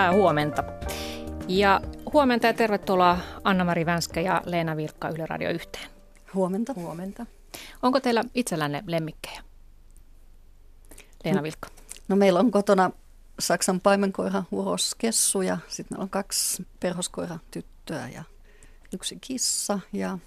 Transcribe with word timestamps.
hyvää 0.00 0.12
huomenta. 0.12 0.64
Ja 1.48 1.80
huomenta 2.12 2.46
ja 2.46 2.54
tervetuloa 2.54 3.18
Anna-Mari 3.44 3.86
Vänskä 3.86 4.20
ja 4.20 4.42
Leena 4.44 4.76
Vilkka 4.76 5.08
Yle 5.08 5.26
Radio 5.26 5.50
yhteen. 5.50 5.90
Huomenta. 6.34 6.72
Huomenta. 6.74 7.26
Onko 7.82 8.00
teillä 8.00 8.24
itsellänne 8.34 8.84
lemmikkejä? 8.86 9.42
Leena 11.24 11.42
Vilkka. 11.42 11.68
No 12.08 12.16
meillä 12.16 12.40
on 12.40 12.50
kotona 12.50 12.90
Saksan 13.38 13.80
paimenkoira 13.80 14.42
Uros 14.50 14.94
Kessu 14.98 15.42
ja 15.42 15.58
sitten 15.68 15.94
meillä 15.94 16.02
on 16.02 16.10
kaksi 16.10 16.66
perhoskoira 16.80 17.38
tyttöä 17.50 18.08
ja 18.08 18.24
yksi 18.94 19.18
kissa 19.20 19.80
ja 19.92 20.18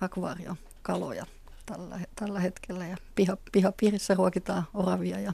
akvaario 0.00 0.56
kaloja 0.82 1.26
tällä, 1.66 2.00
tällä 2.16 2.40
hetkellä. 2.40 2.86
Ja 2.86 2.96
piha, 3.14 3.36
pihapiirissä 3.52 4.14
ruokitaan 4.14 4.64
oravia 4.74 5.20
ja 5.20 5.32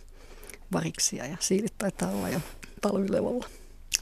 variksia 0.72 1.26
ja 1.26 1.36
siilit 1.40 1.74
taitaa 1.78 2.10
olla 2.10 2.28
jo 2.28 2.40
talvilevolla. 2.80 3.46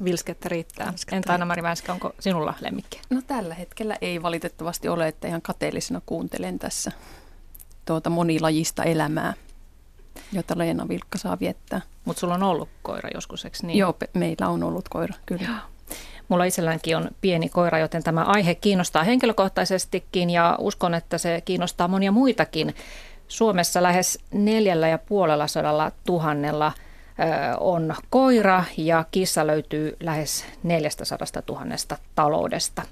Vilskettä 0.05 0.49
riittää. 0.49 0.87
Vilskettä 0.91 1.17
Entä 1.17 1.35
Anna-Mari 1.35 1.63
Vänskä, 1.63 1.93
onko 1.93 2.13
sinulla 2.21 2.55
lemmikkiä? 2.61 3.01
No 3.11 3.23
tällä 3.27 3.55
hetkellä 3.55 3.97
ei 4.01 4.23
valitettavasti 4.23 4.89
ole, 4.89 5.09
että 5.09 5.29
ihan 5.29 5.43
kateellisena 5.43 6.01
kuuntelen 6.07 6.59
tässä 6.59 6.93
tuota 7.85 8.11
monilajista 8.11 8.85
elämää, 8.85 9.35
jota 10.33 10.59
Leena 10.59 10.89
Vilkka 10.89 11.19
saa 11.19 11.41
viettää. 11.41 11.81
Mutta 12.05 12.21
sulla 12.21 12.35
on 12.35 12.43
ollut 12.43 12.69
koira 12.83 13.11
joskus, 13.15 13.45
eikö 13.45 13.59
niin? 13.63 13.79
Joo, 13.79 13.95
meillä 14.15 14.49
on 14.49 14.63
ollut 14.63 14.89
koira, 14.89 15.15
kyllä. 15.27 15.43
Joo. 15.43 15.57
Mulla 16.29 16.45
itselläänkin 16.45 16.97
on 16.97 17.11
pieni 17.21 17.49
koira, 17.49 17.79
joten 17.79 18.03
tämä 18.03 18.25
aihe 18.25 18.55
kiinnostaa 18.55 19.05
henkilökohtaisestikin 19.05 20.31
ja 20.31 20.57
uskon, 20.61 20.95
että 20.95 21.19
se 21.19 21.43
kiinnostaa 21.45 21.89
monia 21.89 22.13
muitakin. 22.13 22.75
Suomessa 23.29 23.83
lähes 23.83 24.19
neljällä 24.33 24.89
ja 24.89 24.99
puolella 24.99 25.47
sadalla 25.47 25.93
tuhannella 26.07 26.73
on 27.61 27.95
koira 28.11 28.65
ja 28.77 29.05
kissa 29.11 29.47
löytyy 29.47 29.97
lähes 30.01 30.45
400 30.63 31.19
000 31.49 31.67
taloudesta. 32.15 32.83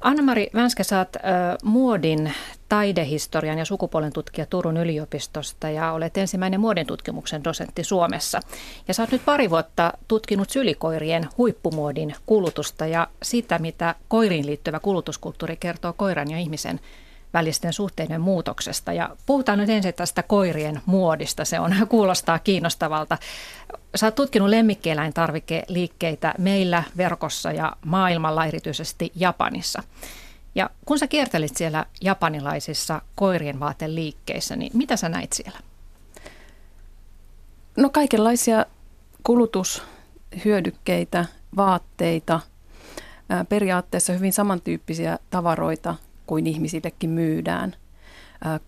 Anna-Mari 0.00 0.50
Vänskä, 0.54 0.82
oot 0.98 1.16
muodin 1.64 2.32
taidehistorian 2.68 3.58
ja 3.58 3.64
sukupuolen 3.64 4.12
tutkija 4.12 4.46
Turun 4.46 4.76
yliopistosta 4.76 5.70
ja 5.70 5.92
olet 5.92 6.16
ensimmäinen 6.16 6.60
muodin 6.60 6.86
tutkimuksen 6.86 7.44
dosentti 7.44 7.84
Suomessa. 7.84 8.40
Ja 8.88 8.94
oot 8.98 9.12
nyt 9.12 9.24
pari 9.24 9.50
vuotta 9.50 9.92
tutkinut 10.08 10.50
sylikoirien 10.50 11.28
huippumuodin 11.38 12.14
kulutusta 12.26 12.86
ja 12.86 13.08
sitä, 13.22 13.58
mitä 13.58 13.94
koiriin 14.08 14.46
liittyvä 14.46 14.80
kulutuskulttuuri 14.80 15.56
kertoo 15.56 15.92
koiran 15.92 16.30
ja 16.30 16.38
ihmisen 16.38 16.80
välisten 17.34 17.72
suhteiden 17.72 18.20
muutoksesta. 18.20 18.92
Ja 18.92 19.16
puhutaan 19.26 19.58
nyt 19.58 19.70
ensin 19.70 19.94
tästä 19.94 20.22
koirien 20.22 20.80
muodista, 20.86 21.44
se 21.44 21.60
on, 21.60 21.74
kuulostaa 21.88 22.38
kiinnostavalta. 22.38 23.18
Sä 23.94 24.06
oot 24.06 24.14
tutkinut 24.14 24.48
lemmikkieläintarvikeliikkeitä 24.48 26.34
meillä 26.38 26.82
verkossa 26.96 27.52
ja 27.52 27.76
maailmalla, 27.84 28.46
erityisesti 28.46 29.12
Japanissa. 29.14 29.82
Ja 30.54 30.70
kun 30.84 30.98
sä 30.98 31.06
kiertelit 31.06 31.56
siellä 31.56 31.86
japanilaisissa 32.00 33.02
koirien 33.14 33.60
vaateliikkeissä, 33.60 34.56
niin 34.56 34.72
mitä 34.74 34.96
sä 34.96 35.08
näit 35.08 35.32
siellä? 35.32 35.58
No 37.76 37.90
kaikenlaisia 37.90 38.66
kulutushyödykkeitä, 39.22 41.24
vaatteita, 41.56 42.40
periaatteessa 43.48 44.12
hyvin 44.12 44.32
samantyyppisiä 44.32 45.18
tavaroita 45.30 45.94
kuin 46.30 46.46
ihmisillekin 46.46 47.10
myydään. 47.10 47.76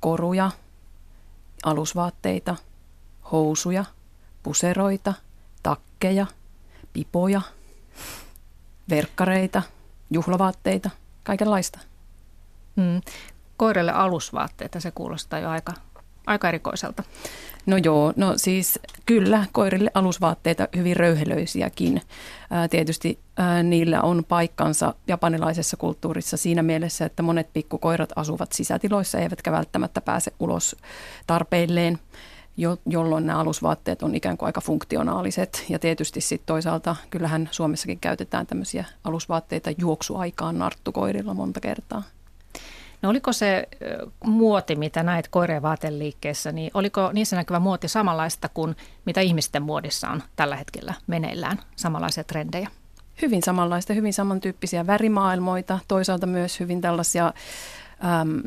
Koruja, 0.01 0.51
alusvaatteita, 1.65 2.57
housuja, 3.33 3.85
puseroita, 4.43 5.15
takkeja, 5.63 6.27
pipoja, 6.93 7.41
verkkareita, 8.91 9.63
juhlavaatteita, 10.11 10.91
kaikenlaista. 11.23 11.79
Mm. 12.77 13.01
Koirille 13.57 13.93
alusvaatteita, 13.93 14.81
se 14.81 14.91
kuulostaa 14.91 15.39
jo 15.39 15.51
aika, 15.51 15.73
aika 16.27 16.49
erikoiselta. 16.49 17.03
No 17.67 17.77
joo, 17.77 18.13
no 18.17 18.33
siis 18.37 18.79
kyllä 19.07 19.47
koirille 19.53 19.91
alusvaatteita 19.95 20.69
hyvin 20.77 20.97
röyhelöisiäkin. 20.97 22.03
Tietysti 22.71 23.19
niillä 23.63 24.03
on 24.03 24.25
paikkansa 24.29 24.95
japanilaisessa 25.07 25.77
kulttuurissa 25.77 26.37
siinä 26.37 26.63
mielessä, 26.63 27.05
että 27.05 27.23
monet 27.23 27.53
pikkukoirat 27.53 28.11
asuvat 28.17 28.53
sisätiloissa 28.53 29.19
eivätkä 29.19 29.53
välttämättä 29.53 30.01
pääse 30.01 30.33
ulos 30.41 30.77
tarpeilleen, 31.27 31.99
jo, 32.57 32.77
jolloin 32.87 33.27
nämä 33.27 33.39
alusvaatteet 33.39 34.03
on 34.03 34.15
ikään 34.15 34.39
kuin 34.39 34.47
aika 34.47 34.61
funktionaaliset. 34.61 35.65
Ja 35.69 35.79
tietysti 35.79 36.21
sitten 36.21 36.47
toisaalta 36.47 36.97
kyllähän 37.11 37.49
Suomessakin 37.53 38.01
käytetään 38.01 38.47
tämmöisiä 38.47 38.85
alusvaatteita 39.05 39.71
juoksuaikaan 39.79 40.59
narttukoirilla 40.59 41.35
monta 41.35 41.61
kertaa. 41.61 42.03
No 43.03 43.09
oliko 43.09 43.33
se 43.33 43.69
muoti, 44.25 44.77
mitä 44.77 45.03
näet 45.03 45.29
koireen 45.29 45.63
vaateliikkeessä, 45.63 46.53
niin 46.53 46.71
oliko 46.75 47.13
niissä 47.13 47.37
näkyvä 47.37 47.59
muoti 47.59 47.89
samanlaista 47.89 48.49
kuin 48.49 48.77
mitä 49.05 49.21
ihmisten 49.21 49.63
muodissa 49.63 50.09
on 50.09 50.23
tällä 50.37 50.57
hetkellä 50.57 50.95
meneillään, 51.07 51.59
samanlaisia 51.77 52.25
trendejä? 52.25 52.69
Hyvin 53.23 53.43
samanlaista, 53.43 53.93
hyvin 53.93 54.13
samantyyppisiä 54.13 54.87
värimaailmoita, 54.87 55.79
toisaalta 55.89 56.27
myös 56.27 56.61
hyvin 56.61 56.81
tällaisia 56.81 57.33
äm, 58.21 58.43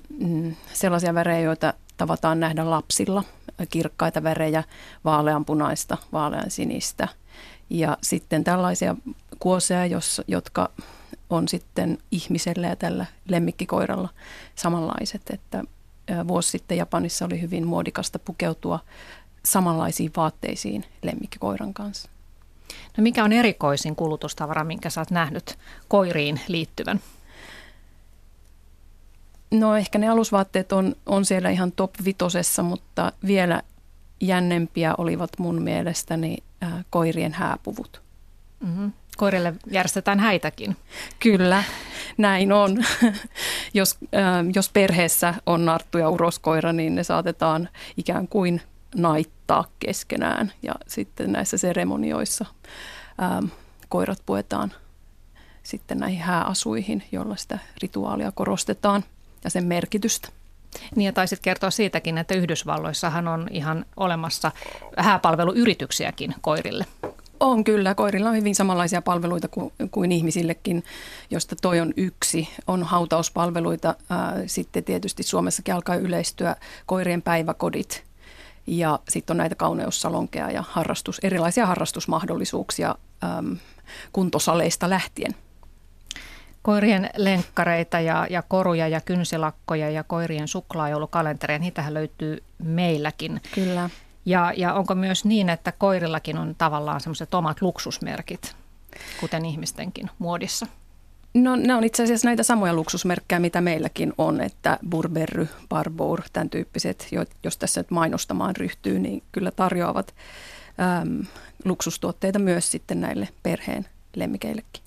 sellaisia 0.73 1.13
värejä, 1.13 1.39
joita 1.39 1.73
tavataan 1.97 2.39
nähdä 2.39 2.69
lapsilla, 2.69 3.23
kirkkaita 3.69 4.23
värejä, 4.23 4.63
vaaleanpunaista, 5.05 5.97
vaaleansinistä 6.13 7.07
ja 7.69 7.97
sitten 8.01 8.43
tällaisia 8.43 8.95
kuoseja, 9.39 9.85
jos, 9.85 10.21
jotka 10.27 10.69
on 11.29 11.47
sitten 11.47 11.97
ihmisellä 12.11 12.67
ja 12.67 12.75
tällä 12.75 13.05
lemmikkikoiralla 13.29 14.09
samanlaiset. 14.55 15.21
Että 15.29 15.63
vuosi 16.27 16.49
sitten 16.49 16.77
Japanissa 16.77 17.25
oli 17.25 17.41
hyvin 17.41 17.67
muodikasta 17.67 18.19
pukeutua 18.19 18.79
samanlaisiin 19.45 20.11
vaatteisiin 20.17 20.85
lemmikkikoiran 21.01 21.73
kanssa. 21.73 22.09
No 22.97 23.01
mikä 23.01 23.23
on 23.23 23.31
erikoisin 23.31 23.95
kulutustavara, 23.95 24.63
minkä 24.63 24.89
sä 24.89 25.01
oot 25.01 25.11
nähnyt 25.11 25.57
koiriin 25.87 26.41
liittyvän? 26.47 26.99
No 29.51 29.75
ehkä 29.75 29.97
ne 29.99 30.09
alusvaatteet 30.09 30.71
on, 30.71 30.95
on 31.05 31.25
siellä 31.25 31.49
ihan 31.49 31.71
top 31.71 31.91
vitosessa, 32.05 32.63
mutta 32.63 33.11
vielä 33.25 33.61
jännempiä 34.21 34.95
olivat 34.97 35.29
mun 35.37 35.61
mielestäni 35.61 36.37
koirien 36.89 37.33
hääpuvut. 37.33 38.01
Mm-hmm 38.59 38.91
koirille 39.17 39.53
järjestetään 39.71 40.19
häitäkin. 40.19 40.77
Kyllä, 41.19 41.63
näin 42.17 42.51
on. 42.51 42.85
jos, 43.73 43.97
äh, 44.01 44.45
jos 44.55 44.69
perheessä 44.69 45.33
on 45.45 45.65
narttu 45.65 45.97
ja 45.97 46.09
uroskoira, 46.09 46.73
niin 46.73 46.95
ne 46.95 47.03
saatetaan 47.03 47.69
ikään 47.97 48.27
kuin 48.27 48.61
naittaa 48.95 49.65
keskenään. 49.79 50.51
Ja 50.63 50.73
sitten 50.87 51.31
näissä 51.31 51.57
seremonioissa 51.57 52.45
ähm, 53.23 53.45
koirat 53.89 54.19
puetaan 54.25 54.73
sitten 55.63 55.97
näihin 55.97 56.21
hääasuihin, 56.21 57.03
jolla 57.11 57.35
sitä 57.35 57.59
rituaalia 57.81 58.31
korostetaan 58.31 59.03
ja 59.43 59.49
sen 59.49 59.65
merkitystä. 59.65 60.29
Niin 60.95 61.05
ja 61.05 61.13
taisit 61.13 61.39
kertoa 61.39 61.71
siitäkin, 61.71 62.17
että 62.17 62.35
Yhdysvalloissahan 62.35 63.27
on 63.27 63.47
ihan 63.51 63.85
olemassa 63.97 64.51
hääpalveluyrityksiäkin 64.97 66.35
koirille. 66.41 66.85
On 67.39 67.63
kyllä. 67.63 67.95
Koirilla 67.95 68.29
on 68.29 68.35
hyvin 68.35 68.55
samanlaisia 68.55 69.01
palveluita 69.01 69.47
kuin, 69.47 69.71
kuin 69.91 70.11
ihmisillekin, 70.11 70.83
josta 71.31 71.55
toi 71.61 71.79
on 71.79 71.93
yksi. 71.97 72.49
On 72.67 72.83
hautauspalveluita. 72.83 73.95
Ää, 74.09 74.41
sitten 74.45 74.83
tietysti 74.83 75.23
Suomessakin 75.23 75.73
alkaa 75.73 75.95
yleistyä 75.95 76.55
koirien 76.85 77.21
päiväkodit. 77.21 78.03
Ja 78.67 78.99
sitten 79.09 79.33
on 79.33 79.37
näitä 79.37 79.55
kauneussalonkeja 79.55 80.51
ja 80.51 80.63
harrastus, 80.69 81.19
erilaisia 81.23 81.65
harrastusmahdollisuuksia 81.65 82.95
äm, 83.23 83.57
kuntosaleista 84.13 84.89
lähtien. 84.89 85.35
Koirien 86.61 87.09
lenkkareita 87.17 87.99
ja, 87.99 88.27
ja 88.29 88.41
koruja 88.41 88.87
ja 88.87 89.01
kynsilakkoja 89.01 89.89
ja 89.89 90.03
koirien 90.03 90.47
suklaajoulukalentereja, 90.47 91.59
niitähän 91.59 91.93
löytyy 91.93 92.43
meilläkin. 92.63 93.41
Kyllä. 93.55 93.89
Ja, 94.25 94.53
ja 94.57 94.73
onko 94.73 94.95
myös 94.95 95.25
niin, 95.25 95.49
että 95.49 95.71
koirillakin 95.71 96.37
on 96.37 96.55
tavallaan 96.57 97.01
semmoiset 97.01 97.33
omat 97.33 97.61
luksusmerkit, 97.61 98.55
kuten 99.19 99.45
ihmistenkin 99.45 100.09
muodissa? 100.19 100.67
No 101.33 101.55
ne 101.55 101.75
on 101.75 101.83
itse 101.83 102.03
asiassa 102.03 102.27
näitä 102.27 102.43
samoja 102.43 102.73
luksusmerkkejä, 102.73 103.39
mitä 103.39 103.61
meilläkin 103.61 104.13
on, 104.17 104.41
että 104.41 104.79
Burberry, 104.89 105.47
Barbour, 105.69 106.21
tämän 106.33 106.49
tyyppiset, 106.49 107.07
jos 107.43 107.57
tässä 107.57 107.79
nyt 107.79 107.91
mainostamaan 107.91 108.55
ryhtyy, 108.55 108.99
niin 108.99 109.23
kyllä 109.31 109.51
tarjoavat 109.51 110.15
äm, 111.01 111.25
luksustuotteita 111.65 112.39
myös 112.39 112.71
sitten 112.71 113.01
näille 113.01 113.29
perheen 113.43 113.85
lemmikeillekin. 114.15 114.83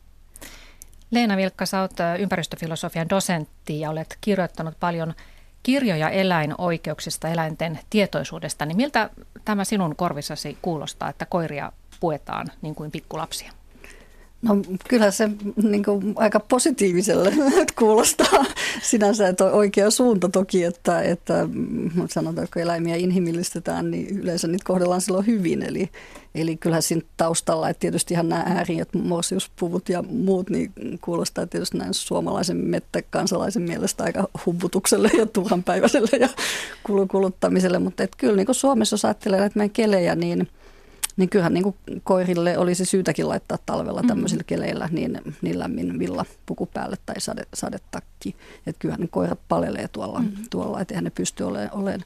Leena 1.11 1.37
Vilkka, 1.37 1.67
sä 1.67 1.81
oot 1.81 1.93
ympäristöfilosofian 2.19 3.09
dosentti 3.09 3.81
ja 3.81 3.91
olet 3.91 4.19
kirjoittanut 4.21 4.75
paljon 4.81 5.15
kirjoja 5.63 6.11
eläinoikeuksista, 6.11 7.29
eläinten 7.29 7.79
tietoisuudesta, 7.91 8.67
niin 8.67 8.77
miltä 8.77 9.11
tämä 9.45 9.65
sinun 9.65 9.97
korvissasi 9.97 10.59
kuulostaa, 10.63 11.09
että 11.09 11.27
koiria 11.27 11.73
puetaan 12.01 12.47
niin 12.63 12.75
kuin 12.75 12.91
pikkulapsia? 12.91 13.53
No 14.43 14.57
kyllä 14.89 15.11
se 15.11 15.31
niin 15.63 15.85
kuin, 15.85 16.15
aika 16.17 16.41
positiiviselle 16.41 17.33
kuulostaa 17.79 18.45
sinänsä, 18.83 19.29
että 19.29 19.45
on 19.45 19.53
oikea 19.53 19.91
suunta 19.91 20.29
toki, 20.29 20.65
että, 20.65 21.03
että 21.03 21.49
sanotaan, 22.09 22.45
että 22.45 22.55
kun 22.55 22.63
eläimiä 22.63 22.97
inhimillistetään, 22.97 23.91
niin 23.91 24.19
yleensä 24.19 24.49
niitä 24.49 24.65
kohdellaan 24.65 25.01
silloin 25.01 25.27
hyvin. 25.27 25.63
Eli, 25.63 25.89
eli 26.35 26.57
kyllähän 26.57 26.83
siinä 26.83 27.03
taustalla, 27.17 27.69
että 27.69 27.81
tietysti 27.81 28.15
ihan 28.15 28.29
nämä 28.29 28.43
ääriöt, 28.47 28.95
morsiuspuvut 28.95 29.89
ja 29.89 30.03
muut, 30.03 30.51
niin 30.51 30.73
kuulostaa 31.01 31.47
tietysti 31.47 31.79
näin 31.79 31.95
suomalaisen 31.95 32.57
mettäkansalaisen 32.57 33.63
mielestä 33.63 34.05
aika 34.05 34.29
hubbutukselle 34.47 35.11
ja 35.19 35.27
turhanpäiväiselle 35.27 36.17
ja 36.21 36.29
kuluttamiselle. 37.09 37.79
Mutta 37.79 38.03
että 38.03 38.17
kyllä 38.17 38.37
niin 38.37 38.47
kuin 38.47 38.57
Suomessa, 38.57 38.95
jos 38.95 39.05
ajattelee 39.05 39.41
näitä 39.41 39.59
meidän 39.59 39.71
kelejä, 39.71 40.15
niin– 40.15 40.49
niin 41.19 41.29
kyllähän 41.29 41.55
niin 41.55 41.63
kuin 41.65 41.77
koirille 42.05 42.59
olisi 42.59 42.85
syytäkin 42.85 43.29
laittaa 43.29 43.59
talvella 43.67 44.03
mm. 44.03 44.09
tämmöisillä 44.09 44.45
keleillä 44.45 44.89
niin, 44.93 45.21
niin 45.43 45.59
lämmin 45.59 45.99
villa 45.99 46.25
puku 46.47 46.67
päälle 46.67 46.97
tai 47.07 47.21
sade, 47.21 47.47
sadetakki. 47.55 48.37
Että 48.67 48.79
kyllähän 48.79 49.01
ne 49.01 49.09
koirat 49.11 49.41
palelee 49.49 49.89
tuolla, 49.89 50.21
mm. 50.21 50.33
tuolla 50.51 50.81
että 50.81 50.95
eihän 50.95 51.05
ne 51.05 51.11
pysty 51.11 51.45
olemaan, 51.45 51.75
olemaan, 51.75 52.03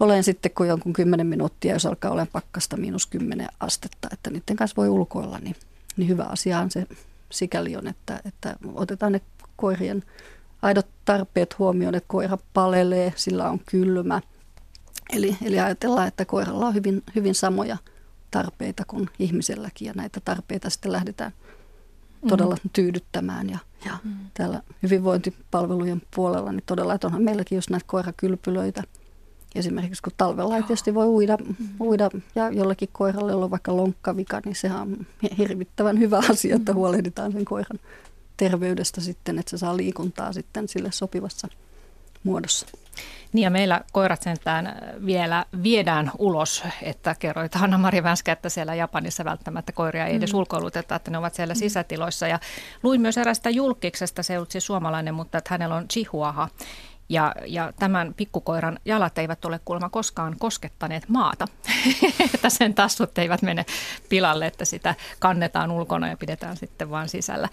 olemaan 0.00 0.24
sitten 0.24 0.50
kun 0.50 0.68
jonkun 0.68 0.92
10 0.92 1.26
minuuttia, 1.26 1.72
jos 1.72 1.86
alkaa 1.86 2.10
olemaan 2.10 2.32
pakkasta 2.32 2.76
miinus 2.76 3.06
10 3.06 3.48
astetta, 3.60 4.08
että 4.12 4.30
niiden 4.30 4.56
kanssa 4.56 4.76
voi 4.76 4.88
ulkoilla, 4.88 5.38
niin, 5.38 5.56
niin 5.96 6.08
hyvä 6.08 6.24
asia 6.24 6.58
on 6.58 6.70
se 6.70 6.86
sikäli 7.30 7.76
on, 7.76 7.86
että, 7.86 8.20
että 8.24 8.56
otetaan 8.74 9.12
ne 9.12 9.20
koirien 9.56 10.02
aidot 10.62 10.86
tarpeet 11.04 11.58
huomioon, 11.58 11.94
että 11.94 12.08
koira 12.08 12.38
palelee, 12.54 13.12
sillä 13.16 13.50
on 13.50 13.60
kylmä. 13.70 14.20
Eli, 15.12 15.36
eli 15.44 15.60
ajatellaan, 15.60 16.08
että 16.08 16.24
koiralla 16.24 16.66
on 16.66 16.74
hyvin, 16.74 17.02
hyvin 17.14 17.34
samoja 17.34 17.76
tarpeita 18.30 18.84
kuin 18.86 19.08
ihmiselläkin 19.18 19.86
ja 19.86 19.92
näitä 19.96 20.20
tarpeita 20.24 20.70
sitten 20.70 20.92
lähdetään 20.92 21.32
todella 22.28 22.56
mm. 22.64 22.70
tyydyttämään. 22.72 23.50
Ja, 23.50 23.58
ja 23.84 23.98
mm. 24.04 24.12
täällä 24.34 24.62
hyvinvointipalvelujen 24.82 26.02
puolella, 26.14 26.52
niin 26.52 26.62
todella, 26.66 26.94
että 26.94 27.06
onhan 27.06 27.22
meilläkin 27.22 27.56
just 27.56 27.70
näitä 27.70 27.86
koirakylpylöitä. 27.86 28.82
Esimerkiksi 29.54 30.02
kun 30.02 30.12
talvella 30.16 30.56
ei 30.56 30.62
tietysti 30.62 30.94
voi 30.94 31.06
uida, 31.06 31.36
mm. 31.36 31.68
uida 31.80 32.10
ja 32.34 32.50
jollekin 32.50 32.88
koiralle 32.92 33.34
on 33.34 33.50
vaikka 33.50 33.76
lonkkavika, 33.76 34.40
niin 34.44 34.54
sehän 34.54 34.80
on 34.80 35.06
hirvittävän 35.38 35.98
hyvä 35.98 36.20
asia, 36.30 36.56
että 36.56 36.72
mm. 36.72 36.76
huolehditaan 36.76 37.32
sen 37.32 37.44
koiran 37.44 37.80
terveydestä 38.36 39.00
sitten, 39.00 39.38
että 39.38 39.50
se 39.50 39.58
saa 39.58 39.76
liikuntaa 39.76 40.32
sitten 40.32 40.68
sille 40.68 40.92
sopivassa 40.92 41.48
muodossa. 42.24 42.66
Niin 43.32 43.42
ja 43.42 43.50
meillä 43.50 43.80
koirat 43.92 44.22
sentään 44.22 44.78
vielä 45.06 45.44
viedään 45.62 46.10
ulos, 46.18 46.64
että 46.82 47.16
kerroit 47.18 47.54
Hanna-Mari 47.54 48.02
Vänskä, 48.02 48.32
että 48.32 48.48
siellä 48.48 48.74
Japanissa 48.74 49.24
välttämättä 49.24 49.72
koiria 49.72 50.06
ei 50.06 50.16
edes 50.16 50.32
mm. 50.32 50.38
ulkoiluteta, 50.38 50.96
että 50.96 51.10
ne 51.10 51.18
ovat 51.18 51.34
siellä 51.34 51.54
mm. 51.54 51.58
sisätiloissa. 51.58 52.28
Ja 52.28 52.38
luin 52.82 53.00
myös 53.00 53.18
erästä 53.18 53.50
julkiksesta, 53.50 54.22
se 54.22 54.32
ei 54.32 54.36
ollut 54.36 54.50
siis 54.50 54.66
suomalainen, 54.66 55.14
mutta 55.14 55.38
että 55.38 55.54
hänellä 55.54 55.74
on 55.74 55.88
chihuahua. 55.88 56.48
Ja, 57.08 57.34
ja 57.46 57.72
tämän 57.78 58.14
pikkukoiran 58.14 58.78
jalat 58.84 59.18
eivät 59.18 59.44
ole 59.44 59.60
kuulemma 59.64 59.88
koskaan 59.88 60.36
koskettaneet 60.38 61.08
maata, 61.08 61.48
että 62.34 62.50
sen 62.50 62.74
tassut 62.74 63.18
eivät 63.18 63.42
mene 63.42 63.66
pilalle, 64.08 64.46
että 64.46 64.64
sitä 64.64 64.94
kannetaan 65.18 65.70
ulkona 65.70 66.08
ja 66.08 66.16
pidetään 66.16 66.56
sitten 66.56 66.90
vaan 66.90 67.08
sisällä. 67.08 67.48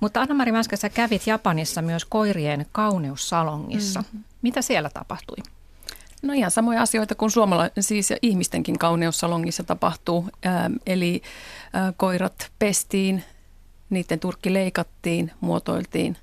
Mutta 0.00 0.20
Anna-Mari 0.20 0.52
Vänskä, 0.52 0.76
sä 0.76 0.88
kävit 0.88 1.26
Japanissa 1.26 1.82
myös 1.82 2.04
koirien 2.04 2.66
kauneussalongissa. 2.72 4.00
Mm-hmm. 4.00 4.24
Mitä 4.42 4.62
siellä 4.62 4.90
tapahtui? 4.94 5.36
No 6.22 6.32
ihan 6.32 6.50
samoja 6.50 6.82
asioita 6.82 7.14
kuin 7.14 7.30
suomalaisen, 7.30 7.82
siis 7.82 8.12
ihmistenkin 8.22 8.78
kauneussalongissa 8.78 9.64
tapahtuu. 9.64 10.28
Ähm, 10.46 10.72
eli 10.86 11.22
äh, 11.76 11.94
koirat 11.96 12.50
pestiin, 12.58 13.24
niiden 13.90 14.20
turkki 14.20 14.52
leikattiin, 14.52 15.30
muotoiltiin, 15.40 16.16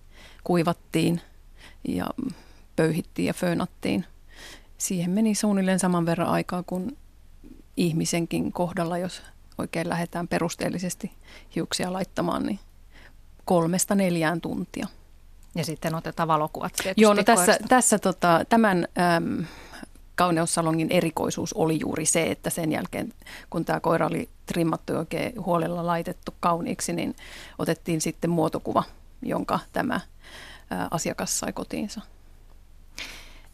kuivattiin 0.43 1.21
ja 1.87 2.07
pöyhittiin 2.75 3.25
ja 3.25 3.33
föönattiin. 3.33 4.05
Siihen 4.77 5.11
meni 5.11 5.35
suunnilleen 5.35 5.79
saman 5.79 6.05
verran 6.05 6.27
aikaa 6.27 6.63
kuin 6.63 6.97
ihmisenkin 7.77 8.51
kohdalla, 8.51 8.97
jos 8.97 9.21
oikein 9.57 9.89
lähdetään 9.89 10.27
perusteellisesti 10.27 11.11
hiuksia 11.55 11.93
laittamaan, 11.93 12.43
niin 12.43 12.59
kolmesta 13.45 13.95
neljään 13.95 14.41
tuntia. 14.41 14.87
Ja 15.55 15.65
sitten 15.65 15.95
otetaan 15.95 16.27
valokuvat 16.27 16.73
Joo, 16.97 17.13
no 17.13 17.23
tässä, 17.23 17.57
tässä 17.69 17.99
tota, 17.99 18.45
tämän 18.49 18.87
äm, 19.17 19.45
kauneussalongin 20.15 20.91
erikoisuus 20.91 21.53
oli 21.53 21.79
juuri 21.79 22.05
se, 22.05 22.23
että 22.31 22.49
sen 22.49 22.71
jälkeen 22.71 23.13
kun 23.49 23.65
tämä 23.65 23.79
koira 23.79 24.07
oli 24.07 24.29
trimmattu 24.45 24.93
oikein 24.93 25.45
huolella 25.45 25.85
laitettu 25.85 26.33
kauniiksi, 26.39 26.93
niin 26.93 27.15
otettiin 27.57 28.01
sitten 28.01 28.29
muotokuva, 28.29 28.83
jonka 29.21 29.59
tämä 29.73 29.99
ää, 30.69 30.87
asiakas 30.91 31.39
sai 31.39 31.53
kotiinsa. 31.53 32.01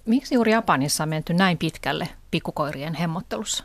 Miksi 0.05 0.35
juuri 0.35 0.51
Japanissa 0.51 1.03
on 1.03 1.09
menty 1.09 1.33
näin 1.33 1.57
pitkälle 1.57 2.07
pikkukoirien 2.31 2.93
hemmottelussa? 2.93 3.63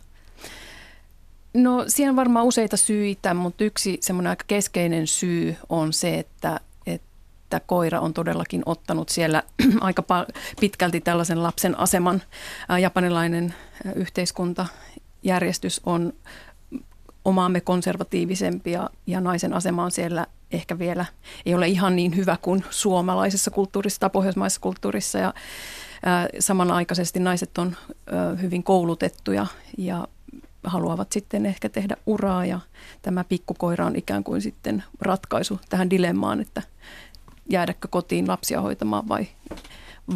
No 1.55 1.85
siellä 1.89 2.11
on 2.11 2.17
varmaan 2.17 2.47
useita 2.47 2.77
syitä, 2.77 3.35
mutta 3.35 3.65
yksi 3.65 3.99
semmoinen 4.01 4.31
aika 4.31 4.45
keskeinen 4.47 5.07
syy 5.07 5.57
on 5.69 5.93
se, 5.93 6.19
että, 6.19 6.61
että 6.87 7.61
koira 7.61 8.01
on 8.01 8.15
todellakin 8.15 8.63
ottanut 8.67 9.09
siellä 9.09 9.43
aika 9.81 10.05
pitkälti 10.61 11.01
tällaisen 11.01 11.43
lapsen 11.43 11.79
aseman. 11.79 12.23
Japanilainen 12.81 13.55
yhteiskuntajärjestys 13.95 15.81
on 15.87 16.13
omaamme 17.25 17.61
konservatiivisempi 17.61 18.73
ja, 18.73 18.91
ja 19.07 19.21
naisen 19.21 19.53
asema 19.53 19.85
on 19.85 19.91
siellä 19.91 20.27
ehkä 20.53 20.79
vielä, 20.79 21.05
ei 21.47 21.55
ole 21.55 21.69
ihan 21.69 21.97
niin 21.97 22.17
hyvä 22.17 22.37
kuin 22.43 22.65
suomalaisessa 22.71 23.51
kulttuurissa 23.51 24.01
tai 24.01 24.11
pohjoismaisessa 24.11 24.61
kulttuurissa. 24.61 25.19
Ja, 25.19 25.35
samanaikaisesti 26.39 27.21
naiset 27.21 27.59
on 27.59 27.77
hyvin 28.43 28.63
koulutettuja 28.63 29.47
ja 29.79 30.09
haluavat 30.65 31.13
sitten 31.13 31.47
ehkä 31.47 31.69
tehdä 31.69 31.97
uraa 32.07 32.47
ja 32.47 32.61
tämä 33.03 33.25
pikkukoira 33.25 33.87
on 33.87 33.97
ikään 33.97 34.25
kuin 34.25 34.43
sitten 34.43 34.85
ratkaisu 35.01 35.61
tähän 35.69 35.91
dilemmaan, 35.91 36.41
että 36.41 36.63
jäädäkö 37.51 37.89
kotiin 37.89 38.29
lapsia 38.29 38.61
hoitamaan 38.61 39.09
vai, 39.09 39.27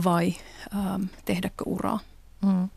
vai 0.04 0.34
ähm, 0.76 1.02
tehdäkö 1.24 1.64
uraa. 1.66 1.98
Mm. 2.46 2.68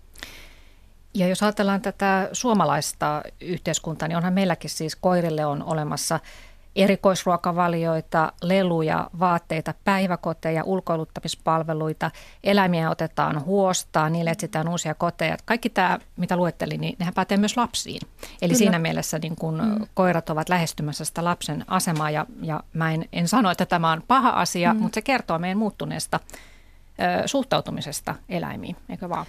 Ja 1.13 1.27
jos 1.27 1.43
ajatellaan 1.43 1.81
tätä 1.81 2.29
suomalaista 2.31 3.21
yhteiskuntaa, 3.41 4.07
niin 4.07 4.17
onhan 4.17 4.33
meilläkin 4.33 4.69
siis 4.69 4.95
koirille 4.95 5.45
on 5.45 5.63
olemassa– 5.63 6.19
erikoisruokavalioita, 6.75 8.33
leluja, 8.41 9.09
vaatteita, 9.19 9.73
päiväkoteja, 9.83 10.63
ulkoiluttamispalveluita, 10.63 12.11
eläimiä 12.43 12.89
otetaan 12.89 13.45
huostaan, 13.45 14.13
niille 14.13 14.29
etsitään 14.29 14.67
uusia 14.67 14.95
koteja. 14.95 15.37
Kaikki 15.45 15.69
tämä, 15.69 15.99
mitä 16.17 16.37
luettelin, 16.37 16.81
niin 16.81 16.95
nehän 16.99 17.13
pätee 17.13 17.37
myös 17.37 17.57
lapsiin. 17.57 18.01
Eli 18.41 18.49
Kyllä. 18.49 18.57
siinä 18.57 18.79
mielessä 18.79 19.19
niin 19.19 19.35
kun 19.35 19.61
mm. 19.61 19.87
koirat 19.93 20.29
ovat 20.29 20.49
lähestymässä 20.49 21.05
sitä 21.05 21.23
lapsen 21.23 21.65
asemaa 21.67 22.09
ja, 22.09 22.25
ja 22.41 22.63
mä 22.73 22.91
en, 22.91 23.05
en 23.13 23.27
sano, 23.27 23.51
että 23.51 23.65
tämä 23.65 23.91
on 23.91 24.03
paha 24.07 24.29
asia, 24.29 24.73
mm. 24.73 24.79
mutta 24.79 24.95
se 24.95 25.01
kertoo 25.01 25.39
meidän 25.39 25.57
muuttuneesta 25.57 26.19
ö, 27.23 27.27
suhtautumisesta 27.27 28.15
eläimiin, 28.29 28.75
eikö 28.89 29.09
vaan? 29.09 29.25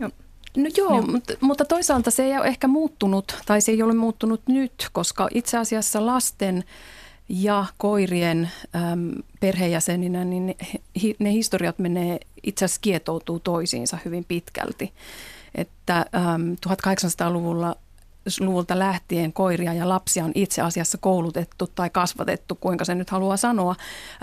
Joo. 0.00 0.10
No 0.58 0.70
joo, 0.76 0.88
joo. 0.88 1.02
Mutta, 1.02 1.34
mutta 1.40 1.64
toisaalta 1.64 2.10
se 2.10 2.24
ei 2.24 2.38
ole 2.38 2.46
ehkä 2.46 2.68
muuttunut, 2.68 3.36
tai 3.46 3.60
se 3.60 3.72
ei 3.72 3.82
ole 3.82 3.94
muuttunut 3.94 4.40
nyt, 4.48 4.88
koska 4.92 5.28
itse 5.34 5.58
asiassa 5.58 6.06
lasten 6.06 6.64
ja 7.28 7.64
koirien 7.76 8.50
äm, 8.76 9.10
perheenjäseninä, 9.40 10.24
niin 10.24 10.46
ne, 10.46 10.56
ne 11.18 11.32
historiat 11.32 11.78
menee, 11.78 12.20
itse 12.42 12.64
asiassa 12.64 12.80
kietoutuu 12.80 13.40
toisiinsa 13.40 13.98
hyvin 14.04 14.24
pitkälti. 14.24 14.92
Että 15.54 15.96
äm, 15.98 16.56
1800-luvulla 16.66 17.76
luvulta 18.40 18.78
lähtien 18.78 19.32
koiria 19.32 19.74
ja 19.74 19.88
lapsia 19.88 20.24
on 20.24 20.32
itse 20.34 20.62
asiassa 20.62 20.98
koulutettu 20.98 21.66
tai 21.74 21.90
kasvatettu, 21.90 22.54
kuinka 22.54 22.84
se 22.84 22.94
nyt 22.94 23.10
haluaa 23.10 23.36
sanoa, 23.36 23.76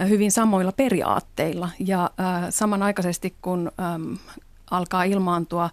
hyvin 0.10 0.32
samoilla 0.32 0.72
periaatteilla. 0.72 1.70
Ja 1.80 2.04
äh, 2.20 2.46
samanaikaisesti 2.50 3.36
kun 3.42 3.72
ähm, 3.80 4.14
alkaa 4.72 5.04
ilmaantua 5.04 5.70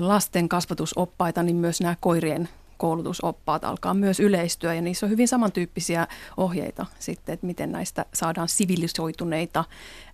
lasten 0.00 0.48
kasvatusoppaita, 0.48 1.42
niin 1.42 1.56
myös 1.56 1.80
nämä 1.80 1.96
koirien 2.00 2.48
koulutusoppaat 2.76 3.64
alkaa 3.64 3.94
myös 3.94 4.20
yleistyä 4.20 4.74
ja 4.74 4.82
niissä 4.82 5.06
on 5.06 5.10
hyvin 5.10 5.28
samantyyppisiä 5.28 6.06
ohjeita 6.36 6.86
sitten, 6.98 7.32
että 7.32 7.46
miten 7.46 7.72
näistä 7.72 8.06
saadaan 8.14 8.48
sivilisoituneita 8.48 9.64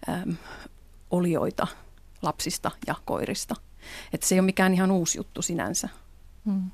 äm, 0.09 0.37
olioita 1.11 1.67
lapsista 2.23 2.71
ja 2.87 2.95
koirista. 3.05 3.55
Että 4.13 4.27
se 4.27 4.35
ei 4.35 4.39
ole 4.39 4.47
mikään 4.47 4.75
ihan 4.75 4.91
uusi 4.91 5.19
juttu 5.19 5.43
sinänsä. 5.43 5.89
Hmm. 6.45 6.71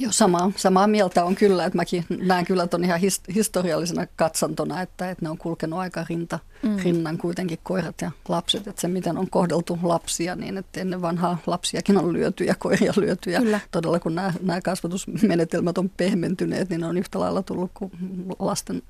Joo, 0.00 0.12
samaa, 0.12 0.52
samaa 0.56 0.86
mieltä 0.86 1.24
on 1.24 1.34
kyllä, 1.34 1.64
että 1.64 1.76
mäkin 1.76 2.04
näen 2.22 2.46
kyllä 2.46 2.66
tuon 2.66 2.84
ihan 2.84 3.00
his, 3.00 3.20
historiallisena 3.34 4.06
katsantona, 4.16 4.82
että, 4.82 5.10
että 5.10 5.24
ne 5.24 5.30
on 5.30 5.38
kulkenut 5.38 5.78
aika 5.78 6.06
rinta, 6.08 6.38
mm. 6.62 6.76
rinnan 6.76 7.18
kuitenkin 7.18 7.58
koirat 7.62 8.00
ja 8.00 8.10
lapset, 8.28 8.66
että 8.66 8.80
se 8.80 8.88
miten 8.88 9.18
on 9.18 9.30
kohdeltu 9.30 9.78
lapsia, 9.82 10.36
niin 10.36 10.58
että 10.58 10.80
ennen 10.80 11.02
vanhaa 11.02 11.38
lapsiakin 11.46 11.98
on 11.98 12.12
lyöty 12.12 12.44
ja 12.44 12.54
koiria 12.54 12.92
lyöty 12.96 13.30
ja 13.30 13.40
kyllä. 13.40 13.60
todella 13.70 14.00
kun 14.00 14.14
nämä, 14.14 14.32
nämä 14.42 14.60
kasvatusmenetelmät 14.60 15.78
on 15.78 15.90
pehmentyneet, 15.96 16.70
niin 16.70 16.80
ne 16.80 16.86
on 16.86 16.98
yhtä 16.98 17.20
lailla 17.20 17.42
tullut 17.42 17.70
kuin 17.74 17.92
lasten 18.38 18.82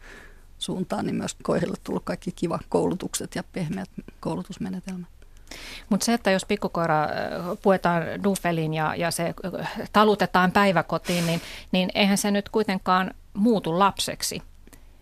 suuntaan, 0.58 1.06
niin 1.06 1.16
myös 1.16 1.36
koirille 1.42 1.76
tullut 1.84 2.04
kaikki 2.04 2.32
kiva 2.32 2.58
koulutukset 2.68 3.34
ja 3.34 3.44
pehmeät 3.52 3.90
koulutusmenetelmät. 4.20 5.19
Mutta 5.88 6.04
se, 6.04 6.14
että 6.14 6.30
jos 6.30 6.44
pikkukoira 6.44 7.08
puetaan 7.62 8.02
duffeliin 8.24 8.74
ja, 8.74 8.94
ja 8.94 9.10
se 9.10 9.34
talutetaan 9.92 10.52
päiväkotiin, 10.52 11.26
niin, 11.26 11.40
niin 11.72 11.90
eihän 11.94 12.18
se 12.18 12.30
nyt 12.30 12.48
kuitenkaan 12.48 13.14
muutu 13.34 13.78
lapseksi. 13.78 14.42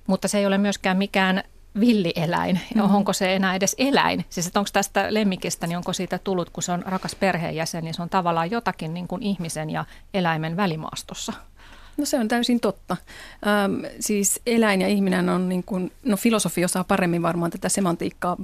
Mutta 0.06 0.28
se 0.28 0.38
ei 0.38 0.46
ole 0.46 0.58
myöskään 0.58 0.96
mikään 0.96 1.42
villieläin. 1.80 2.60
Mm-hmm. 2.74 2.94
Onko 2.94 3.12
se 3.12 3.36
enää 3.36 3.54
edes 3.54 3.74
eläin? 3.78 4.24
Siis 4.28 4.46
että 4.46 4.60
onko 4.60 4.70
tästä 4.72 5.06
lemmikistä, 5.10 5.66
niin 5.66 5.76
onko 5.76 5.92
siitä 5.92 6.18
tullut, 6.18 6.50
kun 6.50 6.62
se 6.62 6.72
on 6.72 6.82
rakas 6.86 7.14
perheenjäsen, 7.14 7.84
niin 7.84 7.94
se 7.94 8.02
on 8.02 8.08
tavallaan 8.08 8.50
jotakin 8.50 8.94
niin 8.94 9.08
kuin 9.08 9.22
ihmisen 9.22 9.70
ja 9.70 9.84
eläimen 10.14 10.56
välimaastossa. 10.56 11.32
No 11.98 12.04
se 12.04 12.18
on 12.18 12.28
täysin 12.28 12.60
totta. 12.60 12.96
Ähm, 13.46 13.84
siis 14.00 14.40
eläin 14.46 14.80
ja 14.80 14.88
ihminen 14.88 15.28
on 15.28 15.48
niin 15.48 15.64
kuin, 15.64 15.92
no 16.04 16.16
filosofi 16.16 16.64
osaa 16.64 16.84
paremmin 16.84 17.22
varmaan 17.22 17.50
tätä 17.50 17.68
semantiikkaa 17.68 18.36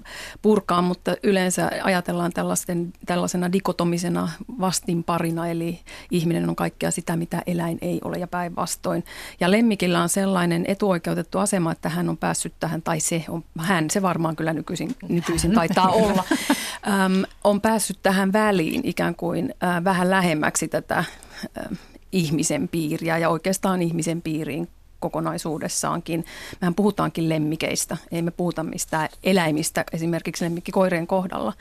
purkaa, 0.43 0.83
mutta 0.83 1.17
yleensä 1.23 1.71
ajatellaan 1.83 2.33
tällaisen, 2.33 2.93
tällaisena 3.07 3.53
dikotomisena 3.53 4.29
vastinparina, 4.61 5.49
eli 5.49 5.81
ihminen 6.11 6.49
on 6.49 6.57
kaikkea 6.57 6.91
sitä, 6.91 7.17
mitä 7.17 7.43
eläin 7.47 7.79
ei 7.83 8.01
ole 8.05 8.17
ja 8.19 8.27
päinvastoin. 8.27 9.05
Ja 9.41 9.51
lemmikillä 9.51 10.03
on 10.03 10.09
sellainen 10.09 10.65
etuoikeutettu 10.69 11.39
asema, 11.39 11.73
että 11.73 11.89
hän 11.89 12.09
on 12.09 12.17
päässyt 12.17 12.55
tähän, 12.61 12.83
tai 12.83 13.01
se 13.01 13.25
on, 13.29 13.45
hän, 13.59 13.91
se 13.91 14.03
varmaan 14.03 14.37
kyllä 14.37 14.53
nykyisin, 14.53 14.97
nykyisin 15.09 15.53
taitaa 15.53 15.89
olla, 16.05 16.25
ähm, 16.89 17.23
on 17.45 17.61
päässyt 17.61 17.99
tähän 18.03 18.33
väliin 18.33 18.81
ikään 18.85 19.15
kuin 19.15 19.55
äh, 19.65 19.85
vähän 19.85 20.11
lähemmäksi 20.11 20.69
tätä 20.69 20.99
äh, 20.99 21.79
ihmisen 22.15 22.69
piiriä 22.69 23.19
ja 23.19 23.29
oikeastaan 23.29 23.83
ihmisen 23.83 24.23
piiriin 24.23 24.69
kokonaisuudessaankin. 25.01 26.25
Mehän 26.61 26.75
puhutaankin 26.75 27.29
lemmikeistä, 27.29 27.97
ei 28.13 28.23
me 28.23 28.31
puhuta 28.31 28.63
mistään 28.63 29.09
eläimistä 29.23 29.85
esimerkiksi 29.93 30.45
lemmikkikoirien 30.45 31.07
kohdalla. 31.07 31.53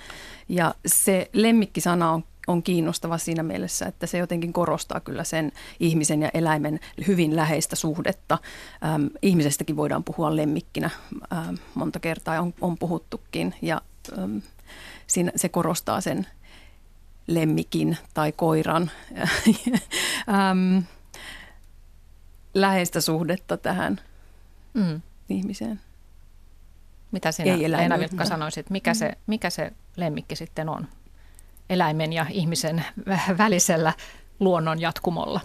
Ja 0.50 0.76
se 0.86 1.30
lemmikkisana 1.34 2.12
on 2.12 2.24
on 2.48 2.64
kiinnostava 2.64 3.18
siinä 3.18 3.44
mielessä, 3.44 3.86
että 3.86 4.08
se 4.08 4.18
jotenkin 4.18 4.54
korostaa 4.54 5.00
kyllä 5.00 5.24
sen 5.24 5.52
ihmisen 5.80 6.22
ja 6.22 6.30
eläimen 6.34 6.80
hyvin 7.08 7.36
läheistä 7.36 7.76
suhdetta. 7.76 8.38
Ähm, 8.86 9.06
ihmisestäkin 9.22 9.76
voidaan 9.76 10.04
puhua 10.04 10.36
lemmikkinä 10.36 10.90
ähm, 11.34 11.56
monta 11.76 12.00
kertaa, 12.00 12.42
on, 12.42 12.54
on 12.62 12.78
puhuttukin 12.78 13.56
ja 13.62 13.82
ähm, 14.18 14.38
siinä, 15.08 15.32
se 15.36 15.50
korostaa 15.50 16.02
sen 16.02 16.28
lemmikin 17.28 17.98
tai 18.14 18.32
koiran 18.32 18.92
ähm, 20.30 20.78
läheistä 22.54 23.02
suhdetta 23.02 23.58
tähän 23.58 24.00
mm. 24.74 25.02
ihmiseen. 25.30 25.80
Mitä 27.12 27.32
sinä, 27.32 27.54
Ei 27.54 27.72
Leena 27.72 28.00
Vilkka, 28.00 28.26
sanoisit, 28.26 28.70
mikä, 28.70 28.92
mm. 28.92 28.96
se, 28.96 29.18
mikä 29.28 29.50
se 29.50 29.72
lemmikki 29.96 30.36
sitten 30.36 30.70
on 30.70 30.88
eläimen 31.70 32.14
ja 32.14 32.26
ihmisen 32.30 32.86
välisellä 33.38 33.94
luonnon 34.40 34.82
jatkumolla? 34.82 35.42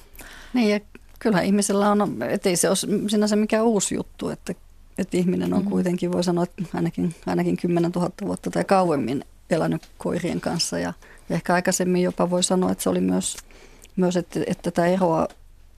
Niin, 0.55 0.71
ja 0.71 0.81
kyllä 1.19 1.41
ihmisellä 1.41 1.91
on, 1.91 2.23
ettei 2.23 2.57
se 2.57 2.69
ole 2.69 2.77
sinänsä 3.09 3.37
mikään 3.37 3.65
uusi 3.65 3.95
juttu, 3.95 4.29
että, 4.29 4.55
että 4.99 5.17
ihminen 5.17 5.55
on 5.55 5.63
mm. 5.63 5.71
kuitenkin, 5.71 6.13
voi 6.13 6.25
sanoa, 6.25 6.45
että 6.45 6.63
ainakin, 6.75 7.15
ainakin 7.27 7.57
10 7.57 7.91
000 7.91 8.11
vuotta 8.23 8.51
tai 8.51 8.65
kauemmin 8.65 9.25
elänyt 9.51 9.89
koirien 9.99 10.41
kanssa 10.41 10.79
ja 10.79 10.89
ja 10.89 10.93
ehkä 11.31 11.55
aikaisemmin 11.55 12.03
jopa 12.03 12.31
voi 12.31 12.43
sanoa, 12.43 12.73
että 12.73 12.85
se 12.85 12.91
oli 12.91 13.01
myös, 13.01 13.37
myös 13.97 14.17
että, 14.17 14.41
että 14.47 14.71
tätä 14.71 14.87
eroa 14.87 15.29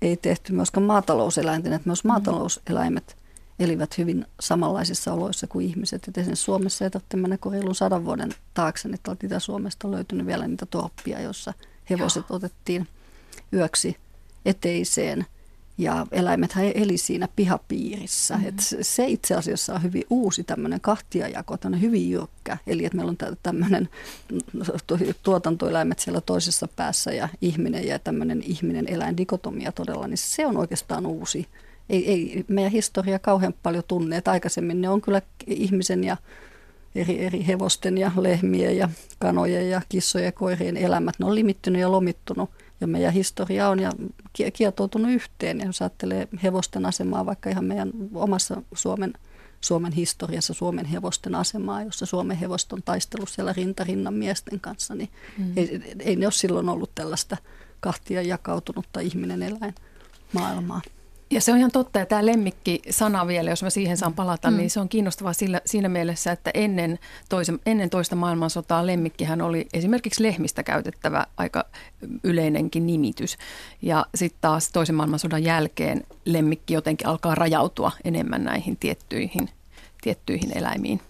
ei 0.02 0.16
tehty 0.16 0.52
myöskään 0.52 0.86
maatalouseläinten, 0.86 1.72
että 1.72 1.88
myös 1.88 2.04
mm. 2.04 2.08
maatalouseläimet 2.08 3.16
elivät 3.58 3.98
hyvin 3.98 4.26
samanlaisissa 4.40 5.12
oloissa 5.12 5.46
kuin 5.46 5.66
ihmiset. 5.66 6.08
Et 6.08 6.18
esimerkiksi 6.18 6.44
Suomessa 6.44 6.84
ei 6.84 6.90
tarvitse 6.90 7.16
mennä 7.16 7.38
reilun 7.50 7.74
sadan 7.74 8.04
vuoden 8.04 8.30
taakse, 8.54 8.88
niin 8.88 8.94
että 8.94 9.16
Itä-Suomesta 9.24 9.88
on 9.88 9.94
löytynyt 9.94 10.26
vielä 10.26 10.48
niitä 10.48 10.66
torppia, 10.66 11.20
joissa 11.20 11.54
hevoset 11.90 12.24
Joo. 12.28 12.36
otettiin 12.36 12.88
yöksi 13.52 13.96
eteiseen– 14.44 15.26
ja 15.82 16.06
eläimet 16.12 16.54
eli 16.74 16.96
siinä 16.96 17.28
pihapiirissä. 17.36 18.34
Mm-hmm. 18.34 18.48
Et 18.48 18.54
se 18.80 19.06
itse 19.06 19.34
asiassa 19.34 19.74
on 19.74 19.82
hyvin 19.82 20.02
uusi 20.10 20.44
tämmöinen 20.44 20.80
kahtiajako, 20.80 21.56
tämmöinen 21.56 21.80
hyvin 21.80 22.10
jyrkkä. 22.10 22.58
Eli 22.66 22.84
että 22.84 22.96
meillä 22.96 23.10
on 23.10 23.36
tämmöinen 23.42 23.88
tuotantoeläimet 25.22 25.98
siellä 25.98 26.20
toisessa 26.20 26.68
päässä 26.76 27.12
ja 27.12 27.28
ihminen 27.40 27.86
ja 27.86 27.98
tämmöinen 27.98 28.42
ihminen-eläin 28.42 29.16
dikotomia 29.16 29.72
todella, 29.72 30.06
niin 30.06 30.18
se 30.18 30.46
on 30.46 30.56
oikeastaan 30.56 31.06
uusi. 31.06 31.46
Ei, 31.88 32.10
ei 32.10 32.44
meidän 32.48 32.72
historia 32.72 33.18
kauhean 33.18 33.54
paljon 33.62 33.84
tunne, 33.88 34.16
että 34.16 34.30
aikaisemmin 34.30 34.80
ne 34.80 34.88
on 34.88 35.00
kyllä 35.00 35.22
ihmisen 35.46 36.04
ja 36.04 36.16
eri, 36.94 37.24
eri 37.24 37.46
hevosten 37.46 37.98
ja 37.98 38.12
lehmien 38.16 38.76
ja 38.76 38.88
kanojen 39.18 39.70
ja 39.70 39.82
kissojen 39.88 40.24
ja 40.24 40.32
koirien 40.32 40.76
elämät, 40.76 41.14
ne 41.18 41.26
on 41.26 41.34
limittynyt 41.34 41.80
ja 41.80 41.92
lomittunut 41.92 42.50
ja 42.80 42.86
meidän 42.86 43.12
historia 43.12 43.68
on 43.68 43.80
ja 43.80 43.92
kietoutunut 44.52 45.10
yhteen. 45.10 45.58
Ja 45.58 45.66
jos 45.66 45.82
ajattelee 45.82 46.28
hevosten 46.42 46.86
asemaa 46.86 47.26
vaikka 47.26 47.50
ihan 47.50 47.64
meidän 47.64 47.90
omassa 48.14 48.62
Suomen, 48.74 49.12
Suomen 49.60 49.92
historiassa, 49.92 50.54
Suomen 50.54 50.86
hevosten 50.86 51.34
asemaa, 51.34 51.82
jossa 51.82 52.06
Suomen 52.06 52.36
hevost 52.36 52.72
on 52.72 52.82
taistellut 52.82 53.28
siellä 53.28 53.52
rintarinnan 53.52 54.14
miesten 54.14 54.60
kanssa, 54.60 54.94
niin 54.94 55.10
mm. 55.38 55.52
ei, 55.56 55.80
ei 55.98 56.16
ne 56.16 56.26
ole 56.26 56.32
silloin 56.32 56.68
ollut 56.68 56.94
tällaista 56.94 57.36
kahtia 57.80 58.22
jakautunutta 58.22 59.00
ihminen-eläin 59.00 59.74
maailmaa. 60.32 60.80
Ja 61.32 61.40
se 61.40 61.52
on 61.52 61.58
ihan 61.58 61.70
totta, 61.70 61.98
ja 61.98 62.06
tämä 62.06 62.26
lemmikki-sana 62.26 63.26
vielä, 63.26 63.50
jos 63.50 63.62
mä 63.62 63.70
siihen 63.70 63.96
saan 63.96 64.14
palata, 64.14 64.50
mm. 64.50 64.56
niin 64.56 64.70
se 64.70 64.80
on 64.80 64.88
kiinnostavaa 64.88 65.32
sillä, 65.32 65.60
siinä 65.66 65.88
mielessä, 65.88 66.32
että 66.32 66.50
ennen, 66.54 66.98
toisen, 67.28 67.58
ennen 67.66 67.90
toista 67.90 68.16
maailmansotaa 68.16 68.86
lemmikkihän 68.86 69.42
oli 69.42 69.68
esimerkiksi 69.72 70.22
lehmistä 70.22 70.62
käytettävä 70.62 71.26
aika 71.36 71.64
yleinenkin 72.24 72.86
nimitys. 72.86 73.38
Ja 73.82 74.06
sitten 74.14 74.38
taas 74.40 74.70
toisen 74.72 74.94
maailmansodan 74.94 75.44
jälkeen 75.44 76.06
lemmikki 76.24 76.74
jotenkin 76.74 77.06
alkaa 77.06 77.34
rajautua 77.34 77.92
enemmän 78.04 78.44
näihin 78.44 78.76
tiettyihin, 78.76 79.48
tiettyihin 80.02 80.58
eläimiin, 80.58 81.00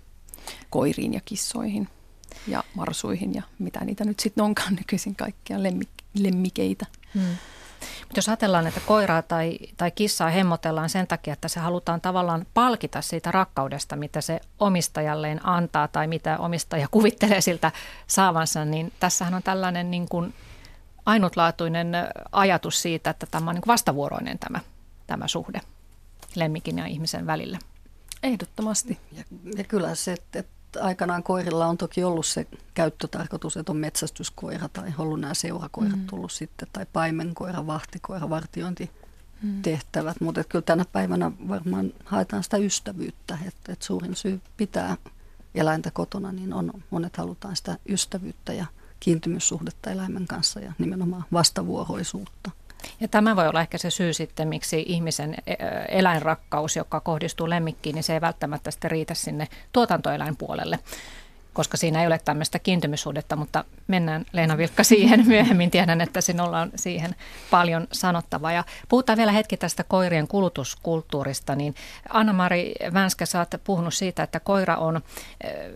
koiriin 0.70 1.14
ja 1.14 1.20
kissoihin 1.24 1.88
ja 2.46 2.64
marsuihin 2.74 3.34
ja 3.34 3.42
mitä 3.58 3.84
niitä 3.84 4.04
nyt 4.04 4.20
sitten 4.20 4.44
onkaan 4.44 4.74
nykyisin 4.74 5.16
kaikkia 5.16 5.62
lemmik, 5.62 5.88
lemmikeitä. 6.14 6.86
Mm. 7.14 7.22
Mutta 8.00 8.18
jos 8.18 8.28
ajatellaan, 8.28 8.66
että 8.66 8.80
koiraa 8.87 9.22
tai, 9.22 9.58
tai 9.76 9.90
kissaa 9.90 10.30
hemmotellaan 10.30 10.90
sen 10.90 11.06
takia, 11.06 11.32
että 11.32 11.49
se 11.49 11.60
halutaan 11.60 12.00
tavallaan 12.00 12.46
palkita 12.54 13.02
siitä 13.02 13.30
rakkaudesta, 13.30 13.96
mitä 13.96 14.20
se 14.20 14.40
omistajalleen 14.58 15.46
antaa 15.46 15.88
tai 15.88 16.06
mitä 16.06 16.38
omistaja 16.38 16.88
kuvittelee 16.96 17.40
siltä 17.40 17.72
saavansa, 18.06 18.64
niin 18.64 18.92
tässähän 19.00 19.34
on 19.34 19.42
tällainen 19.42 19.90
niin 19.90 20.08
kuin 20.08 20.34
ainutlaatuinen 21.06 21.92
ajatus 22.32 22.82
siitä, 22.82 23.10
että 23.10 23.26
tämä 23.30 23.50
on 23.50 23.54
niin 23.54 23.62
vastavuoroinen 23.66 24.38
tämä, 24.38 24.60
tämä 25.06 25.28
suhde 25.28 25.60
lemmikin 26.34 26.78
ja 26.78 26.87
ihmisen 26.87 27.26
välillä. 27.26 27.58
Ehdottomasti. 28.22 28.99
Ja, 29.12 29.25
ja 29.56 29.64
kyllä 29.64 29.94
se, 29.94 30.12
että 30.12 30.44
aikanaan 30.80 31.22
koirilla 31.22 31.66
on 31.66 31.78
toki 31.78 32.04
ollut 32.04 32.26
se 32.26 32.46
käyttötarkoitus, 32.74 33.56
että 33.56 33.72
on 33.72 33.78
metsästyskoira 33.78 34.68
tai 34.68 34.94
ollut 34.98 35.20
nämä 35.20 35.34
seurakoirat 35.34 35.96
mm. 35.96 36.06
tullut 36.06 36.32
sitten, 36.32 36.68
tai 36.72 36.86
paimenkoira, 36.92 37.66
vahtikoira, 37.66 38.30
vartiointitehtävät. 38.30 40.20
Mm. 40.20 40.24
Mutta 40.24 40.44
kyllä 40.44 40.62
tänä 40.62 40.84
päivänä 40.92 41.32
varmaan 41.48 41.92
haetaan 42.04 42.42
sitä 42.42 42.56
ystävyyttä, 42.56 43.38
että, 43.46 43.72
että 43.72 43.86
suurin 43.86 44.16
syy 44.16 44.40
pitää 44.56 44.96
eläintä 45.54 45.90
kotona, 45.90 46.32
niin 46.32 46.52
on, 46.52 46.72
monet 46.90 47.16
halutaan 47.16 47.56
sitä 47.56 47.78
ystävyyttä 47.88 48.52
ja 48.52 48.66
kiintymyssuhdetta 49.00 49.90
eläimen 49.90 50.26
kanssa 50.26 50.60
ja 50.60 50.72
nimenomaan 50.78 51.24
vastavuoroisuutta. 51.32 52.50
Ja 53.00 53.08
tämä 53.08 53.37
voi 53.37 53.49
olla 53.49 53.60
ehkä 53.60 53.78
se 53.78 53.90
syy 53.90 54.12
sitten, 54.12 54.49
miksi 54.49 54.84
ihmisen 54.88 55.37
eläinrakkaus, 55.88 56.76
joka 56.76 57.00
kohdistuu 57.00 57.50
lemmikkiin, 57.50 57.94
niin 57.94 58.02
se 58.02 58.14
ei 58.14 58.20
välttämättä 58.20 58.70
sitten 58.70 58.90
riitä 58.90 59.14
sinne 59.14 59.49
tuotantoeläinpuolelle 59.72 60.78
koska 61.52 61.76
siinä 61.76 62.00
ei 62.00 62.06
ole 62.06 62.20
tämmöistä 62.25 62.58
kiintymyssuhdetta, 62.58 63.37
mutta 63.37 63.64
mennään 63.88 64.25
Leena 64.32 64.56
Vilkka 64.56 64.84
siihen 64.84 65.26
myöhemmin. 65.28 65.70
Tiedän, 65.70 66.00
että 66.00 66.20
sinulla 66.20 66.60
on 66.60 66.70
siihen 66.75 67.14
paljon 67.50 67.87
sanottavaa. 67.92 68.52
Ja 68.52 68.64
puhutaan 68.88 69.16
vielä 69.16 69.32
hetki 69.32 69.56
tästä 69.56 69.84
koirien 69.84 70.28
kulutuskulttuurista. 70.28 71.54
Niin 71.54 71.75
Anna-Mari 72.08 72.72
Vänskä, 72.94 73.26
sä 73.26 73.38
oot 73.38 73.54
puhunut 73.64 73.94
siitä, 73.94 74.22
että 74.22 74.40
koira 74.40 74.76
on 74.76 75.00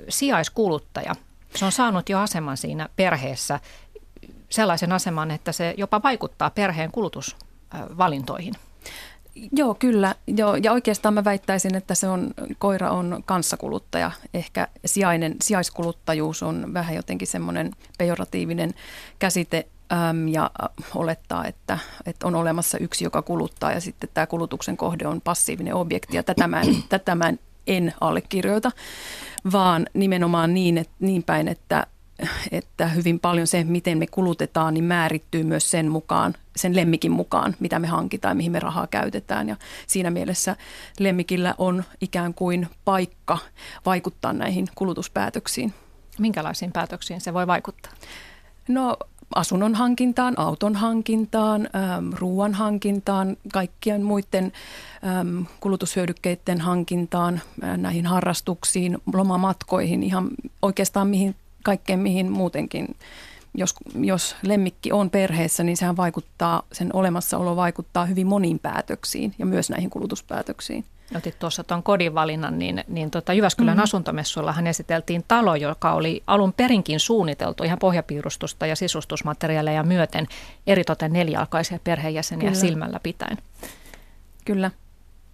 sijaiskuluttaja. 0.08 1.14
Se 1.56 1.64
on 1.64 1.72
saanut 1.72 2.08
jo 2.08 2.18
aseman 2.18 2.56
siinä 2.56 2.88
perheessä 2.96 3.60
sellaisen 4.54 4.92
aseman, 4.92 5.30
että 5.30 5.52
se 5.52 5.74
jopa 5.76 6.02
vaikuttaa 6.02 6.50
perheen 6.50 6.92
kulutus 6.92 7.36
valintoihin. 7.98 8.54
Joo, 9.52 9.74
kyllä. 9.74 10.14
Joo, 10.26 10.56
ja 10.56 10.72
oikeastaan 10.72 11.14
mä 11.14 11.24
väittäisin, 11.24 11.74
että 11.74 11.94
se 11.94 12.08
on, 12.08 12.30
koira 12.58 12.90
on 12.90 13.22
kanssakuluttaja. 13.26 14.10
Ehkä 14.34 14.68
sijainen, 14.84 15.36
sijaiskuluttajuus 15.42 16.42
on 16.42 16.74
vähän 16.74 16.94
jotenkin 16.94 17.28
semmoinen 17.28 17.70
pejoratiivinen 17.98 18.74
käsite 19.18 19.66
äm, 19.92 20.28
ja 20.28 20.50
olettaa, 20.94 21.44
että, 21.44 21.78
että 22.06 22.26
on 22.26 22.34
olemassa 22.34 22.78
yksi, 22.78 23.04
joka 23.04 23.22
kuluttaa 23.22 23.72
ja 23.72 23.80
sitten 23.80 24.10
tämä 24.14 24.26
kulutuksen 24.26 24.76
kohde 24.76 25.06
on 25.06 25.20
passiivinen 25.20 25.74
objekti 25.74 26.16
ja 26.16 26.22
tätä 26.22 26.48
mä 26.48 26.60
en, 26.60 26.82
tätä 26.88 27.14
mä 27.14 27.32
en 27.66 27.94
allekirjoita, 28.00 28.70
vaan 29.52 29.86
nimenomaan 29.94 30.54
niin, 30.54 30.78
että, 30.78 30.94
niin 31.00 31.22
päin, 31.22 31.48
että 31.48 31.86
että 32.50 32.88
hyvin 32.88 33.20
paljon 33.20 33.46
se, 33.46 33.64
miten 33.64 33.98
me 33.98 34.06
kulutetaan, 34.06 34.74
niin 34.74 34.84
määrittyy 34.84 35.44
myös 35.44 35.70
sen 35.70 35.88
mukaan, 35.88 36.34
sen 36.56 36.76
lemmikin 36.76 37.12
mukaan, 37.12 37.54
mitä 37.60 37.78
me 37.78 37.86
hankitaan, 37.86 38.36
mihin 38.36 38.52
me 38.52 38.60
rahaa 38.60 38.86
käytetään. 38.86 39.48
Ja 39.48 39.56
siinä 39.86 40.10
mielessä 40.10 40.56
lemmikillä 40.98 41.54
on 41.58 41.84
ikään 42.00 42.34
kuin 42.34 42.68
paikka 42.84 43.38
vaikuttaa 43.86 44.32
näihin 44.32 44.68
kulutuspäätöksiin. 44.74 45.74
Minkälaisiin 46.18 46.72
päätöksiin 46.72 47.20
se 47.20 47.34
voi 47.34 47.46
vaikuttaa? 47.46 47.92
No 48.68 48.96
asunnon 49.34 49.74
hankintaan, 49.74 50.38
auton 50.38 50.76
hankintaan, 50.76 51.60
äm, 51.60 52.12
ruoan 52.12 52.54
hankintaan, 52.54 53.36
kaikkien 53.52 54.02
muiden 54.02 54.52
äm, 55.20 55.46
kulutushyödykkeiden 55.60 56.60
hankintaan, 56.60 57.40
näihin 57.76 58.06
harrastuksiin, 58.06 58.98
lomamatkoihin, 59.12 60.02
ihan 60.02 60.28
oikeastaan 60.62 61.08
mihin 61.08 61.34
kaikkeen 61.64 61.98
mihin 61.98 62.32
muutenkin, 62.32 62.96
jos, 63.54 63.74
jos 64.00 64.36
lemmikki 64.42 64.92
on 64.92 65.10
perheessä, 65.10 65.62
niin 65.64 65.76
sehän 65.76 65.96
vaikuttaa, 65.96 66.62
sen 66.72 66.90
olemassaolo 66.92 67.56
vaikuttaa 67.56 68.06
hyvin 68.06 68.26
moniin 68.26 68.58
päätöksiin 68.58 69.34
ja 69.38 69.46
myös 69.46 69.70
näihin 69.70 69.90
kulutuspäätöksiin. 69.90 70.84
Otit 71.16 71.38
tuossa 71.38 71.64
tuon 71.64 71.82
kodinvalinnan, 71.82 72.58
niin, 72.58 72.84
niin 72.88 73.10
tota 73.10 73.32
Jyväskylän 73.32 73.74
mm-hmm. 73.74 73.82
asuntomessuillahan 73.82 74.66
esiteltiin 74.66 75.24
talo, 75.28 75.54
joka 75.54 75.92
oli 75.92 76.22
alun 76.26 76.52
perinkin 76.52 77.00
suunniteltu 77.00 77.64
ihan 77.64 77.78
pohjapiirustusta 77.78 78.66
ja 78.66 78.76
sisustusmateriaaleja 78.76 79.82
myöten 79.82 80.26
eritoten 80.66 81.12
nelijalkaisia 81.12 81.78
perheenjäseniä 81.84 82.50
Kyllä. 82.50 82.60
silmällä 82.60 83.00
pitäen. 83.02 83.38
Kyllä. 84.44 84.70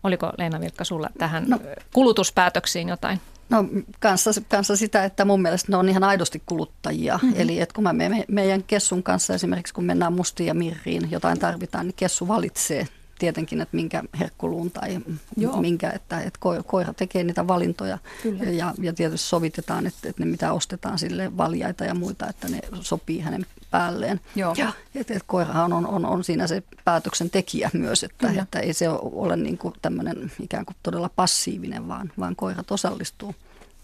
Oliko 0.03 0.33
Leena 0.39 0.61
Vilkka 0.61 0.85
sulla 0.85 1.09
tähän 1.19 1.45
no. 1.49 1.59
kulutuspäätöksiin 1.93 2.89
jotain? 2.89 3.21
No 3.51 3.65
kanssa, 4.01 4.31
kanssa 4.49 4.77
sitä, 4.77 5.05
että 5.05 5.25
mun 5.25 5.43
mielestä 5.43 5.73
ne 5.73 5.77
on 5.77 5.89
ihan 5.89 6.05
aidosti 6.05 6.43
kuluttajia. 6.47 7.19
Mm-hmm. 7.23 7.41
Eli 7.41 7.61
että 7.61 7.75
kun 7.75 7.85
mä 7.85 7.93
me, 7.93 8.25
meidän 8.29 8.63
Kessun 8.63 9.03
kanssa 9.03 9.35
esimerkiksi 9.35 9.75
kun 9.75 9.85
mennään 9.85 10.13
mustiin 10.13 10.47
ja 10.47 10.55
mirriin, 10.55 11.11
jotain 11.11 11.39
tarvitaan, 11.39 11.87
niin 11.87 11.97
Kessu 11.97 12.29
valitsee 12.29 12.89
tietenkin, 13.19 13.61
että 13.61 13.77
minkä 13.77 14.05
herkkuluun 14.21 14.71
tai 14.71 14.99
Joo. 15.37 15.61
minkä, 15.61 15.91
että, 15.91 16.21
että 16.21 16.41
koira 16.67 16.95
tekee 16.95 17.25
niitä 17.25 17.47
valintoja 17.47 17.99
ja, 18.53 18.75
ja 18.81 18.93
tietysti 18.93 19.29
sovitetaan, 19.29 19.87
että, 19.87 20.09
että 20.09 20.25
ne 20.25 20.31
mitä 20.31 20.53
ostetaan 20.53 20.99
sille 20.99 21.37
valjaita 21.37 21.85
ja 21.85 21.95
muita, 21.95 22.29
että 22.29 22.49
ne 22.49 22.61
sopii 22.81 23.21
hänen 23.21 23.47
päälleen. 23.71 24.21
Joo. 24.37 24.55
Ja 24.59 24.73
että, 24.95 25.15
että 25.15 25.25
koirahan 25.27 25.73
on, 25.73 25.87
on, 25.87 26.07
on 26.07 26.25
siinä 26.25 26.47
se 26.47 26.63
päätöksentekijä 26.85 27.71
myös, 27.73 28.05
että, 28.05 28.33
että 28.43 28.59
ei 28.59 28.73
se 28.73 28.89
ole 29.03 29.37
niin 29.37 29.59
kuin 29.59 29.75
tämmöinen 29.83 30.33
ikään 30.41 30.67
kuin 30.67 30.77
todella 30.83 31.11
passiivinen, 31.17 31.89
vaan, 31.89 32.13
vaan 32.19 32.37
koirat 32.37 32.71
osallistuu 32.71 33.35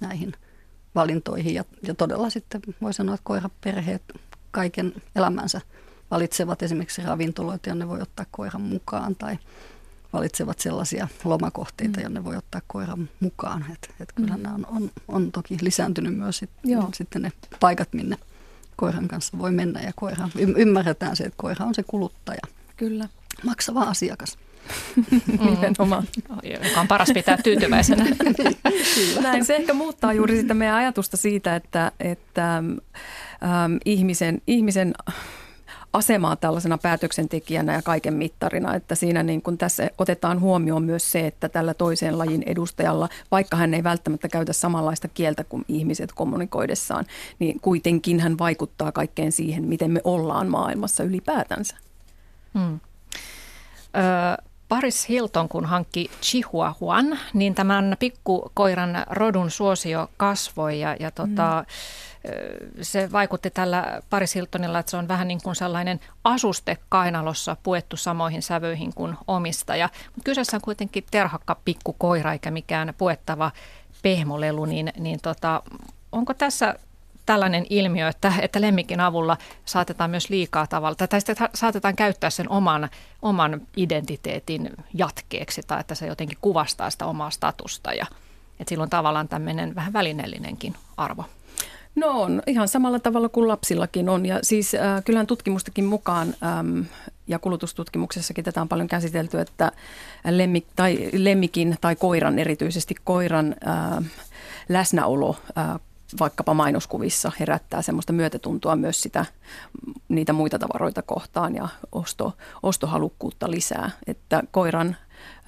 näihin 0.01 0.33
valintoihin 0.95 1.55
ja, 1.55 1.65
ja 1.83 1.95
todella 1.95 2.31
sitten 2.31 2.61
voi 2.83 2.95
sanoa, 2.95 3.15
että 3.15 3.25
koiraperheet 3.25 4.03
kaiken 4.51 4.93
elämänsä– 5.17 5.61
valitsevat 6.11 6.63
esimerkiksi 6.63 7.03
ravintoloita, 7.03 7.69
jonne 7.69 7.89
voi 7.89 8.03
ottaa 8.03 8.27
koiran 8.31 8.61
mukaan 8.61 9.17
tai 9.17 9.39
valitsevat 10.13 10.59
sellaisia 10.59 11.09
lomakohteita, 11.25 12.01
mm. 12.01 12.03
jonne 12.03 12.25
voi 12.25 12.37
ottaa 12.37 12.61
koiran 12.67 13.11
mukaan. 13.21 13.65
Et, 13.73 13.95
et 14.01 14.13
kyllä 14.13 14.37
mm. 14.37 14.43
nämä 14.43 14.55
on, 14.55 14.67
on, 14.67 14.91
on 15.09 15.33
toki 15.33 15.59
lisääntynyt 15.61 16.17
myös 16.17 16.39
sit, 16.39 16.51
sitten 16.95 17.23
ne 17.23 17.33
paikat, 17.61 17.89
minne 17.93 18.17
koiran 18.77 19.09
kanssa 19.09 19.39
voi 19.39 19.53
mennä 19.53 19.83
ja 19.83 19.93
koira, 19.97 20.29
ymmärretään 20.57 21.17
se, 21.17 21.25
että 21.25 21.37
koira 21.37 21.67
on 21.67 21.75
se 21.75 21.83
kuluttaja. 21.83 22.41
Kyllä. 22.77 23.09
Maksava 23.45 23.83
asiakas. 23.83 24.39
Nimenomaan. 25.27 26.05
Joka 26.65 26.81
on 26.81 26.89
paras 26.89 27.11
pitää 27.15 27.39
tyytyväisenä. 27.45 28.07
Näin 29.23 29.45
se 29.45 29.57
ehkä 29.57 29.75
muuttaa 29.75 30.13
juuri 30.13 30.41
sitä 30.41 30.55
meidän 30.55 30.77
ajatusta 30.77 31.17
siitä, 31.17 31.57
että, 31.57 31.93
että 32.01 32.57
ähm, 32.57 33.77
ihmisen, 33.85 34.43
ihmisen 34.47 34.95
asemaa 35.97 36.37
tällaisena 36.37 36.79
päätöksentekijänä 36.79 37.73
ja 37.73 37.83
kaiken 37.83 38.15
mittarina, 38.15 38.75
että 38.75 38.95
siinä 38.95 39.23
niin 39.23 39.43
kuin 39.43 39.59
tässä 39.59 39.91
otetaan 39.99 40.41
huomioon 40.41 40.83
myös 40.83 41.13
se, 41.13 41.27
että 41.27 41.49
tällä 41.49 41.75
toisen 41.75 42.19
lajin 42.19 42.43
edustajalla, 42.47 43.09
vaikka 43.31 43.57
hän 43.57 43.75
ei 43.75 43.85
välttämättä 43.85 44.29
käytä 44.29 44.53
samanlaista 44.53 45.09
kieltä 45.09 45.45
kuin 45.45 45.65
ihmiset 45.69 46.13
kommunikoidessaan, 46.13 47.05
niin 47.39 47.61
kuitenkin 47.61 48.21
hän 48.21 48.39
vaikuttaa 48.39 48.93
kaikkeen 48.93 49.33
siihen, 49.33 49.65
miten 49.65 49.91
me 49.91 50.01
ollaan 50.05 50.49
maailmassa 50.49 51.05
ylipäätänsä. 51.05 51.77
Hmm. 52.55 52.81
Ö, 53.97 54.43
Paris 54.69 55.09
Hilton, 55.09 55.49
kun 55.49 55.65
hankki 55.65 56.11
Chihuahuan, 56.23 57.19
niin 57.35 57.55
tämän 57.55 57.97
pikkukoiran 57.99 59.05
rodun 59.11 59.51
suosio 59.51 60.11
kasvoi 60.17 60.81
ja, 60.81 60.97
ja 61.01 61.11
tota, 61.11 61.57
hmm 61.57 61.67
se 62.83 63.13
vaikutti 63.13 63.51
tällä 63.51 64.03
Paris 64.11 64.35
Hiltonilla, 64.35 64.79
että 64.79 64.91
se 64.91 64.97
on 64.97 65.09
vähän 65.09 65.29
niin 65.29 65.41
kuin 65.45 65.57
sellainen 65.57 66.01
asuste 66.25 66.79
kainalossa 66.89 67.57
puettu 67.63 67.97
samoihin 67.97 68.43
sävyihin 68.43 68.95
kuin 68.95 69.17
omistaja. 69.27 69.89
Mutta 70.07 70.25
kyseessä 70.25 70.57
on 70.57 70.61
kuitenkin 70.61 71.05
terhakka 71.11 71.57
pikkukoira 71.65 72.33
eikä 72.33 72.51
mikään 72.51 72.95
puettava 72.99 73.51
pehmolelu, 74.03 74.65
niin, 74.65 74.93
niin 74.99 75.21
tota, 75.23 75.63
onko 76.13 76.35
tässä 76.35 76.75
tällainen 77.27 77.67
ilmiö, 77.71 78.09
että, 78.09 78.33
että 78.41 78.61
lemmikin 78.61 79.01
avulla 79.01 79.37
saatetaan 79.65 80.11
myös 80.11 80.31
liikaa 80.31 80.67
tavalla, 80.67 80.95
tai 80.95 81.21
sitten 81.21 81.49
saatetaan 81.55 81.97
käyttää 81.97 82.31
sen 82.31 82.51
oman, 82.51 82.89
oman 83.23 83.61
identiteetin 83.77 84.71
jatkeeksi, 84.95 85.63
tai 85.67 85.81
että 85.81 85.95
se 85.95 86.07
jotenkin 86.07 86.39
kuvastaa 86.41 86.91
sitä 86.91 87.07
omaa 87.07 87.31
statusta, 87.31 87.93
ja 87.93 88.07
että 88.61 88.69
silloin 88.69 88.91
tavallaan 88.91 89.29
tämmöinen 89.29 89.75
vähän 89.75 89.93
välineellinenkin 89.93 90.75
arvo. 90.97 91.25
No 91.97 92.23
on, 92.23 92.43
ihan 92.47 92.69
samalla 92.69 92.99
tavalla 92.99 93.29
kuin 93.29 93.49
lapsillakin 93.49 94.09
on. 94.09 94.27
Ja 94.27 94.39
siis 94.43 94.75
äh, 94.75 95.05
kyllähän 95.05 95.27
tutkimustakin 95.27 95.85
mukaan 95.85 96.35
äm, 96.59 96.85
ja 97.27 97.39
kulutustutkimuksessakin 97.39 98.45
tätä 98.45 98.61
on 98.61 98.69
paljon 98.69 98.89
käsitelty, 98.89 99.41
että 99.41 99.73
lemmik, 100.31 100.67
tai 100.77 101.11
lemmikin 101.13 101.77
tai 101.81 101.97
koiran, 101.97 102.39
erityisesti 102.39 102.95
koiran 103.05 103.57
äh, 103.69 104.05
läsnäolo 104.69 105.37
äh, 105.59 105.81
vaikkapa 106.21 106.55
mainoskuvissa 106.55 107.33
herättää 107.41 107.83
semmoista 107.83 108.13
myötätuntoa 108.13 108.77
myös 108.77 109.03
sitä, 109.03 109.27
niitä 110.09 110.33
muita 110.33 110.59
tavaroita 110.59 111.03
kohtaan 111.03 111.55
ja 111.55 111.69
osto, 111.93 112.33
ostohalukkuutta 112.63 113.51
lisää. 113.51 113.91
Että 114.07 114.43
koiran 114.51 114.97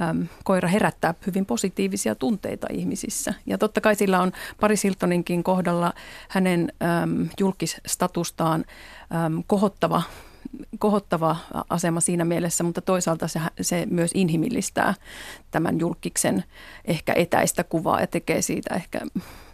äm, 0.01 0.27
koira 0.45 0.69
herättää 0.69 1.15
hyvin 1.27 1.47
positiivisia 1.47 2.15
tunteita 2.15 2.67
ihmisissä. 2.71 3.35
Ja 3.47 3.59
totta 3.59 3.81
kai 3.81 3.95
sillä 3.95 4.21
on 4.21 4.33
Paris 4.61 4.85
Hiltoninkin 4.85 5.45
kohdalla 5.45 5.93
hänen 6.29 6.73
äm, 7.03 7.29
julkistatustaan 7.41 8.65
äm, 9.27 9.43
kohottava 9.47 10.03
kohottava 10.79 11.37
asema 11.71 12.01
siinä 12.01 12.25
mielessä, 12.25 12.65
mutta 12.65 12.81
toisaalta 12.81 13.29
se, 13.29 13.41
se 13.61 13.87
myös 13.91 14.11
inhimillistää 14.15 14.95
tämän 15.51 15.81
julkiksen 15.81 16.45
ehkä 16.85 17.13
etäistä 17.17 17.65
kuvaa 17.65 18.01
ja 18.01 18.07
tekee 18.07 18.43
siitä 18.43 18.75
ehkä 18.75 19.01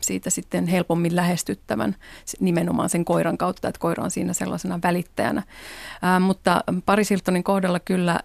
siitä 0.01 0.31
sitten 0.31 0.67
helpommin 0.67 1.17
lähestyttävän 1.17 1.97
nimenomaan 2.41 2.89
sen 2.89 3.05
koiran 3.05 3.39
kautta, 3.39 3.69
että 3.69 3.79
koira 3.79 4.05
on 4.05 4.11
siinä 4.11 4.33
sellaisena 4.33 4.79
välittäjänä. 4.83 5.43
Ää, 6.03 6.21
mutta 6.21 6.65
Paris 6.87 7.11
Hiltonin 7.11 7.45
kohdalla 7.45 7.81
kyllä 7.81 8.21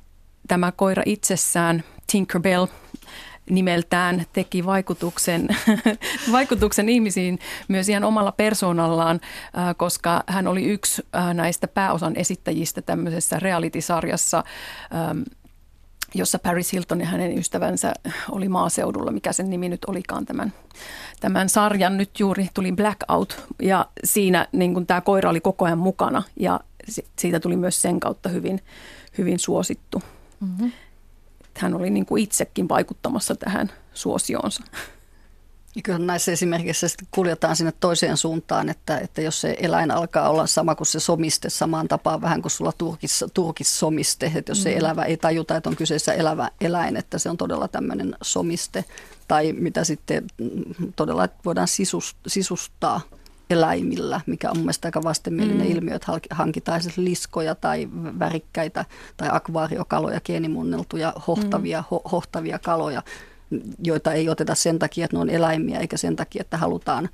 tämä 0.50 0.72
koira 0.72 1.04
itsessään, 1.06 1.84
Tinkerbell, 2.12 2.66
nimeltään 3.50 4.26
teki 4.34 4.66
vaikutuksen, 4.66 5.48
vaikutuksen 6.32 6.90
ihmisiin 6.90 7.40
myös 7.68 7.90
ihan 7.90 8.04
omalla 8.04 8.32
persoonallaan, 8.32 9.20
koska 9.78 10.24
hän 10.28 10.48
oli 10.48 10.66
yksi 10.66 11.08
näistä 11.34 11.68
pääosan 11.68 12.16
esittäjistä 12.16 12.82
tämmöisessä 12.82 13.40
reality-sarjassa, 13.40 14.44
jossa 16.16 16.40
Paris 16.40 16.74
Hilton 16.74 17.02
ja 17.02 17.06
hänen 17.06 17.38
ystävänsä 17.38 17.94
oli 18.32 18.50
maaseudulla, 18.50 19.12
mikä 19.12 19.34
sen 19.34 19.50
nimi 19.50 19.70
nyt 19.70 19.86
olikaan 19.86 20.26
tämän, 20.26 20.54
tämän 21.20 21.50
sarjan. 21.50 21.98
Nyt 21.98 22.20
juuri 22.20 22.50
tuli 22.54 22.72
Blackout 22.72 23.46
ja 23.62 23.86
siinä 24.04 24.48
niin 24.52 24.74
kuin 24.74 24.86
tämä 24.86 25.02
koira 25.02 25.30
oli 25.30 25.42
koko 25.42 25.66
ajan 25.66 25.78
mukana 25.78 26.24
ja 26.40 26.60
siitä 27.20 27.40
tuli 27.40 27.56
myös 27.56 27.82
sen 27.82 28.00
kautta 28.00 28.30
hyvin, 28.30 28.62
hyvin 29.18 29.40
suosittu. 29.40 30.02
Mm-hmm. 30.39 30.71
Hän 31.58 31.73
oli 31.73 31.89
niin 31.89 32.06
kuin 32.06 32.23
itsekin 32.23 32.69
vaikuttamassa 32.69 33.36
tähän 33.36 33.71
suosioonsa. 33.93 34.63
Kyllä 35.84 35.99
näissä 35.99 36.32
esimerkiksi 36.32 36.86
kuljetaan 37.12 37.56
sinne 37.56 37.73
toiseen 37.80 38.17
suuntaan, 38.17 38.69
että, 38.69 38.97
että 38.97 39.21
jos 39.21 39.41
se 39.41 39.56
eläin 39.60 39.91
alkaa 39.91 40.30
olla 40.30 40.47
sama 40.47 40.75
kuin 40.75 40.88
se 40.88 40.99
somiste, 40.99 41.49
samaan 41.49 41.88
tapaan 41.88 42.21
vähän 42.21 42.41
kuin 42.41 42.52
sulla 42.52 42.71
turkis, 42.71 43.25
turkissomiste, 43.34 44.32
että 44.36 44.52
jos 44.52 44.63
se 44.63 44.71
mm. 44.71 44.78
elävä 44.78 45.04
ei 45.04 45.17
tajuta, 45.17 45.56
että 45.56 45.69
on 45.69 45.75
kyseessä 45.75 46.13
elävä 46.13 46.49
eläin, 46.62 46.97
että 46.97 47.17
se 47.17 47.30
on 47.30 47.38
todella 47.38 47.67
tämmöinen 47.67 48.15
somiste, 48.21 48.86
tai 49.28 49.54
mitä 49.54 49.84
sitten 49.84 50.28
todella 50.95 51.30
voidaan 51.45 51.67
sisustaa 52.28 53.02
eläimillä, 53.50 54.22
mikä 54.26 54.52
on 54.52 54.58
mielestäni 54.58 54.88
aika 54.88 55.04
vastenmielinen 55.04 55.68
mm. 55.68 55.72
ilmiö, 55.72 55.96
että 55.96 56.12
hankitaan 56.32 56.82
liskoja 56.98 57.56
tai 57.56 57.88
värikkäitä 58.20 58.86
tai 59.18 59.30
akvaariokaloja, 59.32 60.22
geenimunneltuja, 60.22 61.14
hohtavia, 61.28 61.82
mm. 61.82 61.86
ho, 61.92 62.02
hohtavia 62.12 62.60
kaloja, 62.60 63.04
joita 63.84 64.14
ei 64.14 64.30
oteta 64.30 64.56
sen 64.56 64.80
takia, 64.80 65.06
että 65.06 65.18
ne 65.18 65.22
on 65.22 65.30
eläimiä, 65.30 65.80
eikä 65.80 65.98
sen 65.98 66.16
takia, 66.16 66.42
että 66.42 66.58
halutaan 66.58 67.10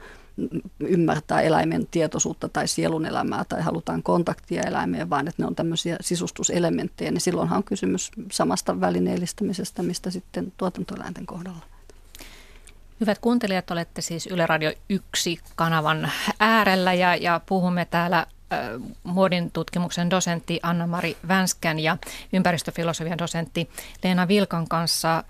ymmärtää 0.80 1.42
eläimen 1.42 1.88
tietoisuutta 1.92 2.50
tai 2.50 2.68
sielun 2.68 3.06
elämää 3.06 3.46
tai 3.50 3.62
halutaan 3.62 4.04
kontaktia 4.04 4.64
eläimeen, 4.64 5.10
vaan 5.10 5.28
että 5.28 5.44
ne 5.44 5.48
on 5.48 5.56
tämmöisiä 5.56 5.98
sisustuselementtejä, 6.02 7.12
niin 7.12 7.22
silloinhan 7.22 7.58
on 7.58 7.64
kysymys 7.64 8.12
samasta 8.32 8.82
välineellistämisestä, 8.82 9.84
mistä 9.84 10.10
sitten 10.10 10.54
tuotantoeläinten 10.58 11.26
kohdalla. 11.26 11.75
Hyvät 13.00 13.20
kuuntelijat, 13.20 13.72
olette 13.72 14.02
siis 14.02 14.28
Yle 14.28 14.46
Radio 14.46 14.72
1 14.90 15.40
kanavan 15.56 16.12
äärellä 16.40 16.94
ja, 16.94 17.16
ja 17.16 17.42
puhumme 17.46 17.86
täällä 17.86 18.28
muodin 19.04 19.52
tutkimuksen 19.52 20.10
dosentti 20.10 20.60
Anna-Mari 20.64 21.18
Vänskän 21.28 21.80
ja 21.80 21.98
ympäristöfilosofian 22.34 23.18
dosentti 23.18 23.70
Leena 24.04 24.28
Vilkan 24.28 24.68
kanssa 24.68 25.24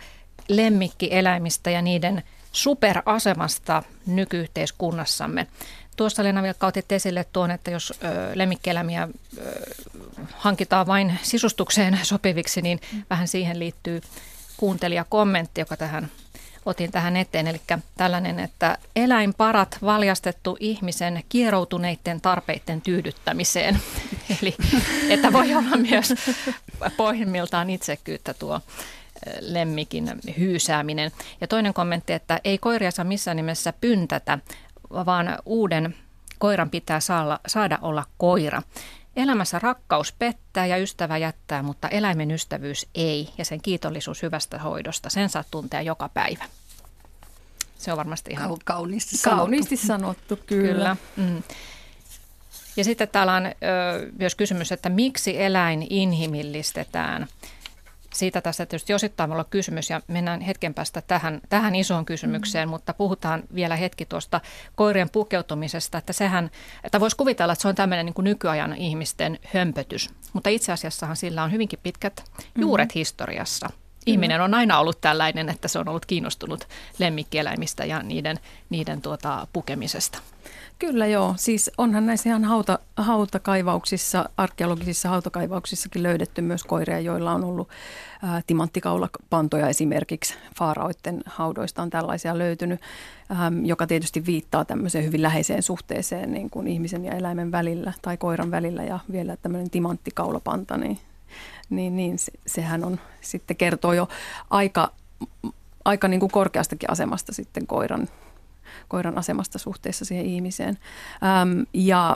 lemmikkieläimistä 0.48 1.70
ja 1.70 1.82
niiden 1.82 2.24
superasemasta 2.52 3.84
nykyyhteiskunnassamme. 4.06 5.48
Tuossa 5.96 6.24
Leena 6.24 6.44
Vilkka 6.44 6.68
otit 6.68 6.92
esille 6.92 7.26
tuon, 7.34 7.52
että 7.52 7.72
jos 7.72 7.94
lemmikkieläimiä 8.34 9.08
hankitaan 10.32 10.88
vain 10.88 11.20
sisustukseen 11.22 12.00
sopiviksi, 12.04 12.62
niin 12.62 12.80
vähän 13.10 13.28
siihen 13.28 13.60
liittyy 13.60 14.02
kuuntelijakommentti, 14.58 15.62
joka 15.62 15.78
tähän 15.78 16.12
otin 16.66 16.92
tähän 16.92 17.18
eteen. 17.18 17.48
Eli 17.48 17.62
tällainen, 17.98 18.40
että 18.40 18.78
eläinparat 18.96 19.78
valjastettu 19.82 20.58
ihmisen 20.60 21.24
kieroutuneiden 21.30 22.22
tarpeiden 22.22 22.82
tyydyttämiseen. 22.82 23.80
Eli 24.42 24.56
että 25.10 25.34
voi 25.34 25.56
olla 25.56 25.78
myös 25.78 26.14
pohjimmiltaan 26.98 27.70
itsekyyttä 27.70 28.34
tuo 28.34 28.62
lemmikin 29.42 30.12
hyysääminen. 30.38 31.12
Ja 31.42 31.48
toinen 31.48 31.74
kommentti, 31.74 32.14
että 32.14 32.40
ei 32.44 32.58
koiria 32.58 32.92
saa 32.92 33.06
missään 33.06 33.38
nimessä 33.38 33.74
pyntätä, 33.82 34.40
vaan 34.90 35.38
uuden 35.46 35.96
koiran 36.40 36.70
pitää 36.70 37.00
saada, 37.00 37.40
saada 37.48 37.80
olla 37.82 38.04
koira. 38.18 38.62
Elämässä 39.16 39.60
rakkaus 39.60 40.12
pettää 40.12 40.66
ja 40.66 40.78
ystävä 40.78 41.18
jättää, 41.18 41.64
mutta 41.64 41.90
eläimen 41.90 42.32
ystävyys 42.32 42.88
ei 42.96 43.30
ja 43.38 43.46
sen 43.46 43.62
kiitollisuus 43.62 44.22
hyvästä 44.22 44.60
hoidosta, 44.60 45.10
sen 45.10 45.30
saa 45.30 45.44
tuntea 45.52 45.82
joka 45.82 46.10
päivä. 46.10 46.46
Se 47.78 47.92
on 47.92 47.98
varmasti 47.98 48.32
ihan 48.32 48.58
kauniisti 48.66 49.18
sanottu. 49.18 49.40
Kauniisti 49.40 49.78
sanottu, 49.78 50.40
kyllä. 50.46 50.74
kyllä. 50.74 50.98
Mm. 51.18 51.44
Ja 52.78 52.84
sitten 52.84 53.08
täällä 53.08 53.34
on 53.34 53.46
ö, 53.46 53.52
myös 54.20 54.36
kysymys, 54.36 54.72
että 54.72 54.90
miksi 54.90 55.42
eläin 55.42 55.88
inhimillistetään? 55.90 57.28
Siitä 58.16 58.42
tässä 58.42 58.66
tietysti 58.66 58.94
osittain 58.94 59.32
olla 59.32 59.44
kysymys 59.44 59.90
ja 59.90 60.02
mennään 60.08 60.42
hetken 60.42 60.74
päästä 60.74 61.02
tähän, 61.02 61.42
tähän 61.50 61.76
isoon 61.76 62.06
kysymykseen, 62.06 62.68
mm. 62.68 62.70
mutta 62.70 62.94
puhutaan 62.94 63.44
vielä 63.56 63.76
hetki 63.76 64.06
tuosta 64.06 64.42
koirien 64.76 65.10
pukeutumisesta, 65.10 65.98
että 65.98 66.14
sehän, 66.14 66.52
että 66.84 67.00
voisi 67.00 67.18
kuvitella, 67.18 67.54
että 67.54 67.62
se 67.62 67.68
on 67.68 67.76
tämmöinen 67.76 68.06
niin 68.06 68.14
kuin 68.14 68.24
nykyajan 68.24 68.74
ihmisten 68.74 69.40
hömpötys, 69.54 70.10
mutta 70.34 70.50
itse 70.50 70.72
asiassahan 70.72 71.16
sillä 71.16 71.44
on 71.44 71.52
hyvinkin 71.52 71.80
pitkät 71.84 72.24
juuret 72.58 72.90
mm. 72.90 72.96
historiassa. 72.96 73.70
Ihminen 74.06 74.42
on 74.42 74.54
aina 74.54 74.80
ollut 74.80 75.02
tällainen, 75.02 75.50
että 75.50 75.68
se 75.68 75.80
on 75.80 75.88
ollut 75.88 76.06
kiinnostunut 76.06 76.68
lemmikkieläimistä 77.00 77.86
ja 77.86 78.04
niiden, 78.04 78.40
niiden 78.70 79.02
tuota, 79.02 79.48
pukemisesta. 79.54 80.20
Kyllä 80.80 81.08
joo, 81.08 81.34
siis 81.38 81.72
onhan 81.78 82.06
näissä 82.06 82.30
ihan 82.30 82.44
hauta, 82.44 82.80
hautakaivauksissa, 82.98 84.30
arkeologisissa 84.38 85.10
hautakaivauksissakin 85.10 86.04
löydetty 86.04 86.42
myös 86.42 86.64
koiria, 86.64 87.00
joilla 87.00 87.32
on 87.32 87.44
ollut 87.44 87.70
ä, 88.24 88.42
timanttikaulapantoja 88.48 89.70
esimerkiksi. 89.70 90.36
Faaraoitten 90.58 91.22
haudoista 91.26 91.82
on 91.82 91.90
tällaisia 91.90 92.38
löytynyt, 92.38 92.82
ä, 93.32 93.36
joka 93.64 93.88
tietysti 93.88 94.26
viittaa 94.26 94.66
tämmöiseen 94.66 95.06
hyvin 95.06 95.22
läheiseen 95.22 95.64
suhteeseen 95.64 96.32
niin 96.32 96.50
kuin 96.50 96.68
ihmisen 96.68 97.06
ja 97.06 97.12
eläimen 97.12 97.52
välillä 97.52 97.94
tai 98.02 98.18
koiran 98.18 98.52
välillä 98.52 98.84
ja 98.84 99.00
vielä 99.12 99.38
tämmöinen 99.38 99.70
timanttikaulapanta, 99.70 100.78
niin, 100.78 101.00
niin, 101.70 101.96
niin 101.96 102.20
se, 102.20 102.32
sehän 102.48 102.84
on 102.84 103.00
sitten 103.22 103.58
kertoo 103.58 103.94
jo 103.94 104.08
aika, 104.50 104.92
aika 105.86 106.08
niin 106.08 106.20
kuin 106.20 106.32
korkeastakin 106.32 106.92
asemasta 106.92 107.34
sitten 107.34 107.68
koiran 107.68 108.08
koiran 108.88 109.18
asemasta 109.18 109.60
suhteessa 109.60 110.06
siihen 110.06 110.26
ihmiseen. 110.26 110.78
Ähm, 111.24 111.62
ja 111.74 112.16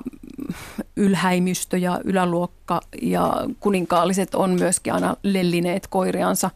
ylhäimystö 0.96 1.78
ja 1.78 2.00
yläluokka 2.04 2.82
ja 3.02 3.34
kuninkaalliset 3.60 4.36
on 4.36 4.50
myöskin 4.50 4.94
aina 4.94 5.16
lellineet 5.24 5.88
koiriansa. 5.88 6.50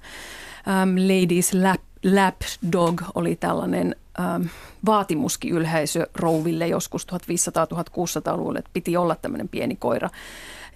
Ähm, 0.68 0.98
ladies 0.98 1.54
lap, 1.54 1.82
lap 2.04 2.42
dog 2.72 3.02
oli 3.16 3.36
tällainen 3.36 3.96
ähm, 4.20 4.46
vaatimuskin 4.86 5.54
yleisö 5.54 6.08
rouville 6.16 6.68
joskus 6.68 7.08
1500-1600-luvulla, 7.08 8.60
että 8.60 8.72
piti 8.74 8.98
olla 8.98 9.16
tämmöinen 9.16 9.50
pieni 9.50 9.76
koira, 9.76 10.10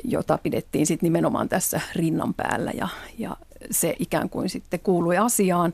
jota 0.03 0.37
pidettiin 0.37 0.85
sitten 0.85 1.07
nimenomaan 1.07 1.49
tässä 1.49 1.81
rinnan 1.95 2.33
päällä 2.33 2.71
ja, 2.71 2.87
ja 3.17 3.37
se 3.71 3.95
ikään 3.99 4.29
kuin 4.29 4.49
sitten 4.49 4.79
kuului 4.79 5.17
asiaan. 5.17 5.73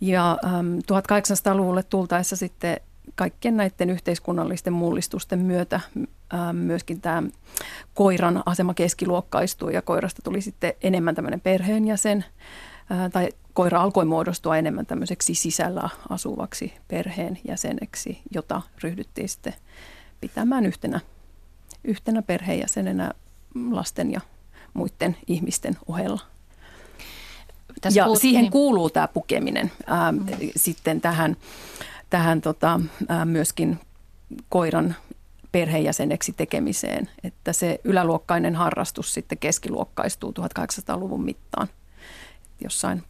Ja 0.00 0.38
ähm, 0.44 0.78
1800-luvulle 0.78 1.82
tultaessa 1.82 2.36
sitten 2.36 2.80
kaikkien 3.14 3.56
näiden 3.56 3.90
yhteiskunnallisten 3.90 4.72
mullistusten 4.72 5.38
myötä 5.38 5.80
myöskin 6.52 7.00
tämä 7.00 7.22
koiran 7.94 8.42
asema 8.46 8.74
keskiluokkaistui 8.74 9.74
ja 9.74 9.82
koirasta 9.82 10.22
tuli 10.22 10.40
sitten 10.40 10.72
enemmän 10.82 11.14
tämmöinen 11.14 11.40
perheenjäsen 11.40 12.24
tai 13.12 13.28
koira 13.52 13.82
alkoi 13.82 14.04
muodostua 14.04 14.56
enemmän 14.56 14.86
tämmöiseksi 14.86 15.34
sisällä 15.34 15.88
asuvaksi 16.08 16.72
perheenjäseneksi, 16.88 18.20
jota 18.30 18.62
ryhdyttiin 18.82 19.28
sitten 19.28 19.54
pitämään 20.20 20.66
yhtenä, 20.66 21.00
yhtenä 21.84 22.22
perheenjäsenenä 22.22 23.10
lasten 23.70 24.12
ja 24.12 24.20
muiden 24.74 25.16
ihmisten 25.26 25.76
ohella. 25.88 26.20
Tässä 27.80 28.00
ja 28.00 28.04
puhuttiin. 28.04 28.30
siihen 28.30 28.50
kuuluu 28.50 28.90
tämä 28.90 29.08
pukeminen 29.08 29.72
ää, 29.86 30.12
mm. 30.12 30.26
sitten 30.56 31.00
tähän 31.00 31.36
tähän 32.10 32.40
tota, 32.40 32.80
myöskin 33.24 33.80
koiran 34.48 34.94
perheenjäseneksi 35.52 36.32
tekemiseen, 36.32 37.08
että 37.24 37.52
se 37.52 37.80
yläluokkainen 37.84 38.54
harrastus 38.54 39.14
sitten 39.14 39.38
keskiluokkaistuu 39.38 40.34
1800-luvun 40.40 41.24
mittaan. 41.24 41.68
Jossain 42.64 43.02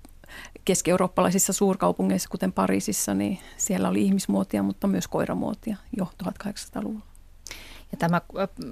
keski-eurooppalaisissa 0.65 1.53
suurkaupungeissa, 1.53 2.29
kuten 2.29 2.53
Pariisissa, 2.53 3.15
niin 3.15 3.39
siellä 3.57 3.89
oli 3.89 4.03
ihmismuotia, 4.03 4.63
mutta 4.63 4.87
myös 4.87 5.09
koiramuotia 5.09 5.77
jo 5.97 6.11
1800-luvulla. 6.25 7.10
Ja 7.93 7.99
tämä 7.99 8.21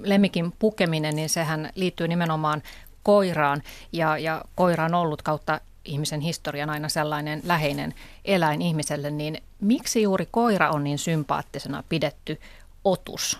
lemmikin 0.03 0.53
pukeminen, 0.59 1.15
niin 1.15 1.29
sehän 1.29 1.69
liittyy 1.75 2.07
nimenomaan 2.07 2.63
koiraan 3.03 3.63
ja, 3.91 4.17
ja 4.17 4.41
koira 4.55 4.85
on 4.85 4.93
ollut 4.93 5.21
kautta 5.21 5.61
ihmisen 5.85 6.21
historian 6.21 6.69
aina 6.69 6.89
sellainen 6.89 7.41
läheinen 7.43 7.93
eläin 8.25 8.61
ihmiselle, 8.61 9.11
niin 9.11 9.37
miksi 9.61 10.01
juuri 10.01 10.27
koira 10.31 10.69
on 10.69 10.83
niin 10.83 10.97
sympaattisena 10.97 11.83
pidetty 11.89 12.39
otus? 12.83 13.39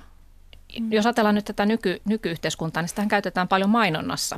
Mm. 0.80 0.92
Jos 0.92 1.06
ajatellaan 1.06 1.36
nyt 1.36 1.46
tätä 1.46 1.66
nyky, 1.66 2.02
nykyyhteiskuntaa, 2.06 2.84
niin 2.84 2.90
sitä 2.90 3.06
käytetään 3.06 3.48
paljon 3.48 3.70
mainonnassa. 3.70 4.36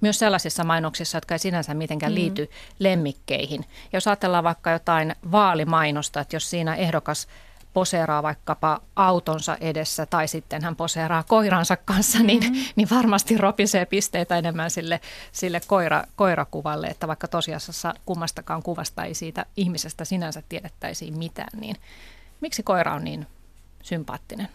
Myös 0.00 0.18
sellaisissa 0.18 0.64
mainoksissa, 0.64 1.16
jotka 1.16 1.34
ei 1.34 1.38
sinänsä 1.38 1.74
mitenkään 1.74 2.12
mm. 2.12 2.14
liity 2.14 2.50
lemmikkeihin. 2.78 3.60
Ja 3.60 3.96
jos 3.96 4.06
ajatellaan 4.06 4.44
vaikka 4.44 4.70
jotain 4.70 5.14
vaalimainosta, 5.32 6.20
että 6.20 6.36
jos 6.36 6.50
siinä 6.50 6.74
ehdokas 6.74 7.28
poseeraa 7.72 8.22
vaikkapa 8.22 8.80
autonsa 8.96 9.56
edessä 9.60 10.06
tai 10.06 10.28
sitten 10.28 10.64
hän 10.64 10.76
poseeraa 10.76 11.22
koiransa 11.22 11.76
kanssa, 11.76 12.18
niin, 12.18 12.42
mm-hmm. 12.42 12.64
niin 12.76 12.90
varmasti 12.90 13.38
ropisee 13.38 13.86
pisteitä 13.86 14.38
enemmän 14.38 14.70
sille, 14.70 15.00
sille 15.32 15.60
koira, 15.66 16.04
koirakuvalle, 16.16 16.86
että 16.86 17.08
vaikka 17.08 17.28
tosiasiassa 17.28 17.94
kummastakaan 18.06 18.62
kuvasta 18.62 19.04
ei 19.04 19.14
siitä 19.14 19.46
ihmisestä 19.56 20.04
sinänsä 20.04 20.42
tiedettäisiin 20.48 21.18
mitään, 21.18 21.60
niin 21.60 21.76
miksi 22.40 22.62
koira 22.62 22.94
on 22.94 23.04
niin 23.04 23.26
sympaattinen? 23.82 24.48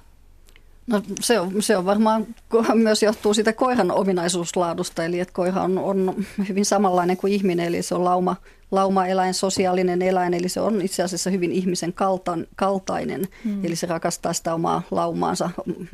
No 0.88 1.02
se 1.19 1.39
on, 1.39 1.62
se 1.62 1.78
on 1.78 1.86
varmaan 1.86 2.28
myös 2.73 3.04
johtuu 3.04 3.34
siitä 3.34 3.54
koiran 3.54 3.91
ominaisuuslaadusta, 3.91 5.06
eli 5.06 5.19
että 5.19 5.34
koira 5.34 5.63
on, 5.63 5.78
on 5.78 6.26
hyvin 6.50 6.65
samanlainen 6.65 7.17
kuin 7.17 7.34
ihminen, 7.34 7.67
eli 7.67 7.82
se 7.82 7.95
on 7.95 8.06
lauma, 8.06 8.36
laumaeläin, 8.71 9.34
sosiaalinen 9.34 10.02
eläin, 10.02 10.34
eli 10.34 10.50
se 10.50 10.62
on 10.62 10.82
itse 10.82 11.04
asiassa 11.04 11.30
hyvin 11.30 11.52
ihmisen 11.52 11.93
kaltan, 11.93 12.47
kaltainen, 12.56 13.28
mm. 13.43 13.65
eli 13.65 13.76
se 13.76 13.88
rakastaa 13.88 14.34
sitä 14.34 14.54
omaa 14.54 14.82
laumaansa 14.91 15.50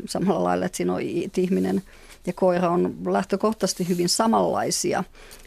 samalla 0.06 0.44
lailla, 0.44 0.66
että 0.66 0.78
siinä 0.78 0.94
on 0.94 1.02
ihminen 1.38 1.82
ja 2.28 2.34
koira 2.34 2.70
on 2.70 2.96
lähtökohtaisesti 3.06 3.88
hyvin 3.88 4.10
samanlaisia. 4.10 5.04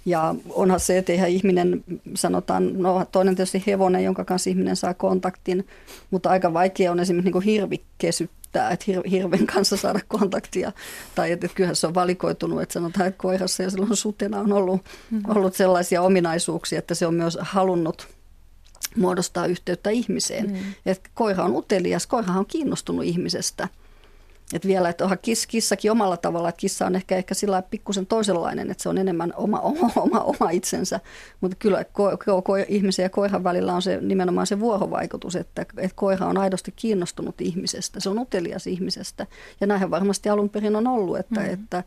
Ja 0.06 0.34
onhan 0.50 0.80
se, 0.80 0.98
että 0.98 1.12
eihän 1.12 1.30
ihminen, 1.30 1.84
sanotaan, 2.14 2.82
no 2.82 3.06
toinen 3.12 3.36
tietysti 3.36 3.62
hevonen, 3.66 4.04
jonka 4.04 4.24
kanssa 4.24 4.50
ihminen 4.50 4.76
saa 4.76 4.94
kontaktin, 4.94 5.66
mutta 6.10 6.30
aika 6.30 6.52
vaikea 6.52 6.92
on 6.92 7.00
esimerkiksi 7.00 7.32
niin 7.32 7.42
hirvi 7.42 7.80
kesyttää, 8.56 8.70
että 8.70 8.84
hir- 8.92 9.10
hirven 9.10 9.46
kanssa 9.46 9.76
saada 9.76 10.00
kontaktia. 10.08 10.72
Tai 11.14 11.32
että, 11.32 11.46
että 11.46 11.56
kyllähän 11.56 11.76
se 11.76 11.86
on 11.86 11.94
valikoitunut, 11.94 12.62
että 12.62 12.72
sanotaan, 12.72 13.08
että 13.08 13.18
koirassa 13.18 13.62
ja 13.62 13.70
silloin 13.70 13.96
sutena 13.96 14.40
on 14.40 14.52
ollut, 14.52 14.84
mm-hmm. 15.10 15.36
ollut 15.36 15.54
sellaisia 15.54 16.02
ominaisuuksia, 16.02 16.78
että 16.78 16.94
se 16.94 17.06
on 17.06 17.14
myös 17.14 17.38
halunnut 17.40 18.08
muodostaa 18.96 19.46
yhteyttä 19.46 19.90
ihmiseen. 19.90 20.50
Mm. 20.50 20.56
Et 20.86 21.10
koira 21.14 21.44
on 21.44 21.56
utelias, 21.56 22.06
koirahan 22.06 22.38
on 22.38 22.46
kiinnostunut 22.46 23.04
ihmisestä. 23.04 23.68
Et 24.52 24.66
vielä, 24.66 24.88
että 24.88 25.04
onhan 25.04 25.18
kiss, 25.22 25.46
kissakin 25.46 25.90
omalla 25.90 26.16
tavalla, 26.16 26.48
että 26.48 26.58
kissa 26.58 26.86
on 26.86 26.96
ehkä, 26.96 27.16
ehkä 27.16 27.34
sillä 27.34 27.62
pikkusen 27.62 28.06
toisenlainen, 28.06 28.70
että 28.70 28.82
se 28.82 28.88
on 28.88 28.98
enemmän 28.98 29.32
oma, 29.36 29.60
oma, 29.60 29.90
oma, 30.04 30.20
oma 30.20 30.50
itsensä. 30.50 31.00
Mutta 31.40 31.56
kyllä 31.58 31.84
ko, 31.84 32.16
ko, 32.24 32.42
ko, 32.42 32.56
ihmisen 32.68 33.02
ja 33.02 33.10
koiran 33.10 33.44
välillä 33.44 33.74
on 33.74 33.82
se 33.82 34.00
nimenomaan 34.00 34.46
se 34.46 34.60
vuorovaikutus, 34.60 35.36
että, 35.36 35.62
että 35.62 35.96
koira 35.96 36.26
on 36.26 36.38
aidosti 36.38 36.72
kiinnostunut 36.76 37.40
ihmisestä, 37.40 38.00
se 38.00 38.08
on 38.08 38.18
utelias 38.18 38.66
ihmisestä. 38.66 39.26
Ja 39.60 39.66
näinhän 39.66 39.90
varmasti 39.90 40.28
alun 40.28 40.50
perin 40.50 40.76
on 40.76 40.86
ollut, 40.86 41.18
että, 41.18 41.40
mm-hmm. 41.40 41.54
että 41.54 41.84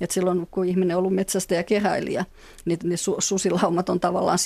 että 0.00 0.14
silloin 0.14 0.46
kun 0.50 0.64
ihminen 0.64 0.96
on 0.96 0.98
ollut 0.98 1.14
metsästä 1.14 1.54
ja 1.54 1.62
keräilijä, 1.62 2.24
niin 2.64 2.78
ne 2.84 2.96
susilaumat 3.18 3.88
on 3.88 4.00
tavallaan 4.00 4.38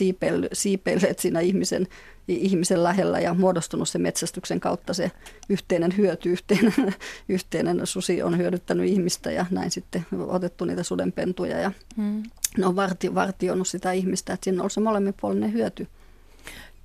siipeilleet 0.52 1.18
siinä 1.18 1.40
ihmisen, 1.40 1.86
ihmisen 2.28 2.82
lähellä 2.82 3.20
ja 3.20 3.34
muodostunut 3.34 3.88
se 3.88 3.98
metsästyksen 3.98 4.60
kautta 4.60 4.94
se 4.94 5.10
yhteinen 5.48 5.96
hyöty, 5.96 6.30
yhteinen, 6.30 6.72
yhteinen 7.28 7.80
susi 7.84 8.22
on 8.22 8.38
hyödyttänyt 8.38 8.86
ihmistä 8.86 9.30
ja 9.30 9.46
näin 9.50 9.70
sitten 9.70 10.06
otettu 10.28 10.64
niitä 10.64 10.82
sudenpentuja 10.82 11.60
ja 11.60 11.72
hmm. 11.96 12.22
ne 12.58 12.66
on 12.66 12.76
varti, 12.76 13.14
vartioinut 13.14 13.68
sitä 13.68 13.92
ihmistä, 13.92 14.32
että 14.32 14.44
siinä 14.44 14.62
on 14.62 14.70
se 14.70 14.80
molemminpuolinen 14.80 15.52
hyöty. 15.52 15.86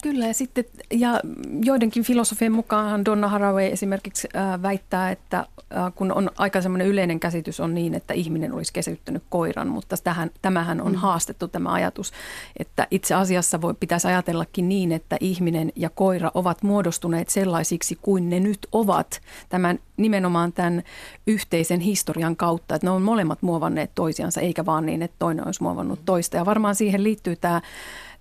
Kyllä 0.02 0.28
ja 0.28 0.34
sitten 0.34 0.66
ja 0.92 1.20
joidenkin 1.64 2.04
filosofien 2.04 2.52
mukaan 2.52 3.06
Donna 3.06 3.28
Haraway 3.28 3.66
esimerkiksi 3.66 4.30
äh, 4.36 4.62
väittää, 4.62 5.12
että 5.12 5.38
äh, 5.40 5.94
kun 5.96 6.12
on 6.12 6.30
aika 6.38 6.62
semmoinen 6.62 6.88
yleinen 6.88 7.20
käsitys 7.20 7.60
on 7.60 7.74
niin, 7.74 7.94
että 7.94 8.14
ihminen 8.14 8.54
olisi 8.54 8.74
kesyttänyt 8.74 9.24
koiran, 9.30 9.68
mutta 9.68 9.96
tähän, 10.04 10.32
tämähän 10.42 10.82
on 10.82 10.92
mm. 10.92 10.98
haastettu 10.98 11.48
tämä 11.48 11.74
ajatus, 11.74 12.12
että 12.60 12.88
itse 12.92 13.16
asiassa 13.16 13.62
voi, 13.62 13.74
pitäisi 13.74 14.08
ajatellakin 14.08 14.70
niin, 14.70 14.92
että 14.92 15.18
ihminen 15.20 15.72
ja 15.76 15.90
koira 15.90 16.32
ovat 16.34 16.64
muodostuneet 16.64 17.30
sellaisiksi 17.30 17.98
kuin 18.02 18.30
ne 18.30 18.40
nyt 18.40 18.68
ovat 18.72 19.22
tämän 19.50 19.80
nimenomaan 19.98 20.54
tämän 20.54 20.84
yhteisen 21.28 21.80
historian 21.80 22.36
kautta, 22.36 22.76
että 22.76 22.88
ne 22.88 22.92
on 22.92 23.02
molemmat 23.02 23.42
muovanneet 23.42 23.92
toisiansa, 23.96 24.42
eikä 24.42 24.66
vaan 24.66 24.86
niin, 24.86 25.02
että 25.02 25.16
toinen 25.20 25.46
olisi 25.46 25.64
muovannut 25.64 26.06
toista 26.06 26.38
ja 26.38 26.46
varmaan 26.46 26.76
siihen 26.76 27.04
liittyy 27.04 27.36
tämä 27.36 27.62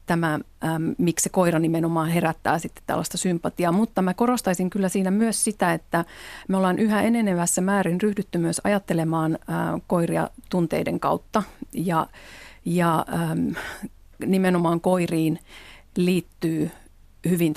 tämä, 0.06 0.34
äm, 0.34 0.94
miksi 0.98 1.22
se 1.22 1.28
koira 1.28 1.58
nimenomaan 1.58 2.08
herättää 2.08 2.58
sitten 2.58 2.82
tällaista 2.86 3.18
sympatiaa. 3.18 3.72
Mutta 3.72 4.02
mä 4.02 4.14
korostaisin 4.14 4.70
kyllä 4.70 4.88
siinä 4.88 5.10
myös 5.10 5.44
sitä, 5.44 5.72
että 5.72 6.04
me 6.48 6.56
ollaan 6.56 6.78
yhä 6.78 7.02
enenevässä 7.02 7.60
määrin 7.60 8.00
ryhdytty 8.00 8.38
myös 8.38 8.60
ajattelemaan 8.64 9.34
ä, 9.34 9.38
koiria 9.86 10.30
tunteiden 10.50 11.00
kautta. 11.00 11.42
Ja, 11.72 12.06
ja 12.64 13.06
äm, 13.30 13.54
nimenomaan 14.26 14.80
koiriin 14.80 15.38
liittyy 15.96 16.70
hyvin, 17.28 17.54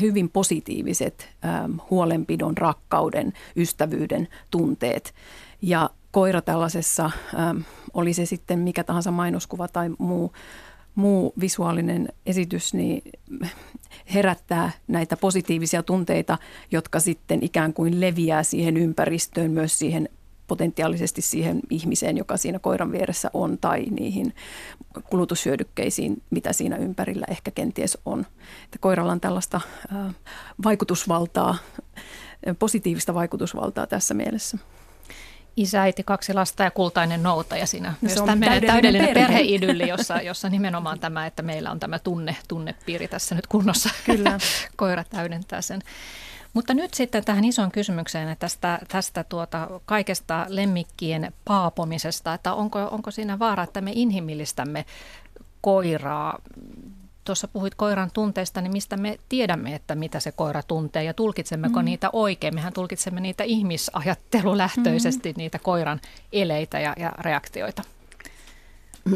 hyvin 0.00 0.28
positiiviset 0.28 1.28
äm, 1.44 1.78
huolenpidon, 1.90 2.56
rakkauden, 2.56 3.32
ystävyyden 3.56 4.28
tunteet. 4.50 5.14
Ja 5.62 5.90
koira 6.10 6.42
tällaisessa, 6.42 7.10
äm, 7.48 7.64
oli 7.94 8.12
se 8.12 8.26
sitten 8.26 8.58
mikä 8.58 8.84
tahansa 8.84 9.10
mainoskuva 9.10 9.68
tai 9.68 9.90
muu 9.98 10.32
muu 10.96 11.32
visuaalinen 11.40 12.08
esitys 12.26 12.74
niin 12.74 13.02
herättää 14.14 14.70
näitä 14.88 15.16
positiivisia 15.16 15.82
tunteita, 15.82 16.38
jotka 16.70 17.00
sitten 17.00 17.42
ikään 17.42 17.72
kuin 17.72 18.00
leviää 18.00 18.42
siihen 18.42 18.76
ympäristöön, 18.76 19.50
myös 19.50 19.78
siihen 19.78 20.08
potentiaalisesti 20.46 21.22
siihen 21.22 21.60
ihmiseen, 21.70 22.16
joka 22.16 22.36
siinä 22.36 22.58
koiran 22.58 22.92
vieressä 22.92 23.30
on, 23.34 23.58
tai 23.58 23.84
niihin 23.84 24.34
kulutushyödykkeisiin, 25.10 26.22
mitä 26.30 26.52
siinä 26.52 26.76
ympärillä 26.76 27.26
ehkä 27.30 27.50
kenties 27.50 27.98
on. 28.04 28.26
Että 28.64 28.78
koiralla 28.80 29.12
on 29.12 29.20
tällaista 29.20 29.60
vaikutusvaltaa, 30.64 31.56
positiivista 32.58 33.14
vaikutusvaltaa 33.14 33.86
tässä 33.86 34.14
mielessä 34.14 34.58
isä, 35.56 35.82
äiti, 35.82 36.02
kaksi 36.02 36.34
lasta 36.34 36.62
ja 36.62 36.70
kultainen 36.70 37.22
noutaja 37.22 37.66
siinä. 37.66 37.94
Myös 38.00 38.14
se 38.14 38.20
on 38.20 38.26
täydellinen, 38.26 38.66
täydellinen 38.66 39.08
perhe. 39.08 39.26
perheidylli, 39.26 39.88
jossa, 39.88 40.16
jossa 40.16 40.48
nimenomaan 40.48 40.98
tämä, 40.98 41.26
että 41.26 41.42
meillä 41.42 41.70
on 41.70 41.80
tämä 41.80 41.98
tunne, 41.98 42.36
tunnepiiri 42.48 43.08
tässä 43.08 43.34
nyt 43.34 43.46
kunnossa. 43.46 43.90
Kyllä. 44.04 44.38
Koira 44.76 45.04
täydentää 45.04 45.60
sen. 45.60 45.82
Mutta 46.52 46.74
nyt 46.74 46.94
sitten 46.94 47.24
tähän 47.24 47.44
isoon 47.44 47.70
kysymykseen 47.70 48.28
että 48.28 48.40
tästä, 48.40 48.78
tästä 48.88 49.24
tuota 49.24 49.68
kaikesta 49.86 50.46
lemmikkien 50.48 51.32
paapomisesta, 51.44 52.34
että 52.34 52.54
onko, 52.54 52.78
onko 52.78 53.10
siinä 53.10 53.38
vaara, 53.38 53.62
että 53.62 53.80
me 53.80 53.92
inhimillistämme 53.94 54.84
koiraa 55.60 56.38
tuossa 57.26 57.48
puhuit 57.48 57.74
koiran 57.74 58.10
tunteista, 58.14 58.60
niin 58.60 58.72
mistä 58.72 58.96
me 58.96 59.18
tiedämme, 59.28 59.74
että 59.74 59.94
mitä 59.94 60.20
se 60.20 60.32
koira 60.32 60.62
tuntee 60.62 61.04
ja 61.04 61.14
tulkitsemmeko 61.14 61.78
mm. 61.78 61.84
niitä 61.84 62.10
oikein? 62.12 62.54
Mehän 62.54 62.72
tulkitsemme 62.72 63.20
niitä 63.20 63.44
ihmisajattelulähtöisesti, 63.44 65.32
mm. 65.32 65.36
niitä 65.36 65.58
koiran 65.58 66.00
eleitä 66.32 66.80
ja, 66.80 66.94
ja 66.98 67.12
reaktioita. 67.18 67.82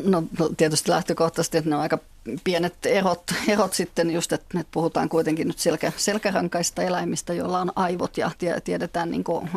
No, 0.05 0.23
no 0.39 0.51
tietysti 0.57 0.91
lähtökohtaisesti, 0.91 1.59
että 1.59 1.71
ne 1.71 1.77
on 1.77 1.83
aika 1.83 1.99
pienet 2.45 2.87
erot, 2.87 3.23
erot 3.49 3.73
sitten 3.73 4.11
just, 4.11 4.33
että, 4.33 4.61
että 4.61 4.71
puhutaan 4.73 5.09
kuitenkin 5.09 5.47
nyt 5.47 5.59
selkä, 5.59 5.93
selkärankaista 5.97 6.83
eläimistä, 6.83 7.35
joilla 7.35 7.61
on 7.61 7.73
aivot 7.77 8.19
ja 8.19 8.31
tiedetään 8.65 9.11
niin 9.11 9.25
kuin 9.25 9.51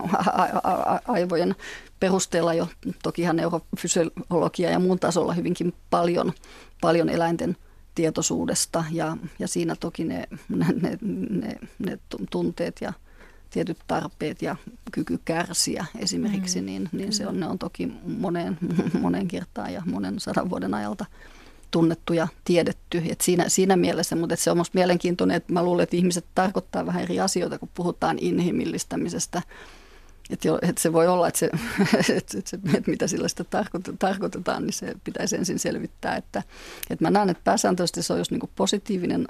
aivojen 1.07 1.55
perusteella 1.99 2.53
jo 2.53 2.67
tokihan 3.03 3.35
neurofysiologia 3.35 4.69
ja 4.69 4.79
muun 4.79 4.99
tasolla 4.99 5.33
hyvinkin 5.33 5.73
paljon, 5.89 6.33
paljon 6.81 7.09
eläinten 7.09 7.57
tietoisuudesta 7.95 8.83
ja, 8.91 9.17
ja 9.39 9.47
siinä 9.47 9.75
toki 9.79 10.03
ne, 10.03 10.27
ne, 10.49 10.97
ne, 11.29 11.59
ne 11.79 11.99
tunteet 12.29 12.81
ja 12.81 12.93
tietyt 13.49 13.77
tarpeet 13.87 14.41
ja 14.41 14.55
kyky 14.91 15.19
kärsiä 15.25 15.85
esimerkiksi, 15.99 16.59
mm. 16.59 16.65
niin, 16.65 16.89
niin 16.91 17.13
se 17.13 17.27
on, 17.27 17.39
ne 17.39 17.47
on 17.47 17.59
toki 17.59 17.91
moneen, 18.17 18.57
moneen 19.01 19.27
kertaan 19.27 19.73
ja 19.73 19.81
monen 19.85 20.19
sadan 20.19 20.49
vuoden 20.49 20.73
ajalta 20.73 21.05
tunnettu 21.71 22.13
ja 22.13 22.27
tiedetty. 22.45 23.03
Et 23.09 23.21
siinä, 23.21 23.49
siinä 23.49 23.75
mielessä, 23.75 24.15
mutta 24.15 24.35
se 24.35 24.51
on 24.51 24.57
minusta 24.57 24.77
mielenkiintoinen, 24.77 25.37
että 25.37 25.53
mä 25.53 25.63
luulen, 25.63 25.83
että 25.83 25.97
ihmiset 25.97 26.25
tarkoittaa 26.35 26.85
vähän 26.85 27.03
eri 27.03 27.19
asioita, 27.19 27.59
kun 27.59 27.69
puhutaan 27.73 28.19
inhimillistämisestä 28.19 29.41
että, 30.33 30.47
jo, 30.47 30.59
että 30.61 30.81
se 30.81 30.93
voi 30.93 31.07
olla, 31.07 31.27
että, 31.27 31.39
se, 31.39 31.45
että, 32.17 32.37
että, 32.37 32.57
että 32.77 32.91
mitä 32.91 33.07
sillä 33.07 33.27
sitä 33.27 33.45
tarkoitetaan, 33.99 34.63
niin 34.63 34.73
se 34.73 34.95
pitäisi 35.03 35.35
ensin 35.35 35.59
selvittää. 35.59 36.15
Että, 36.15 36.43
että 36.89 37.05
mä 37.05 37.09
näen, 37.09 37.29
että 37.29 37.41
pääsääntöisesti 37.43 38.03
se 38.03 38.13
on 38.13 38.19
just 38.19 38.31
niin 38.31 38.49
positiivinen 38.55 39.27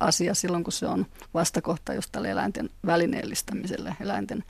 asia 0.00 0.34
silloin, 0.34 0.64
kun 0.64 0.72
se 0.72 0.86
on 0.86 1.06
vastakohta 1.34 1.94
just 1.94 2.12
tälle 2.12 2.30
eläinten 2.30 2.70
välineellistämiselle, 2.86 3.96
eläinten 4.00 4.44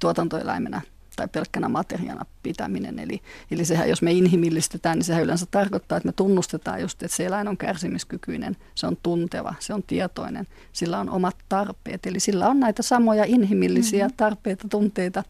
tuotantoeläimenä 0.00 0.80
tai 1.20 1.28
pelkkänä 1.28 1.68
materiaana 1.68 2.26
pitäminen. 2.42 2.98
Eli, 2.98 3.20
eli 3.50 3.64
sehän, 3.64 3.88
jos 3.88 4.02
me 4.02 4.12
inhimillistetään, 4.12 4.98
niin 4.98 5.04
sehän 5.04 5.22
yleensä 5.22 5.46
tarkoittaa, 5.50 5.98
että 5.98 6.08
me 6.08 6.12
tunnustetaan 6.12 6.80
just, 6.80 7.02
että 7.02 7.16
se 7.16 7.26
eläin 7.26 7.48
on 7.48 7.56
kärsimiskykyinen, 7.56 8.56
se 8.74 8.86
on 8.86 8.96
tunteva, 9.02 9.54
se 9.58 9.74
on 9.74 9.82
tietoinen, 9.82 10.46
sillä 10.72 10.98
on 10.98 11.10
omat 11.10 11.36
tarpeet. 11.48 12.06
Eli 12.06 12.20
sillä 12.20 12.48
on 12.48 12.60
näitä 12.60 12.82
samoja 12.82 13.24
inhimillisiä 13.24 14.04
mm-hmm. 14.04 14.16
tarpeita, 14.16 14.68
tunteita, 14.68 15.24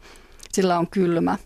sillä 0.52 0.78
on 0.78 0.86
kylmä, 0.90 1.38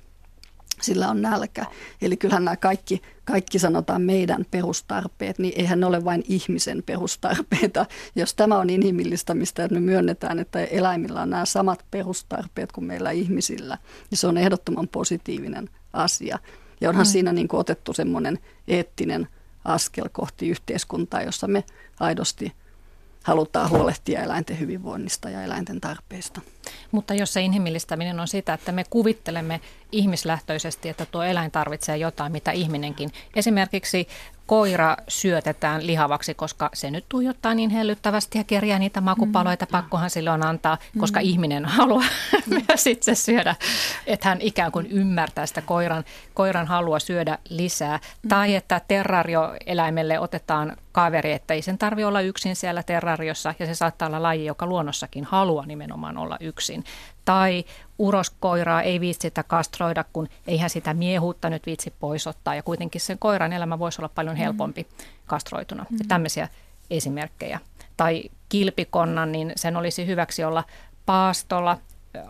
sillä 0.83 1.09
on 1.09 1.23
nälkä. 1.23 1.67
Eli 2.03 2.17
kyllähän 2.17 2.45
nämä 2.45 2.57
kaikki, 2.57 3.03
kaikki 3.25 3.59
sanotaan 3.59 4.03
meidän 4.03 4.47
perustarpeet, 4.51 5.39
niin 5.39 5.55
eihän 5.57 5.81
ne 5.81 5.87
ole 5.87 6.05
vain 6.05 6.25
ihmisen 6.29 6.83
perustarpeita. 6.87 7.87
Jos 8.17 8.35
tämä 8.35 8.59
on 8.59 8.71
inhimillistämistä, 8.71 9.65
että 9.65 9.75
me 9.75 9.81
myönnetään, 9.81 10.39
että 10.39 10.65
eläimillä 10.65 11.23
on 11.23 11.31
nämä 11.31 11.45
samat 11.45 11.85
perustarpeet 11.91 12.73
kuin 12.73 12.85
meillä 12.85 13.11
ihmisillä, 13.11 13.79
niin 14.11 14.19
se 14.19 14.27
on 14.27 14.39
ehdottoman 14.39 14.89
positiivinen 14.89 15.71
asia. 15.93 16.39
Ja 16.81 16.89
onhan 16.89 17.07
mm. 17.07 17.11
siinä 17.11 17.33
niin 17.33 17.49
kuin 17.49 17.61
otettu 17.61 17.93
semmoinen 17.93 18.39
eettinen 18.69 19.29
askel 19.65 20.09
kohti 20.13 20.49
yhteiskuntaa, 20.49 21.23
jossa 21.23 21.49
me 21.49 21.65
aidosti– 22.01 22.53
halutaan 23.25 23.71
huolehtia 23.71 24.23
eläinten 24.23 24.61
hyvinvoinnista 24.61 25.31
ja 25.31 25.43
eläinten 25.43 25.81
tarpeista. 25.81 26.41
Mutta 26.91 27.15
jos 27.15 27.33
se 27.33 27.41
inhimillistäminen 27.41 28.21
on 28.21 28.29
sitä, 28.29 28.55
että 28.55 28.73
me 28.73 28.85
kuvittelemme 28.91 29.61
ihmislähtöisesti, 29.93 30.89
että 30.89 31.07
tuo 31.07 31.23
eläin 31.23 31.51
tarvitsee 31.51 31.97
jotain, 31.97 32.33
mitä 32.33 32.51
ihminenkin. 32.51 33.11
Esimerkiksi 33.37 34.09
koira 34.47 34.97
syötetään 35.09 35.87
lihavaksi, 35.87 36.35
koska 36.35 36.71
se 36.75 36.91
nyt 36.91 37.05
tuijottaa 37.09 37.55
niin 37.55 37.71
hellyttävästi 37.71 38.39
ja 38.39 38.45
kerjää 38.45 38.79
niitä 38.79 39.01
makupaloita. 39.01 39.65
Mm. 39.65 39.71
Pakkohan 39.71 40.11
sille 40.11 40.31
on 40.31 40.47
antaa, 40.47 40.79
koska 40.99 41.21
mm. 41.21 41.27
ihminen 41.27 41.65
haluaa 41.65 42.05
myös 42.69 42.87
itse 42.87 43.15
syödä, 43.15 43.57
että 44.07 44.29
hän 44.29 44.41
ikään 44.41 44.73
kuin 44.73 44.87
ymmärtää 44.87 45.47
sitä 45.47 45.63
koiran, 45.63 46.05
koiran 46.35 46.67
halua 46.67 46.99
syödä 46.99 47.39
lisää. 47.49 47.97
Mm. 48.23 48.29
Tai 48.29 48.55
että 48.55 48.81
terrarioeläimelle 48.89 50.19
otetaan 50.19 50.77
kaveri, 50.93 51.33
että 51.33 51.55
ei 51.55 51.63
sen 51.63 51.79
tarvi 51.79 52.05
olla 52.05 52.21
yksin 52.21 52.57
siellä 52.57 52.83
terrariossa 52.83 53.55
ja 53.59 53.67
se 53.67 53.75
saattaa 53.75 54.09
olla 54.09 54.23
laji, 54.23 54.45
joka 54.45 54.67
luonnossakin 54.67 55.25
haluaa 55.25 55.67
nimenomaan 55.67 56.17
olla 56.17 56.37
yksin. 56.41 56.64
Tai 57.25 57.65
uroskoiraa 57.99 58.83
ei 58.83 59.01
viitsitä 59.01 59.43
kastroida, 59.43 60.05
kun 60.13 60.29
eihän 60.47 60.71
sitä 60.71 60.95
miehuutta 60.95 61.51
nyt 61.51 61.67
viitsi 61.67 61.93
pois 62.01 62.27
ottaa 62.27 62.55
ja 62.55 62.63
kuitenkin 62.63 63.01
sen 63.01 63.19
koiran 63.19 63.53
elämä 63.53 63.79
voisi 63.79 64.01
olla 64.01 64.11
paljon 64.15 64.37
helpompi 64.37 64.83
mm. 64.83 65.05
kastroituna. 65.27 65.87
Mm. 65.91 65.97
Ja 65.99 66.05
tämmöisiä 66.09 66.49
esimerkkejä. 66.91 67.61
Tai 67.97 68.25
kilpikonnan, 68.49 69.33
niin 69.33 69.53
sen 69.57 69.77
olisi 69.77 70.07
hyväksi 70.07 70.45
olla 70.45 70.65
paastolla 71.07 71.79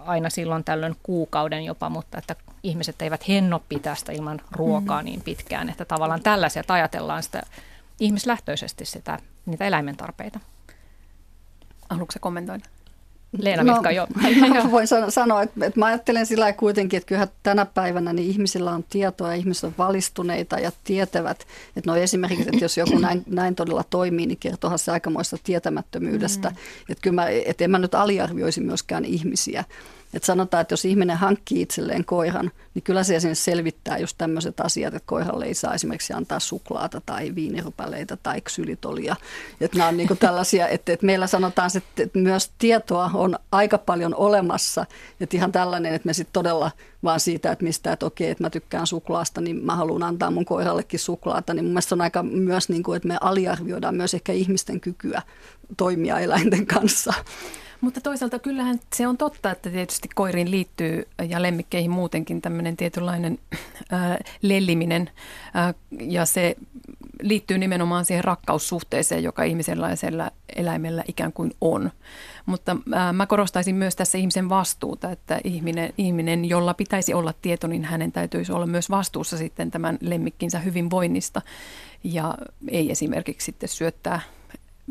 aina 0.05 0.31
silloin 0.31 0.65
tällöin 0.65 0.97
kuukauden 1.03 1.65
jopa, 1.65 1.91
mutta 1.91 2.19
että 2.19 2.37
ihmiset 2.63 3.03
eivät 3.03 3.29
henno 3.29 3.63
pitää 3.69 3.95
sitä 3.95 4.13
ilman 4.13 4.41
ruokaa 4.51 5.03
mm. 5.03 5.05
niin 5.05 5.21
pitkään, 5.21 5.69
että 5.71 5.85
tavallaan 5.85 6.23
tällaisia, 6.23 6.61
että 6.61 6.75
ajatellaan 6.75 7.23
sitä 7.23 7.43
ihmislähtöisesti 8.01 8.85
sitä, 8.85 9.19
niitä 9.47 9.65
eläimen 9.65 9.97
tarpeita. 9.97 10.41
Haluatko 11.91 12.15
kommentoida? 12.21 12.65
Leena 13.39 13.63
no, 13.63 13.73
Mitka, 13.73 13.91
jo. 13.91 14.07
Mä 14.65 14.71
voin 14.71 14.87
sanoa, 15.09 15.43
että, 15.43 15.67
että 15.67 15.81
mä 15.81 15.87
ajattelen 15.87 16.27
sillä 16.27 16.53
kuitenkin, 16.53 16.97
että 16.97 17.07
kyllähän 17.07 17.29
tänä 17.43 17.67
päivänä 17.67 18.13
niin 18.13 18.31
ihmisillä 18.31 18.71
on 18.71 18.85
tietoa 18.91 19.29
ja 19.29 19.35
ihmiset 19.35 19.65
on 19.65 19.75
valistuneita 19.79 20.59
ja 20.59 20.73
tietävät, 20.85 21.47
että 21.77 21.91
no 21.91 21.97
esimerkiksi, 21.97 22.49
että 22.53 22.65
jos 22.65 22.77
joku 22.77 22.99
näin, 22.99 23.25
näin 23.31 23.55
todella 23.55 23.85
toimii, 23.91 24.27
niin 24.27 24.39
kertohan 24.39 24.79
se 24.79 24.93
aikamoista 24.93 25.37
tietämättömyydestä. 25.45 26.49
Mm. 26.49 26.57
Että 26.89 27.03
kyllä 27.03 27.15
mä, 27.15 27.29
että 27.29 27.65
en 27.65 27.71
mä 27.71 27.79
nyt 27.79 27.95
aliarvioisi 27.95 28.61
myöskään 28.61 29.05
ihmisiä. 29.05 29.65
Että 30.15 30.27
sanotaan, 30.27 30.61
että 30.61 30.73
jos 30.73 30.85
ihminen 30.85 31.17
hankkii 31.17 31.63
itselleen 31.63 32.05
koiran, 32.05 32.51
niin 32.75 32.83
kyllä 32.83 33.05
se 33.05 33.21
sinne 33.21 33.35
selvittää 33.35 33.99
just 33.99 34.19
tämmöiset 34.19 34.61
asiat, 34.61 34.95
että 34.95 35.07
koiralle 35.07 35.45
ei 35.45 35.55
saa 35.55 35.75
esimerkiksi 35.75 36.13
antaa 36.13 36.41
suklaata 36.41 37.01
tai 37.07 37.35
viinirupaleita 37.35 38.17
tai 38.17 38.41
ksylitolia. 38.41 39.17
Että 39.61 39.79
nämä 39.79 39.89
on 39.89 39.97
niin 39.97 40.19
tällaisia, 40.21 40.69
että, 40.69 40.93
että 40.93 41.07
meillä 41.07 41.27
sanotaan, 41.27 41.71
että 41.99 42.19
myös 42.19 42.53
tietoa 42.59 43.11
on 43.15 43.39
aika 43.53 43.79
paljon 43.79 44.15
olemassa. 44.15 44.87
Että 45.21 45.37
ihan 45.37 45.53
tällainen, 45.53 45.95
että 45.95 46.07
me 46.07 46.13
sitten 46.13 46.33
todella 46.33 46.71
vaan 47.05 47.21
siitä, 47.21 47.53
että 47.53 47.65
mistä, 47.65 47.93
että 47.93 48.07
okei, 48.07 48.31
että 48.31 48.45
mä 48.45 48.51
tykkään 48.51 48.87
suklaasta, 48.87 49.41
niin 49.41 49.65
mä 49.65 49.77
haluan 49.77 50.03
antaa 50.03 50.31
mun 50.31 50.45
koirallekin 50.45 51.01
suklaata. 51.01 51.55
Niin 51.55 51.65
mun 51.65 51.73
mielestä 51.73 51.95
on 51.95 52.01
aika 52.01 52.23
myös, 52.23 52.69
niin 52.69 52.83
kuin, 52.83 52.97
että 52.97 53.09
me 53.09 53.19
aliarvioidaan 53.21 53.95
myös 53.95 54.15
ehkä 54.15 54.33
ihmisten 54.33 54.81
kykyä 54.81 55.23
toimia 55.77 56.19
eläinten 56.19 56.67
kanssa. 56.67 57.15
Mutta 57.85 58.01
toisaalta 58.01 58.39
kyllähän 58.39 58.81
se 58.95 59.07
on 59.07 59.17
totta, 59.17 59.51
että 59.51 59.71
tietysti 59.71 60.09
koiriin 60.15 60.51
liittyy 60.51 61.09
ja 61.29 61.43
lemmikkeihin 61.43 61.91
muutenkin 61.91 62.43
tämmöinen 62.43 62.77
tietynlainen 62.77 63.39
äh, 63.93 64.17
lelliminen 64.43 65.11
äh, 65.57 65.75
ja 66.01 66.27
se 66.27 66.57
liittyy 67.23 67.59
nimenomaan 67.59 68.05
siihen 68.05 68.25
rakkaussuhteeseen, 68.25 69.23
joka 69.23 69.43
ihmisenlaisella 69.43 70.31
eläimellä 70.57 71.05
ikään 71.09 71.33
kuin 71.33 71.53
on. 71.61 71.91
Mutta 72.47 72.77
äh, 72.95 73.13
mä 73.13 73.27
korostaisin 73.27 73.75
myös 73.75 73.97
tässä 73.97 74.19
ihmisen 74.19 74.49
vastuuta, 74.49 75.11
että 75.11 75.41
ihminen, 75.45 75.93
ihminen, 75.99 76.45
jolla 76.45 76.75
pitäisi 76.75 77.15
olla 77.15 77.35
tieto, 77.43 77.67
niin 77.67 77.85
hänen 77.85 78.13
täytyisi 78.13 78.53
olla 78.53 78.67
myös 78.67 78.91
vastuussa 78.91 79.37
sitten 79.37 79.71
tämän 79.71 79.99
lemmikkinsä 80.01 80.59
hyvinvoinnista 80.59 81.43
ja 82.05 82.35
ei 82.69 82.91
esimerkiksi 82.91 83.45
sitten 83.45 83.69
syöttää, 83.69 84.21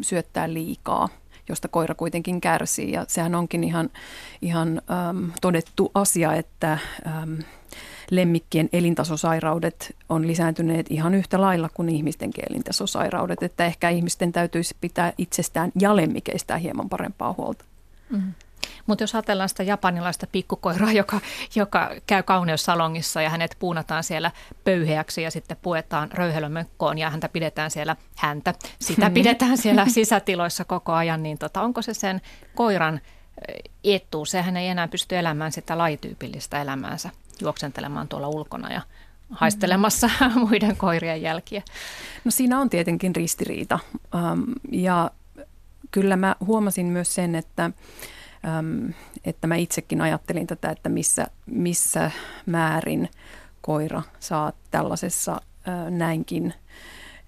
syöttää 0.01 0.53
liikaa 0.53 1.09
josta 1.49 1.67
koira 1.67 1.95
kuitenkin 1.95 2.41
kärsii. 2.41 2.91
Ja 2.91 3.05
sehän 3.07 3.35
onkin 3.35 3.63
ihan, 3.63 3.89
ihan 4.41 4.81
äm, 5.09 5.31
todettu 5.41 5.91
asia, 5.93 6.33
että 6.33 6.77
äm, 7.07 7.37
lemmikkien 8.11 8.69
elintasosairaudet 8.73 9.95
on 10.09 10.27
lisääntyneet 10.27 10.85
ihan 10.89 11.13
yhtä 11.13 11.41
lailla 11.41 11.69
kuin 11.73 11.89
ihmistenkin 11.89 12.45
elintasosairaudet. 12.49 13.43
Että 13.43 13.65
ehkä 13.65 13.89
ihmisten 13.89 14.31
täytyisi 14.31 14.75
pitää 14.81 15.13
itsestään 15.17 15.71
ja 15.79 15.95
lemmikeistään 15.95 16.59
hieman 16.59 16.89
parempaa 16.89 17.33
huolta. 17.37 17.65
Mm-hmm. 18.09 18.33
Mutta 18.87 19.03
jos 19.03 19.15
ajatellaan 19.15 19.49
sitä 19.49 19.63
japanilaista 19.63 20.27
pikkukoiraa, 20.27 20.91
joka, 21.01 21.21
joka 21.55 21.91
käy 22.07 22.23
kauneussalongissa 22.23 23.21
ja 23.21 23.29
hänet 23.29 23.55
puunataan 23.59 24.03
siellä 24.03 24.31
pöyheäksi 24.63 25.21
ja 25.21 25.31
sitten 25.31 25.57
puetaan 25.61 26.11
röyhelömökkoon 26.11 26.97
ja 26.97 27.09
häntä 27.09 27.29
pidetään 27.29 27.71
siellä, 27.71 27.95
häntä, 28.15 28.53
sitä 28.79 29.09
mm. 29.09 29.13
pidetään 29.13 29.57
siellä 29.57 29.85
sisätiloissa 29.95 30.65
koko 30.65 30.93
ajan, 30.93 31.23
niin 31.23 31.37
tota, 31.37 31.61
onko 31.61 31.81
se 31.81 31.93
sen 31.93 32.21
koiran 32.55 33.01
etu? 33.83 34.25
Sehän 34.25 34.57
ei 34.57 34.67
enää 34.67 34.87
pysty 34.87 35.17
elämään 35.17 35.51
sitä 35.51 35.77
lajityypillistä 35.77 36.61
elämäänsä, 36.61 37.09
juoksentelemaan 37.41 38.07
tuolla 38.07 38.27
ulkona 38.27 38.73
ja 38.73 38.81
haistelemassa 39.29 40.09
muiden 40.49 40.77
koirien 40.77 41.21
jälkiä. 41.21 41.61
No 42.23 42.31
siinä 42.31 42.59
on 42.59 42.69
tietenkin 42.69 43.15
ristiriita 43.15 43.79
ja 44.71 45.11
kyllä 45.91 46.15
mä 46.15 46.35
huomasin 46.45 46.85
myös 46.85 47.15
sen, 47.15 47.35
että 47.35 47.71
että 49.25 49.47
mä 49.47 49.55
itsekin 49.55 50.01
ajattelin 50.01 50.47
tätä, 50.47 50.69
että 50.69 50.89
missä, 50.89 51.27
missä 51.45 52.11
määrin 52.45 53.09
koira 53.61 54.01
saa 54.19 54.51
tällaisessa 54.71 55.41
näinkin, 55.89 56.53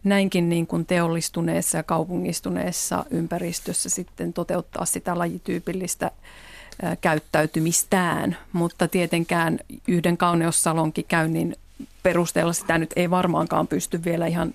näinkin 0.03 0.49
niin 0.49 0.67
kuin 0.67 0.85
teollistuneessa 0.85 1.77
ja 1.77 1.83
kaupungistuneessa 1.83 3.05
ympäristössä 3.09 3.89
sitten 3.89 4.33
toteuttaa 4.33 4.85
sitä 4.85 5.17
lajityypillistä 5.17 6.11
käyttäytymistään, 7.01 8.37
mutta 8.53 8.87
tietenkään 8.87 9.59
yhden 9.87 10.17
kauneussalonkin 10.17 11.05
käynnin 11.07 11.55
perusteella 12.03 12.53
sitä 12.53 12.77
nyt 12.77 12.93
ei 12.95 13.09
varmaankaan 13.09 13.67
pysty 13.67 14.03
vielä 14.03 14.27
ihan, 14.27 14.53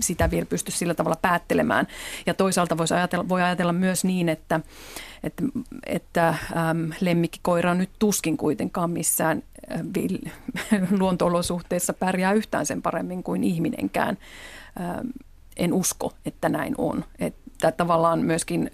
sitä 0.00 0.30
vielä 0.30 0.46
pysty 0.46 0.70
sillä 0.70 0.94
tavalla 0.94 1.18
päättelemään. 1.22 1.86
Ja 2.26 2.34
toisaalta 2.34 2.78
voisi 2.78 2.94
ajatella, 2.94 3.28
voi 3.28 3.42
ajatella 3.42 3.72
myös 3.72 4.04
niin, 4.04 4.28
että, 4.28 4.60
että, 5.22 5.42
että 5.86 6.28
äm, 6.28 6.90
lemmikkikoira 7.00 7.74
nyt 7.74 7.90
tuskin 7.98 8.36
kuitenkaan 8.36 8.90
missään 8.90 9.42
äh, 9.72 9.80
luontoolosuhteissa 10.98 11.92
pärjää 11.92 12.32
yhtään 12.32 12.66
sen 12.66 12.82
paremmin 12.82 13.22
kuin 13.22 13.44
ihminenkään. 13.44 14.18
Ähm, 14.80 15.08
en 15.56 15.72
usko, 15.72 16.12
että 16.26 16.48
näin 16.48 16.74
on. 16.78 17.04
Että 17.18 17.72
tavallaan 17.72 18.18
myöskin 18.18 18.70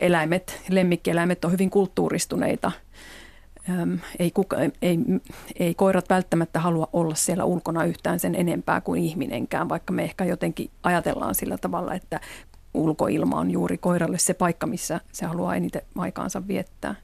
eläimet, 0.00 0.60
lemmikkieläimet 0.68 1.44
on 1.44 1.52
hyvin 1.52 1.70
kulttuuristuneita– 1.70 2.72
ei, 4.18 4.30
kuka, 4.30 4.56
ei, 4.82 4.98
ei 5.58 5.74
koirat 5.74 6.10
välttämättä 6.10 6.60
halua 6.60 6.88
olla 6.92 7.14
siellä 7.14 7.44
ulkona 7.44 7.84
yhtään 7.84 8.20
sen 8.20 8.34
enempää 8.34 8.80
kuin 8.80 9.02
ihminenkään, 9.02 9.68
vaikka 9.68 9.92
me 9.92 10.02
ehkä 10.02 10.24
jotenkin 10.24 10.70
ajatellaan 10.82 11.34
sillä 11.34 11.58
tavalla, 11.58 11.94
että 11.94 12.20
ulkoilma 12.74 13.38
on 13.38 13.50
juuri 13.50 13.78
koiralle 13.78 14.18
se 14.18 14.34
paikka, 14.34 14.66
missä 14.66 15.00
se 15.12 15.26
haluaa 15.26 15.56
eniten 15.56 15.82
aikaansa 15.96 16.46
viettää. 16.48 16.94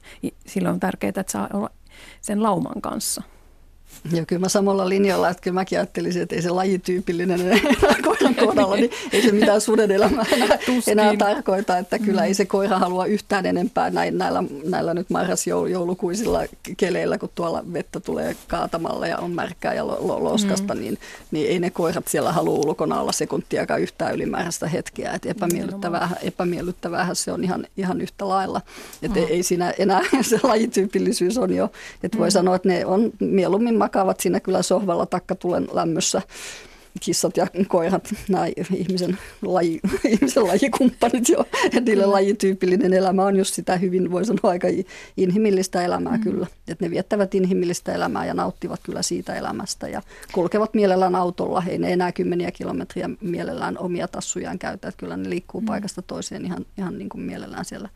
Silloin 0.45 0.73
on 0.73 0.79
tärkeää, 0.79 1.09
että 1.09 1.31
saa 1.31 1.49
olla 1.53 1.69
sen 2.21 2.43
lauman 2.43 2.81
kanssa. 2.81 3.23
Ja 4.11 4.25
kyllä 4.25 4.39
mä 4.39 4.49
samalla 4.49 4.89
linjalla, 4.89 5.29
että 5.29 5.41
kyllä 5.41 5.55
mäkin 5.55 5.79
ajattelisin, 5.79 6.21
että 6.21 6.35
ei 6.35 6.41
se 6.41 6.49
lajityypillinen 6.49 7.39
koiran 8.35 8.55
kohdalla, 8.55 8.75
niin 8.75 8.91
ei 9.11 9.21
se 9.21 9.31
mitään 9.31 9.61
suden 9.61 9.91
elämää 9.91 10.25
enää, 10.31 10.57
enää 10.87 11.15
tarkoita, 11.17 11.77
että 11.77 11.99
kyllä 11.99 12.25
ei 12.25 12.33
se 12.33 12.45
koira 12.45 12.79
halua 12.79 13.05
yhtään 13.05 13.45
enempää 13.45 13.89
näin, 13.89 14.17
näillä, 14.17 14.43
näillä 14.63 14.93
nyt 14.93 15.09
marras-joulukuisilla 15.09 16.39
keleillä, 16.77 17.17
kun 17.17 17.29
tuolla 17.35 17.63
vettä 17.73 17.99
tulee 17.99 18.35
kaatamalla 18.47 19.07
ja 19.07 19.17
on 19.17 19.31
märkää 19.31 19.73
ja 19.73 19.87
loskasta, 19.87 20.75
mm. 20.75 20.81
niin, 20.81 20.97
niin 21.31 21.47
ei 21.49 21.59
ne 21.59 21.69
koirat 21.69 22.07
siellä 22.07 22.31
halua 22.31 22.59
ulkona 22.59 23.01
olla 23.01 23.11
sekuntiakaan 23.11 23.81
yhtään 23.81 24.15
ylimääräistä 24.15 24.67
hetkeä, 24.67 25.11
että 25.11 25.29
epämiellyttävää, 25.29 26.09
epämiellyttävää 26.21 27.13
se 27.13 27.31
on 27.31 27.43
ihan, 27.43 27.67
ihan 27.77 28.01
yhtä 28.01 28.27
lailla, 28.27 28.61
että 29.01 29.19
mm. 29.19 29.25
ei 29.29 29.43
siinä 29.43 29.73
enää 29.79 30.01
se 30.21 30.39
lajityypillisyys 30.43 31.37
on 31.37 31.53
jo, 31.53 31.71
että 32.03 32.17
voi 32.17 32.27
mm. 32.27 32.31
sanoa, 32.31 32.55
että 32.55 32.69
ne 32.69 32.85
on 32.85 33.11
mieluummin 33.19 33.77
makaavat 33.77 34.19
siinä 34.19 34.39
kyllä 34.39 34.61
sohvalla 34.61 35.05
takkatulen 35.05 35.67
lämmössä 35.73 36.21
kissat 36.99 37.37
ja 37.37 37.47
koirat, 37.67 38.13
nämä 38.29 38.45
ihmisen, 38.75 39.17
laji, 39.41 39.79
ihmisen 40.13 40.47
lajikumppanit 40.47 41.29
jo. 41.29 41.45
Niille 41.85 42.05
mm. 42.05 42.11
lajityypillinen 42.11 42.93
elämä 42.93 43.25
on 43.25 43.35
just 43.35 43.53
sitä 43.53 43.77
hyvin, 43.77 44.11
voi 44.11 44.25
sanoa, 44.25 44.39
aika 44.43 44.67
inhimillistä 45.17 45.81
elämää 45.81 46.17
mm. 46.17 46.23
kyllä. 46.23 46.47
Että 46.67 46.85
ne 46.85 46.91
viettävät 46.91 47.35
inhimillistä 47.35 47.93
elämää 47.93 48.25
ja 48.25 48.33
nauttivat 48.33 48.79
kyllä 48.83 49.01
siitä 49.01 49.35
elämästä 49.35 49.87
ja 49.87 50.01
kulkevat 50.31 50.73
mielellään 50.73 51.15
autolla. 51.15 51.63
Ei 51.67 51.77
ne 51.77 51.93
enää 51.93 52.11
kymmeniä 52.11 52.51
kilometriä 52.51 53.09
mielellään 53.21 53.77
omia 53.77 54.07
tassujaan 54.07 54.59
käytä. 54.59 54.87
Että 54.87 54.99
kyllä 54.99 55.17
ne 55.17 55.29
liikkuu 55.29 55.61
mm. 55.61 55.65
paikasta 55.65 56.01
toiseen 56.01 56.45
ihan, 56.45 56.65
ihan 56.77 56.97
niin 56.97 57.09
kuin 57.09 57.21
mielellään 57.21 57.65
siellä 57.65 57.89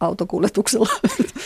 autokuljetuksella. 0.00 0.88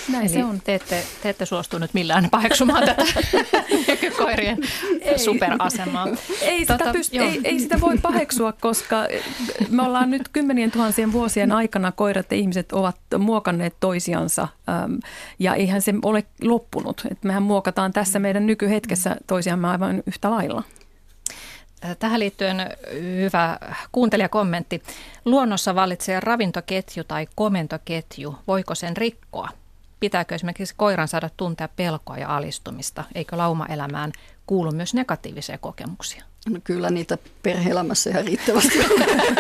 Näin 0.08 0.24
Eli 0.24 0.32
se 0.32 0.44
on. 0.44 0.60
Te 0.64 0.74
ette, 0.74 1.04
te 1.22 1.28
ette 1.28 1.46
suostunut 1.46 1.94
millään 1.94 2.30
paheksumaan 2.30 2.84
tätä 2.84 3.04
koirien 4.24 4.58
ei, 5.00 5.18
superasemaa. 5.18 6.08
Ei 6.42 6.60
sitä, 6.60 6.78
tota, 6.78 6.92
pyst- 6.92 7.20
ei, 7.20 7.40
ei 7.44 7.60
sitä 7.60 7.80
voi 7.80 7.98
paheksua, 7.98 8.52
koska 8.52 8.96
me 9.68 9.82
ollaan 9.82 10.10
nyt 10.10 10.28
kymmenien 10.28 10.70
tuhansien 10.70 11.12
vuosien 11.12 11.52
aikana 11.52 11.92
koirat 11.92 12.26
ja 12.30 12.36
ihmiset 12.36 12.72
ovat 12.72 12.96
muokanneet 13.18 13.76
toisiansa 13.80 14.48
ja 15.38 15.54
eihän 15.54 15.82
se 15.82 15.94
ole 16.02 16.24
loppunut. 16.42 17.02
Et 17.10 17.24
mehän 17.24 17.42
muokataan 17.42 17.92
tässä 17.92 18.18
meidän 18.18 18.46
nykyhetkessä 18.46 19.16
toisiamme 19.26 19.68
aivan 19.68 20.02
yhtä 20.06 20.30
lailla. 20.30 20.62
Tähän 21.98 22.20
liittyen 22.20 22.76
hyvä 23.16 23.58
kuuntelijakommentti. 23.92 24.82
Luonnossa 25.24 25.74
vallitsee 25.74 26.20
ravintoketju 26.20 27.04
tai 27.04 27.26
komentoketju. 27.34 28.38
Voiko 28.46 28.74
sen 28.74 28.96
rikkoa? 28.96 29.48
Pitääkö 30.00 30.34
esimerkiksi 30.34 30.74
koiran 30.76 31.08
saada 31.08 31.30
tuntea 31.36 31.68
pelkoa 31.68 32.18
ja 32.18 32.36
alistumista? 32.36 33.04
Eikö 33.14 33.36
laumaelämään 33.36 34.12
kuulu 34.52 34.72
myös 34.72 34.94
negatiivisia 34.94 35.58
kokemuksia? 35.58 36.24
No 36.50 36.60
kyllä 36.64 36.90
niitä 36.90 37.18
perhe-elämässä 37.42 38.10
ihan 38.10 38.24
riittävästi 38.24 38.78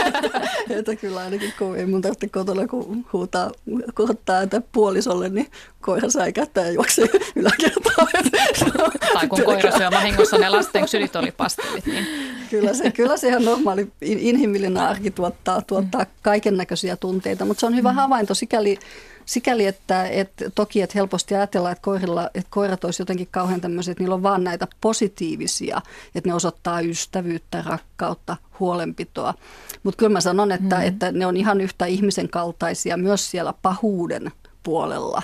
että 0.78 0.96
kyllä 0.96 1.20
ainakin 1.20 1.52
kun 1.58 1.76
ei 1.76 1.86
mun 1.86 2.02
tarvitse 2.02 2.28
kotona 2.28 2.68
kun 2.68 3.06
huutaa, 3.12 3.50
kohottaa 3.94 4.42
että 4.42 4.62
puolisolle, 4.72 5.28
niin 5.28 5.50
koira 5.80 6.10
säikähtää 6.10 6.64
ja 6.64 6.72
juoksee 6.72 7.08
yläkertaan. 7.36 8.08
tai 9.12 9.28
kun 9.28 9.44
koira 9.44 9.78
syö 9.78 9.90
vahingossa 9.90 10.38
ne 10.38 10.48
lasten 10.48 10.84
ksylitolipastelit. 10.84 11.86
Niin. 11.86 12.06
kyllä, 12.50 12.74
se, 12.74 12.90
kyllä 12.90 13.16
se 13.16 13.28
ihan 13.28 13.44
normaali 13.44 13.92
inhimillinen 14.00 14.82
arki 14.82 15.10
tuottaa, 15.10 15.62
tuottaa 15.62 16.06
kaiken 16.22 16.56
näköisiä 16.56 16.96
tunteita, 16.96 17.44
mutta 17.44 17.60
se 17.60 17.66
on 17.66 17.76
hyvä 17.76 17.90
mm. 17.92 17.96
havainto 17.96 18.34
sikäli, 18.34 18.78
sikäli, 19.26 19.66
että, 19.66 20.08
että 20.08 20.50
toki 20.54 20.82
että 20.82 20.98
helposti 20.98 21.34
ajatellaan, 21.34 21.72
että, 21.72 21.82
koirilla, 21.82 22.30
että 22.34 22.50
koirat 22.50 22.84
olisi 22.84 23.02
jotenkin 23.02 23.28
kauhean 23.30 23.60
tämmöiset, 23.60 23.92
että 23.92 24.02
niillä 24.02 24.14
on 24.14 24.22
vaan 24.22 24.44
näitä 24.44 24.68
positiivisia, 24.80 25.80
että 26.14 26.30
ne 26.30 26.34
osoittaa 26.34 26.80
ystävyyttä, 26.80 27.62
rakkautta, 27.66 28.36
huolenpitoa. 28.60 29.34
Mutta 29.82 29.98
kyllä 29.98 30.12
mä 30.12 30.20
sanon, 30.20 30.52
että, 30.52 30.76
mm. 30.76 30.82
että 30.82 31.12
ne 31.12 31.26
on 31.26 31.36
ihan 31.36 31.60
yhtä 31.60 31.86
ihmisen 31.86 32.28
kaltaisia 32.28 32.96
myös 32.96 33.30
siellä 33.30 33.54
pahuuden 33.62 34.32
puolella. 34.62 35.22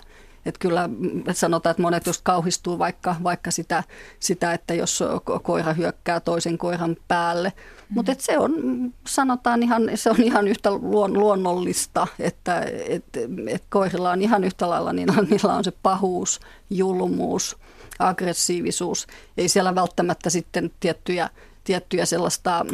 Että 0.49 0.59
kyllä 0.59 0.89
sanotaan, 1.33 1.71
että 1.71 1.83
monet 1.83 2.07
just 2.07 2.21
kauhistuu 2.25 2.79
vaikka, 2.79 3.17
vaikka 3.23 3.51
sitä, 3.51 3.85
sitä, 4.21 4.53
että 4.53 4.75
jos 4.75 5.05
koira 5.43 5.73
hyökkää 5.73 6.21
toisen 6.21 6.59
koiran 6.59 6.97
päälle. 7.09 7.53
Mm. 7.57 7.95
Mutta 7.95 8.15
se 8.19 8.39
on, 8.39 8.53
sanotaan 9.07 9.63
ihan, 9.63 9.91
se 9.95 10.11
on 10.11 10.23
ihan 10.23 10.49
yhtä 10.49 10.71
luon, 10.71 11.13
luonnollista, 11.13 12.07
että 12.19 12.63
et, 12.89 13.05
et 13.49 13.65
koirilla 13.69 14.11
on 14.11 14.23
ihan 14.23 14.45
yhtä 14.45 14.71
lailla, 14.71 14.93
niin 14.93 15.19
on, 15.19 15.27
niillä 15.31 15.55
on 15.55 15.65
se 15.65 15.73
pahuus, 15.83 16.41
julmuus, 16.71 17.57
aggressiivisuus. 17.99 19.07
Ei 19.37 19.49
siellä 19.49 19.75
välttämättä 19.75 20.31
sitten 20.31 20.71
tiettyjä 20.81 21.31
tiettyjä 21.69 22.07
sellaista 22.07 22.67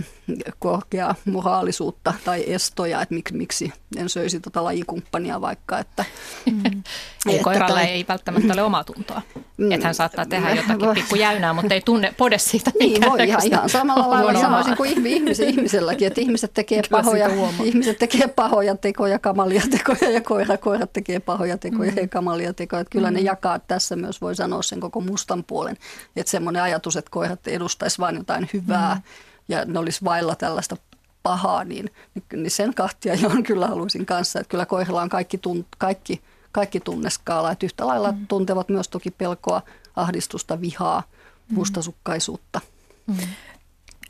korkeaa 0.59 1.15
moraalisuutta 1.25 2.15
tai 2.25 2.45
estoja, 2.47 3.03
että 3.03 3.15
miksi, 3.15 3.35
miksi 3.35 3.73
en 3.97 4.09
söisi 4.09 4.41
tota 4.41 4.65
lajikumppania 4.65 5.41
vaikka. 5.41 5.79
Että, 5.79 6.05
mm. 6.47 6.83
Ei 7.29 7.39
koiralle 7.39 7.81
tai, 7.81 7.85
ei 7.85 8.05
välttämättä 8.09 8.53
ole 8.53 8.63
omaa 8.63 8.85
tuntoa. 8.85 9.23
Mm, 9.57 9.73
että 9.73 9.87
hän 9.87 9.95
saattaa 9.95 10.27
tehdä 10.27 10.51
jotakin 10.51 10.89
pikkujäynää, 10.95 11.53
mutta 11.53 11.75
ei 11.75 11.81
tunne 11.81 12.15
pode 12.17 12.39
siitä 12.39 12.71
Niin 12.81 13.03
voi 13.11 13.27
ihan, 13.27 13.41
ihan 13.45 13.69
samalla 13.69 14.11
lailla 14.11 14.41
sanoisin 14.41 14.77
kuin 14.77 14.91
ihmis, 14.91 15.41
ihmiselläkin, 15.41 16.07
että 16.07 16.21
ihmiset 16.21 16.55
tekee, 16.55 16.83
pahoja, 16.91 17.29
ihmiset 17.65 17.99
tekee 17.99 18.29
pahoja 18.29 18.77
tekoja, 18.77 19.19
kamalia 19.19 19.63
tekoja 19.71 20.11
ja 20.11 20.21
koira, 20.21 20.59
koirat 20.59 20.93
tekee 20.93 21.21
pahoja 21.21 21.59
tekoja 21.59 21.91
mm. 21.91 21.99
ja 21.99 22.09
kamalia 22.09 22.53
tekoja. 22.53 22.81
Että 22.81 22.93
kyllä 22.93 23.11
mm. 23.11 23.15
ne 23.15 23.21
jakaa 23.21 23.59
tässä 23.59 23.97
myös, 23.97 24.21
voi 24.21 24.35
sanoa 24.35 24.63
sen 24.63 24.81
koko 24.81 25.01
mustan 25.01 25.45
puolen. 25.45 25.77
Että 26.17 26.31
semmoinen 26.31 26.63
ajatus, 26.63 26.97
että 26.97 27.11
koirat 27.11 27.49
edustaisi 27.49 27.99
vain 27.99 28.17
jotain 28.17 28.49
hyvää 28.53 28.84
mm. 28.95 29.03
ja 29.49 29.65
ne 29.65 29.79
olisi 29.79 30.05
vailla 30.05 30.35
tällaista 30.35 30.77
pahaa, 31.23 31.65
niin, 31.65 31.91
niin 32.33 32.51
sen 32.51 32.75
kahtia 32.75 33.15
on 33.35 33.43
kyllä 33.43 33.67
haluaisin 33.67 34.07
kanssa, 34.07 34.41
että 34.41 34.51
kyllä 34.51 34.67
koirilla 34.67 35.03
on 35.03 35.09
kaikki, 35.09 35.39
tunt, 35.39 35.67
kaikki– 35.79 36.21
kaikki 36.55 36.81
tunneskaala. 36.81 37.51
Että 37.51 37.67
yhtä 37.67 37.87
lailla 37.87 38.13
mm. 38.13 38.27
tuntevat 38.27 38.69
myös 38.69 38.89
toki 38.89 39.11
pelkoa, 39.11 39.63
ahdistusta, 39.97 40.61
vihaa, 40.61 41.03
mm. 41.49 41.55
mustasukkaisuutta. 41.55 42.61
Mm. 43.07 43.17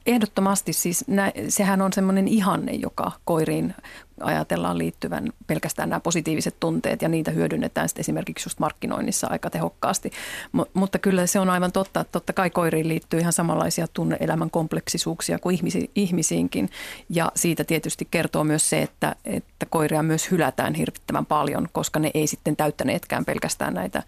Ehdottomasti 0.07 0.72
siis 0.72 1.05
nä, 1.09 1.32
sehän 1.48 1.82
on 1.82 1.92
semmoinen 1.92 2.28
ihanne, 2.28 2.72
joka 2.72 3.12
koiriin 3.24 3.74
ajatellaan 4.20 4.78
liittyvän 4.78 5.32
pelkästään 5.46 5.88
nämä 5.88 6.00
positiiviset 6.00 6.61
tunteet 6.61 7.02
ja 7.02 7.09
niitä 7.09 7.30
hyödynnetään 7.30 7.88
sitten 7.88 8.00
esimerkiksi 8.00 8.46
just 8.46 8.59
markkinoinnissa 8.59 9.26
aika 9.30 9.50
tehokkaasti. 9.50 10.11
M- 10.52 10.61
mutta 10.74 10.98
kyllä 10.98 11.26
se 11.26 11.40
on 11.40 11.50
aivan 11.50 11.72
totta, 11.72 12.00
että 12.00 12.12
totta 12.12 12.32
kai 12.32 12.50
koiriin 12.50 12.88
liittyy 12.88 13.20
ihan 13.20 13.32
samanlaisia 13.32 13.86
tunneelämän 13.92 14.50
kompleksisuuksia 14.50 15.38
kuin 15.38 15.55
ihmisi- 15.55 15.90
ihmisiinkin 15.94 16.70
ja 17.09 17.32
siitä 17.34 17.64
tietysti 17.64 18.09
kertoo 18.11 18.44
myös 18.44 18.70
se, 18.70 18.82
että, 18.82 19.16
että 19.24 19.66
koiria 19.66 20.02
myös 20.02 20.30
hylätään 20.30 20.74
hirvittävän 20.74 21.26
paljon, 21.26 21.68
koska 21.72 21.98
ne 21.98 22.11
ei 22.14 22.26
sitten 22.26 22.57
täyttäneetkään 22.57 23.24
pelkästään 23.24 23.74
näitä 23.74 24.02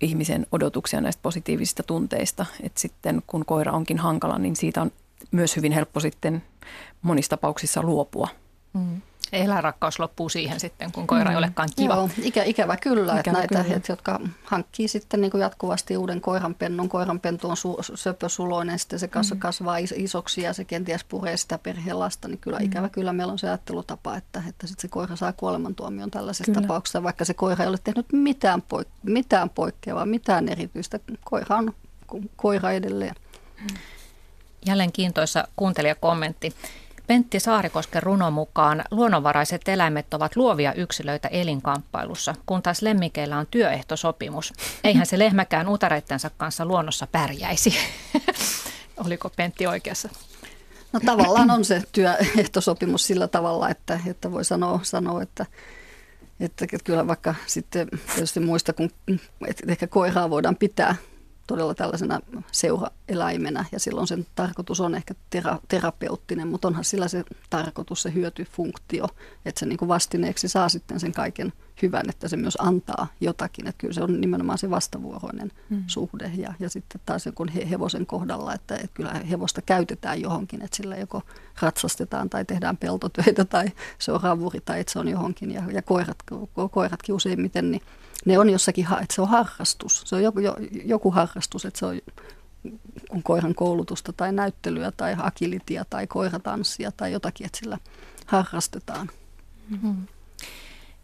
ihmisen 0.00 0.46
odotuksia 0.52 1.00
näistä 1.00 1.22
positiivisista 1.22 1.82
tunteista. 1.82 2.46
että 2.62 2.80
sitten 2.80 3.22
kun 3.26 3.44
koira 3.44 3.72
onkin 3.72 3.98
hankala, 3.98 4.38
niin 4.38 4.56
siitä 4.56 4.82
on 4.82 4.92
myös 5.32 5.56
hyvin 5.56 5.72
helppo 5.72 6.00
sitten 6.00 6.42
monissa 7.02 7.30
tapauksissa 7.30 7.82
luopua. 7.82 8.28
Mm. 8.72 9.00
Eläinrakkaus 9.32 9.98
loppuu 9.98 10.28
siihen 10.28 10.60
sitten, 10.60 10.92
kun 10.92 11.06
koira 11.06 11.24
mm. 11.24 11.30
ei 11.30 11.36
olekaan 11.36 11.68
kiva. 11.76 11.94
Joo, 11.94 12.10
ikä, 12.22 12.42
ikävä 12.42 12.76
kyllä, 12.76 13.02
ikävä 13.02 13.18
että 13.18 13.32
näitä, 13.32 13.62
kyllä. 13.62 13.76
Että, 13.76 13.92
jotka 13.92 14.20
hankkii 14.44 14.88
sitten 14.88 15.20
niin 15.20 15.30
kuin 15.30 15.40
jatkuvasti 15.40 15.96
uuden 15.96 16.20
koiranpennun. 16.20 16.88
Koiranpentu 16.88 17.50
on 17.50 17.56
su, 17.56 17.76
söpösuloinen, 17.94 18.78
sitten 18.78 18.98
se 18.98 19.08
kasvaa, 19.08 19.36
mm. 19.36 19.40
kasvaa 19.40 19.76
isoksi 19.76 20.42
ja 20.42 20.52
se 20.52 20.64
kenties 20.64 21.04
puree 21.04 21.36
sitä 21.36 21.58
perheen 21.58 21.98
lasta, 21.98 22.28
niin 22.28 22.38
kyllä 22.38 22.58
mm. 22.58 22.64
ikävä 22.64 22.88
kyllä 22.88 23.12
meillä 23.12 23.32
on 23.32 23.38
se 23.38 23.48
ajattelutapa, 23.48 24.16
että, 24.16 24.42
että 24.48 24.66
sitten 24.66 24.82
se 24.82 24.88
koira 24.88 25.16
saa 25.16 25.32
kuolemantuomion 25.32 26.10
tällaisessa 26.10 26.52
kyllä. 26.52 26.60
tapauksessa, 26.60 27.02
vaikka 27.02 27.24
se 27.24 27.34
koira 27.34 27.64
ei 27.64 27.68
ole 27.68 27.78
tehnyt 27.84 28.06
mitään, 28.12 28.62
poik- 28.62 28.90
mitään 29.02 29.50
poikkeavaa, 29.50 30.06
mitään 30.06 30.48
erityistä. 30.48 31.00
Koira 31.24 31.56
on 31.56 31.72
koira 32.36 32.70
edelleen. 32.70 33.14
Mm. 33.60 33.66
Jälleen 34.66 34.92
kiintoisa 34.92 35.48
kuuntelijakommentti. 35.56 36.54
Pentti 37.06 37.40
Saarikosken 37.40 38.02
runon 38.02 38.32
mukaan 38.32 38.84
luonnonvaraiset 38.90 39.68
eläimet 39.68 40.14
ovat 40.14 40.36
luovia 40.36 40.72
yksilöitä 40.72 41.28
elinkamppailussa, 41.28 42.34
kun 42.46 42.62
taas 42.62 42.82
lemmikeillä 42.82 43.38
on 43.38 43.46
työehtosopimus. 43.50 44.52
Eihän 44.84 45.06
se 45.06 45.18
lehmäkään 45.18 45.68
utareittensa 45.68 46.30
kanssa 46.36 46.66
luonnossa 46.66 47.06
pärjäisi. 47.06 47.74
Oliko 49.04 49.30
Pentti 49.36 49.66
oikeassa? 49.66 50.08
No 50.92 51.00
tavallaan 51.06 51.50
on 51.50 51.64
se 51.64 51.82
työehtosopimus 51.92 53.06
sillä 53.06 53.28
tavalla, 53.28 53.68
että, 53.68 54.00
että 54.06 54.32
voi 54.32 54.44
sanoa, 54.44 54.80
sanoa 54.82 55.22
että, 55.22 55.46
että, 56.40 56.64
että 56.64 56.84
kyllä 56.84 57.06
vaikka 57.06 57.34
sitten 57.46 57.88
tietysti 58.14 58.40
muista, 58.40 58.72
kun 58.72 58.90
että 59.46 59.64
ehkä 59.68 59.86
koiraa 59.86 60.30
voidaan 60.30 60.56
pitää 60.56 60.94
todella 61.46 61.74
tällaisena 61.74 62.20
seuraeläimenä 62.52 63.64
ja 63.72 63.80
silloin 63.80 64.06
sen 64.06 64.26
tarkoitus 64.34 64.80
on 64.80 64.94
ehkä 64.94 65.14
tera, 65.30 65.58
terapeuttinen, 65.68 66.48
mutta 66.48 66.68
onhan 66.68 66.84
sillä 66.84 67.08
se 67.08 67.24
tarkoitus, 67.50 68.02
se 68.02 68.14
hyötyfunktio, 68.14 69.08
että 69.44 69.58
se 69.58 69.66
niin 69.66 69.78
kuin 69.78 69.88
vastineeksi 69.88 70.48
saa 70.48 70.68
sitten 70.68 71.00
sen 71.00 71.12
kaiken 71.12 71.52
hyvän, 71.82 72.08
että 72.08 72.28
se 72.28 72.36
myös 72.36 72.58
antaa 72.60 73.06
jotakin. 73.20 73.66
Että 73.66 73.80
kyllä 73.80 73.94
se 73.94 74.02
on 74.02 74.20
nimenomaan 74.20 74.58
se 74.58 74.70
vastavuoroinen 74.70 75.52
mm. 75.70 75.84
suhde 75.86 76.32
ja, 76.36 76.54
ja 76.58 76.68
sitten 76.68 77.00
taas 77.06 77.26
joku 77.26 77.46
hevosen 77.70 78.06
kohdalla, 78.06 78.54
että, 78.54 78.74
että 78.74 78.94
kyllä 78.94 79.12
hevosta 79.12 79.62
käytetään 79.62 80.20
johonkin, 80.20 80.62
että 80.62 80.76
sillä 80.76 80.96
joko 80.96 81.22
ratsastetaan 81.60 82.30
tai 82.30 82.44
tehdään 82.44 82.76
peltotöitä 82.76 83.44
tai 83.44 83.66
se 83.98 84.12
on 84.12 84.20
ravuri 84.22 84.60
tai 84.60 84.80
että 84.80 84.92
se 84.92 84.98
on 84.98 85.08
johonkin 85.08 85.50
ja, 85.50 85.62
ja 85.72 85.82
koirat, 85.82 86.18
koiratkin 86.70 87.14
useimmiten, 87.14 87.70
niin 87.70 87.82
ne 88.24 88.38
on 88.38 88.50
jossakin, 88.50 88.84
että 88.84 89.14
se 89.14 89.22
on 89.22 89.28
harrastus. 89.28 90.02
Se 90.06 90.16
on 90.16 90.22
joku, 90.22 90.40
joku 90.84 91.10
harrastus, 91.10 91.64
että 91.64 91.78
se 91.78 91.86
on 91.86 92.00
kun 93.08 93.22
koiran 93.22 93.54
koulutusta 93.54 94.12
tai 94.12 94.32
näyttelyä 94.32 94.92
tai 94.96 95.16
akilitia 95.18 95.84
tai 95.90 96.06
koiratanssia 96.06 96.92
tai 96.96 97.12
jotakin, 97.12 97.46
että 97.46 97.58
sillä 97.58 97.78
harrastetaan. 98.26 99.10
Mm-hmm. 99.68 100.06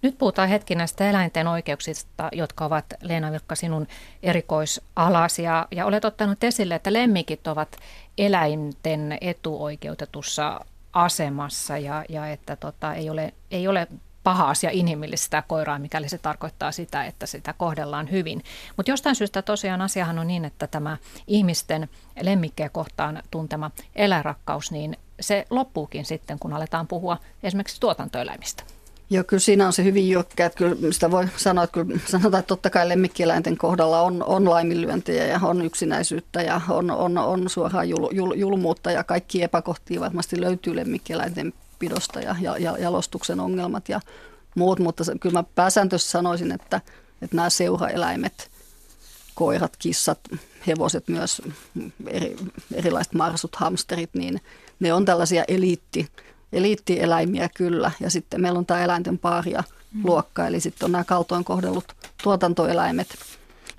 Nyt 0.02 0.18
puhutaan 0.18 0.48
hetki 0.48 0.74
näistä 0.74 1.10
eläinten 1.10 1.46
oikeuksista, 1.46 2.28
jotka 2.32 2.64
ovat 2.64 2.84
Leena 3.02 3.32
Vilkka 3.32 3.54
sinun 3.54 3.86
erikoisalasi. 4.22 5.42
Ja, 5.42 5.68
ja 5.70 5.86
olet 5.86 6.04
ottanut 6.04 6.44
esille, 6.44 6.74
että 6.74 6.92
lemmikit 6.92 7.46
ovat 7.46 7.76
eläinten 8.18 9.18
etuoikeutetussa 9.20 10.64
asemassa 10.92 11.78
ja, 11.78 12.04
ja 12.08 12.28
että 12.28 12.56
tota, 12.56 12.94
ei, 12.94 13.10
ole, 13.10 13.34
ei 13.50 13.68
ole 13.68 13.88
paha 14.28 14.50
asia 14.50 14.70
inhimillistä 14.72 15.42
koiraa, 15.46 15.78
mikäli 15.78 16.08
se 16.08 16.18
tarkoittaa 16.18 16.72
sitä, 16.72 17.04
että 17.04 17.26
sitä 17.26 17.52
kohdellaan 17.52 18.10
hyvin. 18.10 18.42
Mutta 18.76 18.90
jostain 18.90 19.16
syystä 19.16 19.42
tosiaan 19.42 19.80
asiahan 19.80 20.18
on 20.18 20.26
niin, 20.26 20.44
että 20.44 20.66
tämä 20.66 20.96
ihmisten 21.26 21.88
lemmikkejä 22.20 22.68
kohtaan 22.68 23.22
tuntema 23.30 23.70
eläinrakkaus, 23.96 24.72
niin 24.72 24.96
se 25.20 25.46
loppuukin 25.50 26.04
sitten, 26.04 26.38
kun 26.38 26.52
aletaan 26.52 26.86
puhua 26.86 27.16
esimerkiksi 27.42 27.80
tuotantoeläimistä. 27.80 28.62
Joo, 29.10 29.24
kyllä 29.24 29.40
siinä 29.40 29.66
on 29.66 29.72
se 29.72 29.84
hyvin 29.84 30.08
jyrkkä, 30.08 30.46
että 30.46 30.58
kyllä 30.58 30.92
sitä 30.92 31.10
voi 31.10 31.28
sanoa, 31.36 31.64
että 31.64 31.74
kyllä 31.74 32.00
sanotaan, 32.06 32.40
että 32.40 32.48
totta 32.48 32.70
kai 32.70 32.88
lemmikkieläinten 32.88 33.56
kohdalla 33.56 34.02
on, 34.02 34.24
on 34.26 34.50
laiminlyöntejä 34.50 35.26
ja 35.26 35.40
on 35.42 35.62
yksinäisyyttä 35.62 36.42
ja 36.42 36.60
on, 36.68 36.90
on, 36.90 37.18
on 37.18 37.50
suoraan 37.50 37.88
jul, 37.88 38.08
jul, 38.12 38.32
julmuutta 38.32 38.90
ja 38.90 39.04
kaikki 39.04 39.42
epäkohtia 39.42 40.00
varmasti 40.00 40.40
löytyy 40.40 40.76
lemmikkieläinten 40.76 41.52
pidosta 41.78 42.20
ja, 42.20 42.36
ja, 42.40 42.58
ja 42.58 42.78
jalostuksen 42.78 43.40
ongelmat 43.40 43.88
ja 43.88 44.00
muut, 44.54 44.78
mutta 44.78 45.04
se, 45.04 45.12
kyllä 45.20 45.38
mä 45.38 45.44
pääsääntöisesti 45.54 46.12
sanoisin, 46.12 46.52
että, 46.52 46.80
että 47.22 47.36
nämä 47.36 47.50
seuraeläimet, 47.50 48.50
koirat, 49.34 49.76
kissat, 49.76 50.18
hevoset 50.66 51.08
myös, 51.08 51.42
eri, 52.06 52.36
erilaiset 52.74 53.14
marsut, 53.14 53.56
hamsterit, 53.56 54.10
niin 54.14 54.40
ne 54.80 54.92
on 54.92 55.04
tällaisia 55.04 55.44
eliitti, 55.48 56.08
eliittieläimiä 56.52 57.48
kyllä. 57.48 57.90
Ja 58.00 58.10
sitten 58.10 58.40
meillä 58.40 58.58
on 58.58 58.66
tämä 58.66 58.84
eläinten 58.84 59.18
paaria 59.18 59.64
luokka, 60.04 60.46
eli 60.46 60.60
sitten 60.60 60.86
on 60.86 60.92
nämä 60.92 61.04
kaltoin 61.04 61.44
kohdellut 61.44 61.84
tuotantoeläimet, 62.22 63.08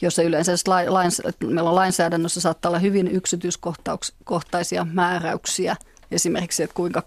jossa 0.02 0.24
yleensä 0.24 0.52
lains, 0.88 1.22
meillä 1.44 1.70
on 1.70 1.76
lainsäädännössä 1.76 2.42
saattaa 2.42 2.70
olla 2.70 2.80
hyvin 2.80 3.08
yksityiskohtaisia 3.08 4.88
määräyksiä, 4.94 5.76
esimerkiksi, 6.12 6.64
että 6.64 6.74
kuinka 6.74 7.04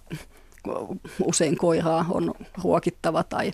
usein 1.25 1.57
koiraa 1.57 2.07
on 2.11 2.35
ruokittava 2.65 3.23
tai, 3.23 3.53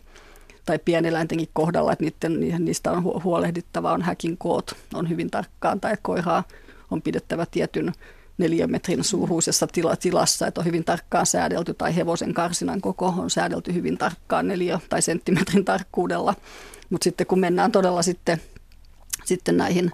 tai 0.67 0.79
pieneläintenkin 0.79 1.49
kohdalla, 1.53 1.93
että 1.93 2.05
niiden, 2.29 2.65
niistä 2.65 2.93
on 2.93 3.05
huolehdittava, 3.25 3.93
on 3.93 4.03
häkin 4.03 4.39
koot, 4.39 4.77
on 4.95 5.09
hyvin 5.09 5.31
tarkkaan, 5.31 5.81
tai 5.81 5.95
koiraa 6.03 6.45
on 6.91 7.03
pidettävä 7.03 7.47
tietyn 7.47 7.93
neliömetrin 8.39 9.05
suuruisessa 9.05 9.67
tila, 9.67 9.97
tilassa, 9.97 10.47
että 10.47 10.61
on 10.61 10.65
hyvin 10.65 10.85
tarkkaan 10.85 11.27
säädelty, 11.27 11.75
tai 11.75 11.97
hevosen 11.97 12.35
karsinan 12.35 12.81
koko 12.81 13.15
on 13.19 13.31
säädelty 13.31 13.75
hyvin 13.75 13.99
tarkkaan 13.99 14.49
neliö- 14.49 14.79
tai 14.89 15.03
senttimetrin 15.03 15.65
tarkkuudella. 15.65 16.35
Mutta 16.91 17.05
sitten 17.05 17.27
kun 17.27 17.41
mennään 17.41 17.73
todella 17.73 18.03
sitten, 18.03 18.41
sitten 19.25 19.57
näihin, 19.57 19.91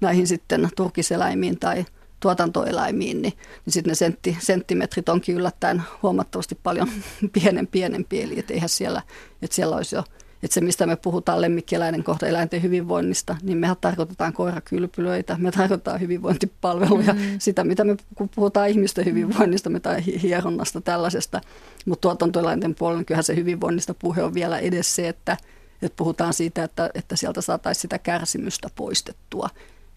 näihin 0.00 0.26
sitten 0.26 0.68
turkiseläimiin 0.76 1.58
tai 1.58 1.84
tuotantoeläimiin, 2.20 3.22
niin, 3.22 3.32
niin 3.64 3.72
sitten 3.72 3.90
ne 3.90 3.94
sentti, 3.94 4.36
senttimetrit 4.40 5.08
onkin 5.08 5.34
yllättäen 5.34 5.82
huomattavasti 6.02 6.58
paljon 6.62 6.88
pienen 7.32 7.66
pienempi, 7.66 8.22
eli 8.22 8.38
et 8.38 8.50
eihän 8.50 8.68
siellä, 8.68 9.02
että 9.42 9.56
siellä 9.56 9.76
olisi 9.76 9.96
jo 9.96 10.04
että 10.42 10.54
se, 10.54 10.60
mistä 10.60 10.86
me 10.86 10.96
puhutaan 10.96 11.40
lemmikkieläinen 11.40 12.04
kohta 12.04 12.26
eläinten 12.26 12.62
hyvinvoinnista, 12.62 13.36
niin 13.42 13.58
mehän 13.58 13.76
tarkoitetaan 13.80 14.32
koirakylpylöitä, 14.32 15.36
me 15.38 15.50
tarkoitetaan 15.50 16.00
hyvinvointipalveluja, 16.00 17.12
mm. 17.12 17.20
sitä 17.38 17.64
mitä 17.64 17.84
me 17.84 17.96
kun 18.14 18.28
puhutaan 18.28 18.68
ihmisten 18.68 19.04
hyvinvoinnista 19.04 19.70
me 19.70 19.80
tai 19.80 20.04
hieronnasta 20.22 20.80
tällaisesta. 20.80 21.40
Mutta 21.86 22.00
tuotantoeläinten 22.00 22.74
puolella 22.74 23.04
kyllähän 23.04 23.24
se 23.24 23.36
hyvinvoinnista 23.36 23.94
puhe 23.94 24.22
on 24.22 24.34
vielä 24.34 24.58
edes 24.58 24.94
se, 24.96 25.08
että, 25.08 25.36
että 25.82 25.96
puhutaan 25.96 26.34
siitä, 26.34 26.64
että, 26.64 26.90
että 26.94 27.16
sieltä 27.16 27.40
saataisiin 27.40 27.82
sitä 27.82 27.98
kärsimystä 27.98 28.68
poistettua, 28.74 29.48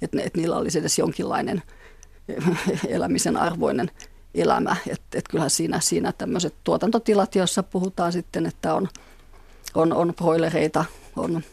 että, 0.02 0.22
että 0.22 0.40
niillä 0.40 0.58
olisi 0.58 0.80
edes 0.80 1.00
jonkinlainen 1.00 1.62
elämisen 2.88 3.38
arvoinen 3.38 3.92
elämä. 4.36 4.76
Että 4.88 5.18
et 5.18 5.28
kyllähän 5.28 5.50
siinä, 5.50 5.80
siinä 5.80 6.12
tämmöiset 6.12 6.54
tuotantotilat, 6.64 7.36
joissa 7.36 7.64
puhutaan 7.64 8.12
sitten, 8.12 8.46
että 8.46 8.74
on, 8.74 8.88
on, 9.76 9.94
on 9.94 10.14
broilereita, 10.18 10.86
on 11.16 11.44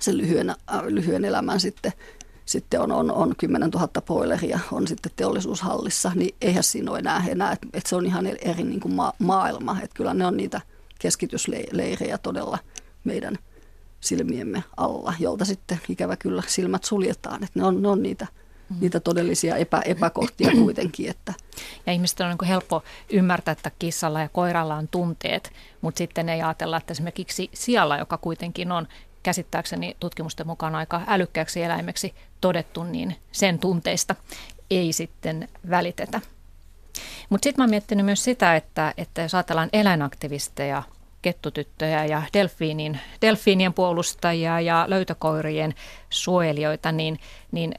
se 0.00 0.16
lyhyen, 0.16 0.50
äh, 0.50 0.82
lyhyen 0.86 1.24
elämän 1.24 1.60
sitten, 1.60 1.92
sitten 2.46 2.80
on, 2.80 2.92
on, 2.92 3.12
on 3.12 3.34
10 3.38 3.70
000 3.70 3.88
broileria, 4.04 4.60
on 4.72 4.86
sitten 4.88 5.12
teollisuushallissa, 5.16 6.12
niin 6.14 6.34
eihän 6.40 6.64
siinä 6.64 6.90
ole 6.90 6.98
enää, 6.98 7.24
enää 7.28 7.52
että 7.52 7.66
et 7.72 7.86
se 7.86 7.96
on 7.96 8.06
ihan 8.06 8.26
eri 8.26 8.64
niin 8.64 8.80
kuin 8.80 8.94
ma- 8.94 9.12
maailma. 9.18 9.76
Että 9.82 9.94
kyllä 9.94 10.14
ne 10.14 10.26
on 10.26 10.36
niitä 10.36 10.60
keskitysleirejä 10.98 12.18
todella 12.18 12.58
meidän 13.04 13.38
silmiemme 14.00 14.64
alla, 14.76 15.14
jolta 15.18 15.44
sitten 15.44 15.80
ikävä 15.88 16.16
kyllä 16.16 16.42
silmät 16.46 16.84
suljetaan. 16.84 17.44
Että 17.44 17.58
ne 17.58 17.64
on, 17.64 17.82
ne 17.82 17.88
on 17.88 18.02
niitä– 18.02 18.26
niitä 18.80 19.00
todellisia 19.00 19.56
epä, 19.56 19.82
epäkohtia 19.84 20.50
kuitenkin. 20.62 21.10
Että. 21.10 21.34
Ja 21.86 21.92
ihmisten 21.92 22.26
on 22.26 22.36
niin 22.40 22.48
helppo 22.48 22.82
ymmärtää, 23.10 23.52
että 23.52 23.70
kissalla 23.78 24.20
ja 24.20 24.28
koiralla 24.28 24.74
on 24.74 24.88
tunteet, 24.88 25.52
mutta 25.80 25.98
sitten 25.98 26.28
ei 26.28 26.42
ajatella, 26.42 26.76
että 26.76 26.92
esimerkiksi 26.92 27.50
sialla, 27.54 27.98
joka 27.98 28.18
kuitenkin 28.18 28.72
on 28.72 28.88
käsittääkseni 29.22 29.96
tutkimusten 30.00 30.46
mukaan 30.46 30.74
aika 30.74 31.02
älykkääksi 31.06 31.62
eläimeksi 31.62 32.14
todettu, 32.40 32.84
niin 32.84 33.16
sen 33.32 33.58
tunteista 33.58 34.14
ei 34.70 34.92
sitten 34.92 35.48
välitetä. 35.70 36.20
Mutta 37.28 37.44
sitten 37.44 37.62
mä 37.62 37.64
oon 37.64 37.70
miettinyt 37.70 38.06
myös 38.06 38.24
sitä, 38.24 38.56
että, 38.56 38.94
että 38.96 39.22
jos 39.22 39.34
ajatellaan 39.34 39.68
eläinaktivisteja, 39.72 40.82
kettutyttöjä 41.22 42.04
ja 42.04 42.22
delfiinin, 42.32 43.00
delfiinien 43.22 43.74
puolustajia 43.74 44.60
ja 44.60 44.84
löytökoirien 44.88 45.74
suojelijoita, 46.10 46.92
niin, 46.92 47.18
niin 47.52 47.74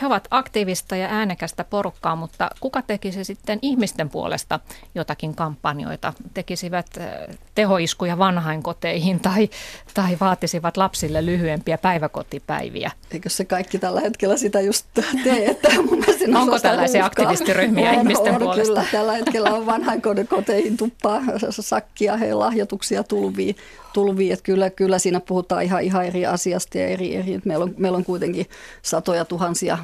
he 0.00 0.06
ovat 0.06 0.28
aktiivista 0.30 0.96
ja 0.96 1.08
äänekästä 1.08 1.64
porukkaa, 1.64 2.16
mutta 2.16 2.50
kuka 2.60 2.82
tekisi 2.82 3.24
sitten 3.24 3.58
ihmisten 3.62 4.10
puolesta 4.10 4.60
jotakin 4.94 5.34
kampanjoita? 5.34 6.12
Tekisivät 6.34 6.86
äh, 6.98 7.36
tehoiskuja 7.54 8.18
vanhainkoteihin 8.18 9.20
tai, 9.20 9.50
tai 9.94 10.16
vaatisivat 10.20 10.76
lapsille 10.76 11.26
lyhyempiä 11.26 11.78
päiväkotipäiviä? 11.78 12.90
Eikö 13.10 13.28
se 13.28 13.44
kaikki 13.44 13.78
tällä 13.78 14.00
hetkellä 14.00 14.36
sitä 14.36 14.60
just 14.60 14.86
tee? 15.24 15.46
Että 15.50 15.68
Onko 16.34 16.58
tällaisia 16.58 17.04
huskaa. 17.04 17.06
aktivistiryhmiä 17.06 17.90
on, 17.90 17.98
ihmisten 17.98 18.34
on, 18.34 18.38
puolesta? 18.42 18.74
Kyllä, 18.74 18.86
tällä 18.92 19.12
hetkellä 19.12 19.50
on 19.54 19.66
vanhainkoteihin 19.66 20.76
tuppaa 20.76 21.22
sakkia, 21.50 22.16
he 22.16 22.34
lahjoituksia 22.34 23.02
tulvii 23.02 23.56
tulvii, 23.94 24.32
että 24.32 24.42
kyllä, 24.42 24.70
kyllä 24.70 24.98
siinä 24.98 25.20
puhutaan 25.20 25.62
ihan, 25.62 25.82
ihan 25.82 26.04
eri 26.06 26.26
asiasta 26.26 26.78
ja 26.78 26.86
eri, 26.86 27.16
eri 27.16 27.40
meillä, 27.44 27.62
on, 27.62 27.74
meillä 27.76 27.96
on 27.98 28.04
kuitenkin 28.04 28.46
satoja 28.82 29.24
tuhansia 29.24 29.78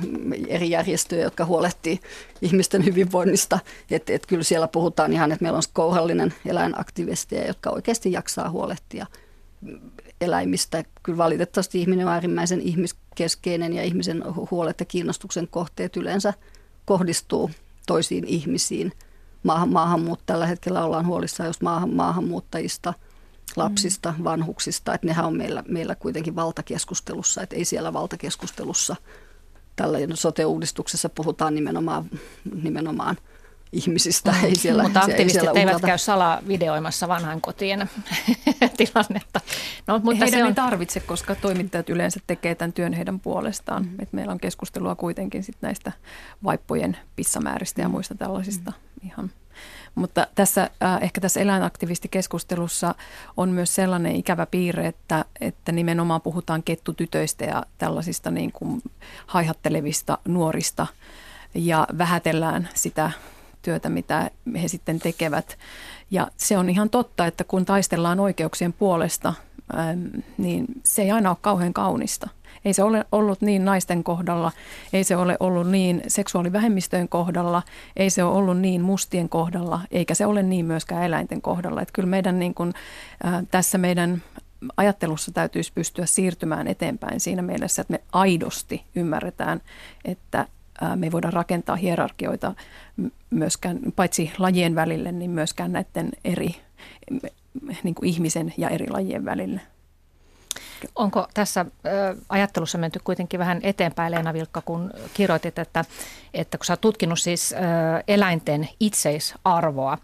eri 0.49 0.71
järjestöjä, 0.71 1.23
jotka 1.23 1.45
huolehtii 1.45 2.01
ihmisten 2.43 2.85
hyvinvoinnista, 2.85 3.59
että 3.91 4.13
et 4.13 4.27
kyllä 4.27 4.43
siellä 4.43 4.69
puhutaan 4.69 5.13
ihan, 5.13 5.33
että 5.33 5.43
meillä 5.43 5.57
on 5.57 5.63
kourallinen 5.73 6.35
eläinaktivisteja, 6.47 7.47
jotka 7.47 7.71
oikeasti 7.71 8.13
jaksaa 8.13 8.51
huolehtia 8.51 9.07
eläimistä. 10.21 10.85
Kyllä 11.03 11.19
valitettavasti 11.19 11.81
ihminen 11.81 12.07
on 12.07 12.13
äärimmäisen 12.13 12.61
ihmiskeskeinen 12.61 13.73
ja 13.73 13.83
ihmisen 13.83 14.25
huolet 14.51 14.81
ja 14.81 14.87
kiinnostuksen 14.87 15.49
kohteet 15.49 15.97
yleensä 15.97 16.35
kohdistuu 16.85 17.51
toisiin 17.87 18.25
ihmisiin. 18.25 18.93
Maahan, 19.43 19.73
maahanmuut, 19.73 20.21
tällä 20.27 20.47
hetkellä 20.47 20.85
ollaan 20.85 21.07
huolissaan 21.07 21.47
just 21.47 21.63
maahan, 21.63 21.95
maahanmuuttajista– 21.95 22.95
lapsista, 23.57 24.15
mm. 24.19 24.25
vanhuksista, 24.25 24.95
että 24.95 25.07
nehän 25.07 25.27
on 25.27 25.37
meillä, 25.37 25.65
meillä 25.69 25.95
kuitenkin 25.95 26.37
valtakeskustelussa, 26.37 27.43
että 27.43 27.57
ei 27.57 27.65
siellä 27.65 27.93
valtakeskustelussa 27.93 28.97
tällä 29.83 29.99
sote-uudistuksessa 30.15 31.09
puhutaan 31.09 31.55
nimenomaan, 31.55 32.05
nimenomaan 32.63 33.17
ihmisistä. 33.73 34.35
Ei 34.43 34.55
siellä, 34.55 34.83
Mutta 34.83 35.01
aktivistit 35.01 35.27
ei 35.27 35.31
siellä 35.31 35.61
eivät 35.61 35.83
käy 35.83 35.99
salavideoimassa 35.99 37.09
vanhainkotien 37.09 37.91
tilannetta. 38.77 39.41
No, 39.87 40.01
mutta 40.03 40.25
heidän 40.25 40.39
se 40.39 40.45
on... 40.45 40.49
ei 40.49 40.55
tarvitse, 40.55 41.01
koska 41.01 41.35
toimittajat 41.35 41.91
yleensä 41.91 42.21
tekee 42.27 42.55
tämän 42.55 42.73
työn 42.73 42.93
heidän 42.93 43.21
puolestaan. 43.21 43.83
Mm. 43.83 44.01
Et 44.01 44.13
meillä 44.13 44.33
on 44.33 44.41
keskustelua 44.41 44.95
kuitenkin 44.95 45.43
sit 45.43 45.57
näistä 45.61 45.93
vaippojen 46.45 46.97
pissamääristä 47.17 47.83
ja 47.83 47.89
mm. 47.89 47.93
muista 47.93 48.15
tällaisista 48.15 48.71
mm. 48.71 49.09
ihan 49.09 49.31
mutta 50.01 50.27
tässä, 50.35 50.71
äh, 50.83 51.03
ehkä 51.03 51.21
tässä 51.21 51.41
eläinaktivistikeskustelussa 51.41 52.95
on 53.37 53.49
myös 53.49 53.75
sellainen 53.75 54.17
ikävä 54.17 54.47
piirre, 54.47 54.87
että, 54.87 55.25
että 55.41 55.73
nimenomaan 55.73 56.21
puhutaan 56.21 56.63
kettutytöistä 56.63 57.45
ja 57.45 57.63
tällaisista 57.79 58.31
niin 58.31 58.53
kuin 58.53 58.83
haihattelevista 59.27 60.19
nuorista 60.29 60.87
ja 61.55 61.87
vähätellään 61.99 62.69
sitä 62.75 63.11
työtä, 63.63 63.89
mitä 63.89 64.31
he 64.63 64.69
sitten 64.69 64.99
tekevät. 64.99 65.59
Ja 66.11 66.29
se 66.37 66.59
on 66.59 66.71
ihan 66.71 66.91
totta, 66.91 67.27
että 67.27 67.45
kun 67.45 67.65
taistellaan 67.65 68.21
oikeuksien 68.21 68.73
puolesta, 68.73 69.35
niin 70.39 70.67
se 70.85 71.03
ei 71.03 71.11
aina 71.11 71.31
ole 71.31 71.39
kauhean 71.41 71.73
kaunista– 71.73 72.29
ei 72.65 72.73
se 72.73 72.83
ole 72.83 73.05
ollut 73.13 73.41
niin 73.41 73.65
naisten 73.65 74.05
kohdalla, 74.05 74.53
ei 74.93 75.05
se 75.05 75.17
ole 75.17 75.37
ollut 75.41 75.71
niin 75.71 76.03
seksuaalivähemmistöjen 76.09 77.09
kohdalla, 77.09 77.63
ei 77.97 78.11
se 78.11 78.25
ole 78.25 78.37
ollut 78.37 78.59
niin 78.59 78.83
mustien 78.83 79.29
kohdalla, 79.29 79.81
eikä 79.91 80.15
se 80.15 80.27
ole 80.27 80.43
niin 80.43 80.67
myöskään 80.67 81.05
eläinten 81.05 81.43
kohdalla. 81.43 81.83
Että 81.83 81.93
kyllä 81.93 82.09
meidän 82.09 82.39
niin 82.39 82.55
kuin, 82.55 82.73
äh, 83.25 83.47
tässä 83.51 83.79
meidän 83.79 84.23
ajattelussa 84.77 85.33
täytyisi 85.33 85.73
pystyä 85.75 86.07
siirtymään 86.07 86.69
eteenpäin 86.69 87.21
siinä 87.21 87.43
mielessä, 87.43 87.83
että 87.83 87.93
me 87.93 88.01
aidosti 88.13 88.85
ymmärretään, 88.95 89.61
että 90.05 90.47
me 90.97 91.07
ei 91.07 91.13
voida 91.13 91.31
rakentaa 91.31 91.77
hierarkioita 91.77 92.55
myöskään, 93.31 93.79
paitsi 93.97 94.33
lajien 94.39 94.75
välille, 94.75 95.13
niin 95.13 95.31
myöskään 95.31 95.73
näiden 95.73 96.11
eri 96.25 96.57
niin 97.83 97.95
kuin 97.95 98.09
ihmisen 98.09 98.55
ja 98.57 98.69
eri 98.69 98.91
lajien 98.91 99.25
välille. 99.25 99.61
Onko 100.97 101.29
tässä 101.35 101.67
ajattelussa 102.29 102.79
menty 102.79 103.01
kuitenkin 103.05 103.41
vähän 103.41 103.61
eteenpäin, 103.63 104.11
Leena 104.11 104.33
Vilkka, 104.33 104.63
kun 104.65 104.91
kirjoitit, 105.15 105.59
että, 105.59 105.85
että 106.35 106.59
kun 106.59 106.65
sä 106.65 106.73
oot 106.73 106.81
tutkinut 106.81 107.19
siis 107.21 107.55
eläinten 108.09 108.69
itseisarvoa, 108.81 109.99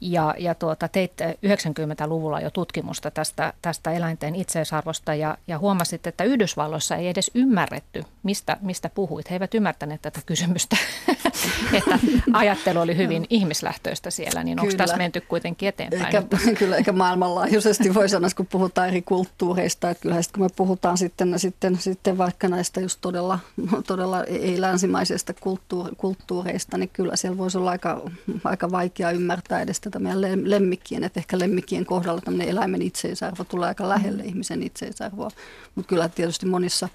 Ja, 0.00 0.34
ja 0.38 0.54
tuota, 0.54 0.88
teitte 0.88 1.38
90-luvulla 1.46 2.40
jo 2.40 2.50
tutkimusta 2.50 3.10
tästä, 3.10 3.52
tästä 3.62 3.90
eläinten 3.90 4.34
itseisarvosta 4.34 5.14
ja, 5.14 5.38
ja 5.46 5.58
huomasit, 5.58 6.06
että 6.06 6.24
Yhdysvalloissa 6.24 6.96
ei 6.96 7.08
edes 7.08 7.30
ymmärretty, 7.34 8.04
mistä, 8.22 8.56
mistä 8.60 8.90
puhuit. 8.94 9.30
He 9.30 9.34
eivät 9.34 9.54
ymmärtäneet 9.54 10.02
tätä 10.02 10.20
kysymystä, 10.26 10.76
että 11.78 11.98
ajattelu 12.32 12.80
oli 12.80 12.96
hyvin 12.96 13.26
ihmislähtöistä 13.30 14.10
siellä, 14.10 14.44
niin 14.44 14.60
onko 14.60 14.72
tässä 14.76 14.96
menty 14.96 15.20
kuitenkin 15.20 15.68
eteenpäin? 15.68 16.04
Eikä, 16.06 16.22
kyllä, 16.58 16.76
eikä 16.76 16.92
maailmanlaajuisesti 16.92 17.94
voi 17.94 18.08
sanoa, 18.08 18.30
kun 18.36 18.46
puhutaan 18.46 18.88
eri 18.88 19.02
kulttuureista, 19.02 19.90
että 19.90 20.02
kyllähän 20.02 20.24
kun 20.34 20.42
me 20.42 20.48
puhutaan 20.56 20.98
sitten, 20.98 21.38
sitten, 21.38 21.78
sitten 21.78 22.18
vaikka 22.18 22.48
näistä 22.48 22.80
just 22.80 22.98
todella, 23.00 23.38
todella 23.86 24.24
ei-länsimaisesta 24.24 25.34
kulttuuri, 25.40 25.92
kulttuureista, 25.96 26.78
niin 26.78 26.90
kyllä 26.92 27.16
siellä 27.16 27.38
voisi 27.38 27.58
olla 27.58 27.70
aika, 27.70 28.10
aika 28.44 28.70
vaikea 28.70 29.10
ymmärtää 29.10 29.60
edes 29.60 29.80
tätä 29.86 29.98
meidän 29.98 30.50
lemmikkien, 30.50 31.04
että 31.04 31.20
ehkä 31.20 31.38
lemmikkien 31.38 31.86
kohdalla 31.86 32.20
tämmöinen 32.20 32.48
eläimen 32.48 32.82
itseisarvo 32.82 33.44
tulee 33.44 33.68
aika 33.68 33.88
lähelle 33.88 34.22
mm. 34.22 34.28
ihmisen 34.28 34.62
itseisarvoa, 34.62 35.28
mutta 35.74 35.88
kyllä 35.88 36.08
tietysti 36.08 36.46
monissa 36.46 36.88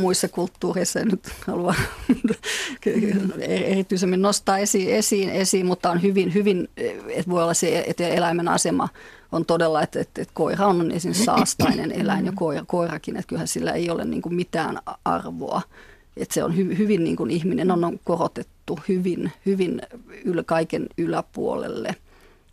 muissa 0.00 0.28
kulttuureissa 0.28 1.00
en 1.00 1.08
nyt 1.08 1.28
halua 1.46 1.74
erityisemmin 3.40 4.22
nostaa 4.22 4.58
esiin, 4.58 4.90
esiin, 4.90 5.30
esiin, 5.30 5.66
mutta 5.66 5.90
on 5.90 6.02
hyvin, 6.02 6.34
hyvin, 6.34 6.68
että 7.08 7.30
voi 7.30 7.42
olla 7.42 7.54
se, 7.54 7.84
että 7.86 8.08
eläimen 8.08 8.48
asema 8.48 8.88
on 9.32 9.46
todella, 9.46 9.82
että, 9.82 10.00
että, 10.00 10.22
että 10.22 10.34
koira 10.34 10.66
on 10.66 10.90
esimerkiksi 10.90 11.24
saastainen 11.24 11.92
eläin 11.92 12.26
ja 12.26 12.32
koira, 12.34 12.64
koirakin, 12.66 13.16
että 13.16 13.28
kyllähän 13.28 13.48
sillä 13.48 13.72
ei 13.72 13.90
ole 13.90 14.04
niin 14.04 14.22
kuin 14.22 14.34
mitään 14.34 14.78
arvoa. 15.04 15.62
Että 16.16 16.34
se 16.34 16.44
on 16.44 16.56
hy, 16.56 16.78
hyvin 16.78 17.04
niin 17.04 17.16
kuin 17.16 17.30
ihminen 17.30 17.70
on, 17.70 17.84
on 17.84 18.00
korotettu 18.04 18.80
hyvin, 18.88 19.32
hyvin 19.46 19.82
yl, 20.24 20.42
kaiken 20.46 20.86
yläpuolelle– 20.98 21.96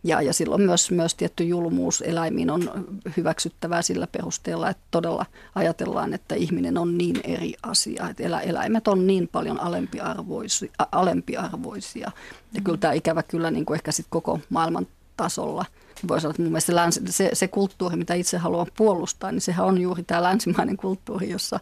ja, 0.04 0.22
ja 0.22 0.32
silloin 0.32 0.62
myös, 0.62 0.90
myös 0.90 1.14
tietty 1.14 1.44
julmuus 1.44 2.02
eläimiin 2.06 2.50
on 2.50 2.70
hyväksyttävää 3.16 3.82
sillä 3.82 4.06
perusteella, 4.06 4.70
että 4.70 4.82
todella 4.90 5.26
ajatellaan, 5.54 6.14
että 6.14 6.34
ihminen 6.34 6.78
on 6.78 6.98
niin 6.98 7.20
eri 7.24 7.54
asia, 7.62 8.08
että 8.08 8.22
elä, 8.22 8.40
eläimet 8.40 8.88
on 8.88 9.06
niin 9.06 9.28
paljon 9.28 9.60
alempiarvoisia. 9.60 10.72
alempiarvoisia. 10.92 12.10
Ja 12.52 12.60
kyllä 12.60 12.78
tämä 12.78 12.92
ikävä 12.92 13.22
kyllä 13.22 13.50
niin 13.50 13.64
kuin 13.64 13.74
ehkä 13.74 13.92
sit 13.92 14.06
koko 14.10 14.40
maailman 14.48 14.86
tasolla. 15.16 15.64
Voi 16.08 16.20
sanoa, 16.20 16.30
että 16.30 16.42
mun 16.42 16.52
mielestä 16.52 16.74
länsi, 16.74 17.00
se, 17.06 17.30
se 17.32 17.48
kulttuuri, 17.48 17.96
mitä 17.96 18.14
itse 18.14 18.38
haluan 18.38 18.66
puolustaa, 18.76 19.32
niin 19.32 19.40
sehän 19.40 19.66
on 19.66 19.80
juuri 19.80 20.02
tämä 20.02 20.22
länsimainen 20.22 20.76
kulttuuri, 20.76 21.30
jossa, 21.30 21.60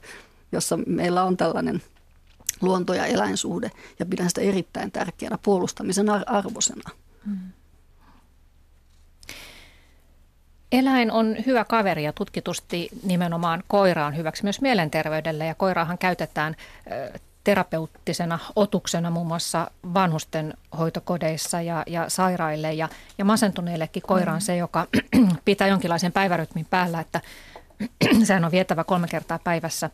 jossa 0.52 0.78
meillä 0.86 1.24
on 1.24 1.36
tällainen 1.36 1.82
luonto- 2.60 2.94
ja 2.94 3.06
eläinsuhde, 3.06 3.70
ja 3.98 4.06
pidän 4.06 4.28
sitä 4.28 4.40
erittäin 4.40 4.92
tärkeänä 4.92 5.38
puolustamisen 5.42 6.28
arvosena. 6.28 6.90
Mm. 7.26 7.38
Eläin 10.72 11.12
on 11.12 11.36
hyvä 11.46 11.64
kaveri 11.64 12.04
ja 12.04 12.12
tutkitusti 12.12 12.88
nimenomaan 13.02 13.62
koira 13.68 14.06
on 14.06 14.16
hyväksi 14.16 14.42
myös 14.42 14.60
mielenterveydelle 14.60 15.46
ja 15.46 15.54
koiraahan 15.54 15.98
käytetään 15.98 16.56
terapeuttisena 17.44 18.38
otuksena 18.56 19.10
muun 19.10 19.26
muassa 19.26 19.70
vanhusten 19.94 20.54
hoitokodeissa 20.78 21.60
ja, 21.60 21.82
ja 21.86 22.08
sairaille 22.08 22.72
ja, 22.72 22.88
ja 23.18 23.24
masentuneillekin 23.24 24.02
koira 24.02 24.32
on 24.32 24.38
mm. 24.38 24.42
se, 24.42 24.56
joka 24.56 24.86
pitää 25.44 25.68
jonkinlaisen 25.68 26.12
päivärytmin 26.12 26.66
päällä, 26.70 27.00
että 27.00 27.20
sehän 28.24 28.44
on 28.44 28.50
vietävä 28.50 28.84
kolme 28.84 29.08
kertaa 29.08 29.38
päivässä 29.44 29.90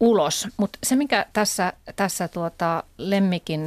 ulos. 0.00 0.48
Mutta 0.56 0.78
se, 0.82 0.96
mikä 0.96 1.26
tässä, 1.32 1.72
tässä 1.96 2.28
tuota 2.28 2.82
lemmikin 2.98 3.60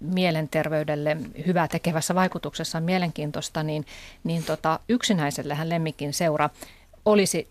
mielenterveydelle 0.00 1.16
hyvää 1.46 1.68
tekevässä 1.68 2.14
vaikutuksessa 2.14 2.78
on 2.78 2.84
mielenkiintoista, 2.84 3.62
niin, 3.62 3.86
niin 4.24 4.44
tota, 4.44 4.80
yksinäisellähän 4.88 5.68
lemmikin 5.68 6.12
seura 6.12 6.50
olisi 7.04 7.48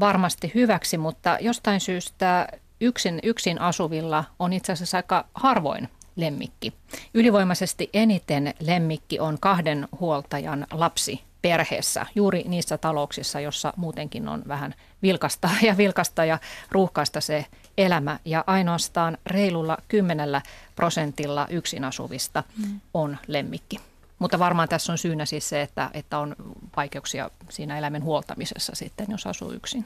varmasti 0.00 0.52
hyväksi, 0.54 0.98
mutta 0.98 1.38
jostain 1.40 1.80
syystä 1.80 2.48
yksin, 2.80 3.18
yksin 3.22 3.60
asuvilla 3.60 4.24
on 4.38 4.52
itse 4.52 4.72
asiassa 4.72 4.98
aika 4.98 5.24
harvoin 5.34 5.88
lemmikki. 6.16 6.72
Ylivoimaisesti 7.14 7.90
eniten 7.92 8.54
lemmikki 8.60 9.20
on 9.20 9.36
kahden 9.40 9.88
huoltajan 10.00 10.66
lapsi 10.72 11.20
perheessä, 11.42 12.06
juuri 12.14 12.44
niissä 12.48 12.78
talouksissa, 12.78 13.40
jossa 13.40 13.72
muutenkin 13.76 14.28
on 14.28 14.42
vähän 14.48 14.74
vilkasta 15.02 15.50
ja 15.68 15.76
vilkasta 15.76 16.24
ja 16.24 16.38
ruuhkaista 16.70 17.20
se 17.20 17.46
elämä. 17.78 18.18
Ja 18.24 18.44
ainoastaan 18.46 19.18
reilulla 19.26 19.78
kymmenellä 19.88 20.42
prosentilla 20.76 21.46
yksin 21.50 21.84
asuvista 21.84 22.44
mm. 22.56 22.80
on 22.94 23.16
lemmikki. 23.26 23.76
Mutta 24.18 24.38
varmaan 24.38 24.68
tässä 24.68 24.92
on 24.92 24.98
syynä 24.98 25.24
siis 25.24 25.48
se, 25.48 25.62
että, 25.62 25.90
että 25.94 26.18
on 26.18 26.36
vaikeuksia 26.76 27.30
siinä 27.50 27.78
eläimen 27.78 28.04
huoltamisessa 28.04 28.72
sitten, 28.74 29.06
jos 29.10 29.26
asuu 29.26 29.52
yksin. 29.52 29.84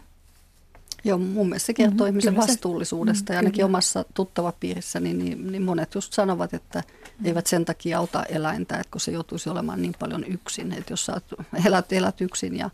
Joo, 1.05 1.19
mun 1.19 1.49
mielestä 1.49 1.67
se 1.67 1.75
kertoo 1.75 1.95
mm-hmm, 1.95 2.09
ihmisen 2.09 2.37
vastuullisuudesta. 2.37 3.33
Mm, 3.33 3.35
ja 3.35 3.39
ainakin 3.39 3.57
kyllä. 3.57 3.67
omassa 3.67 4.05
tuttavapiirissä 4.15 5.01
niin, 5.01 5.19
niin, 5.19 5.53
niin 5.53 5.63
monet 5.63 5.95
just 5.95 6.13
sanovat, 6.13 6.55
että 6.55 6.83
mm. 7.19 7.27
eivät 7.27 7.47
sen 7.47 7.65
takia 7.65 7.99
auta 7.99 8.23
eläintä, 8.23 8.77
että 8.77 8.91
kun 8.91 9.01
se 9.01 9.11
joutuisi 9.11 9.51
olemaan 9.51 9.83
niin 9.83 9.95
paljon 9.99 10.25
yksin. 10.25 10.73
Että 10.73 10.93
jos 10.93 11.07
sä 11.07 11.21
elät, 11.65 11.93
elät 11.93 12.21
yksin 12.21 12.57
ja, 12.57 12.71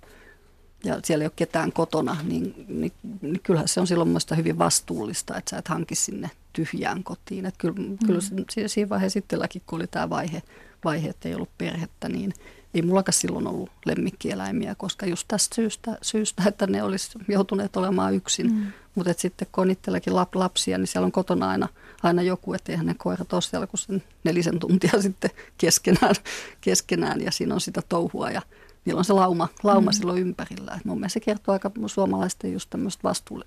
ja 0.85 1.01
siellä 1.05 1.23
ei 1.23 1.27
ole 1.27 1.33
ketään 1.37 1.73
kotona, 1.73 2.17
niin, 2.23 2.65
niin, 2.69 2.93
niin 3.23 3.41
kyllähän 3.43 3.69
se 3.69 3.81
on 3.81 3.87
silloin 3.87 4.09
mielestäni 4.09 4.39
hyvin 4.39 4.59
vastuullista, 4.59 5.37
että 5.37 5.51
sä 5.51 5.59
et 5.59 5.69
hanki 5.69 5.95
sinne 5.95 6.31
tyhjään 6.53 7.05
kotiin. 7.05 7.47
Että 7.47 7.59
kyllä, 7.59 7.75
mm. 7.77 7.99
kyllä 8.07 8.21
siinä 8.67 8.89
vaiheessa 8.89 9.15
sittenläkin, 9.15 9.63
kun 9.67 9.77
oli 9.77 9.87
tämä 9.87 10.11
vaihe, 10.11 10.43
vaihe, 10.85 11.09
että 11.09 11.29
ei 11.29 11.35
ollut 11.35 11.59
perhettä, 11.59 12.09
niin 12.09 12.33
ei 12.75 12.83
mullakaan 12.83 13.13
silloin 13.15 13.47
ollut 13.47 13.71
lemmikkieläimiä, 13.87 14.75
koska 14.75 15.07
just 15.07 15.29
tästä 15.29 15.55
syystä, 15.55 15.99
syystä 16.03 16.43
että 16.47 16.67
ne 16.67 16.83
olisi 16.83 17.19
joutuneet 17.29 17.77
olemaan 17.77 18.15
yksin. 18.15 18.53
Mm. 18.53 18.67
Mutta 18.95 19.15
sitten 19.17 19.49
kun 19.53 19.63
on 19.63 19.71
itselläkin 19.71 20.17
lap, 20.17 20.35
lapsia, 20.35 20.79
niin 20.79 20.87
siellä 20.87 21.07
on 21.07 21.13
kotona 21.13 21.49
aina, 21.49 21.69
aina 22.03 22.23
joku, 22.23 22.55
että 22.55 22.73
eihän 22.73 22.87
ne 22.87 22.95
koirat 22.99 23.33
ole 23.33 23.43
siellä 23.43 23.67
kuin 23.67 23.81
sen 23.81 24.03
nelisen 24.25 24.59
tuntia 24.59 25.03
sitten 25.03 25.31
keskenään, 25.59 26.15
keskenään 26.61 27.21
ja 27.21 27.31
siinä 27.31 27.55
on 27.55 27.61
sitä 27.61 27.83
touhua 27.89 28.31
ja 28.31 28.43
niillä 28.85 28.99
on 28.99 29.05
se 29.05 29.13
lauma, 29.13 29.49
lauma 29.63 29.91
mm. 29.91 29.95
silloin 29.95 30.23
ympärillä. 30.23 30.75
Et 30.77 30.85
mun 30.85 30.99
mielestä 30.99 31.15
se 31.15 31.21
kertoo 31.21 31.53
aika 31.53 31.71
suomalaisten 31.87 32.53
just 32.53 32.71
tämmöistä 32.71 33.03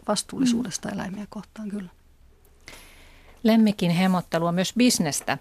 vastuullisuudesta 0.08 0.88
mm. 0.88 0.94
eläimiä 0.94 1.28
kohtaan 1.30 1.70
kyllä. 1.70 1.90
Lemmikin 3.44 3.92
hemottelu 3.92 4.46
on 4.46 4.56
myös 4.56 4.74
bisnestä. 4.78 5.38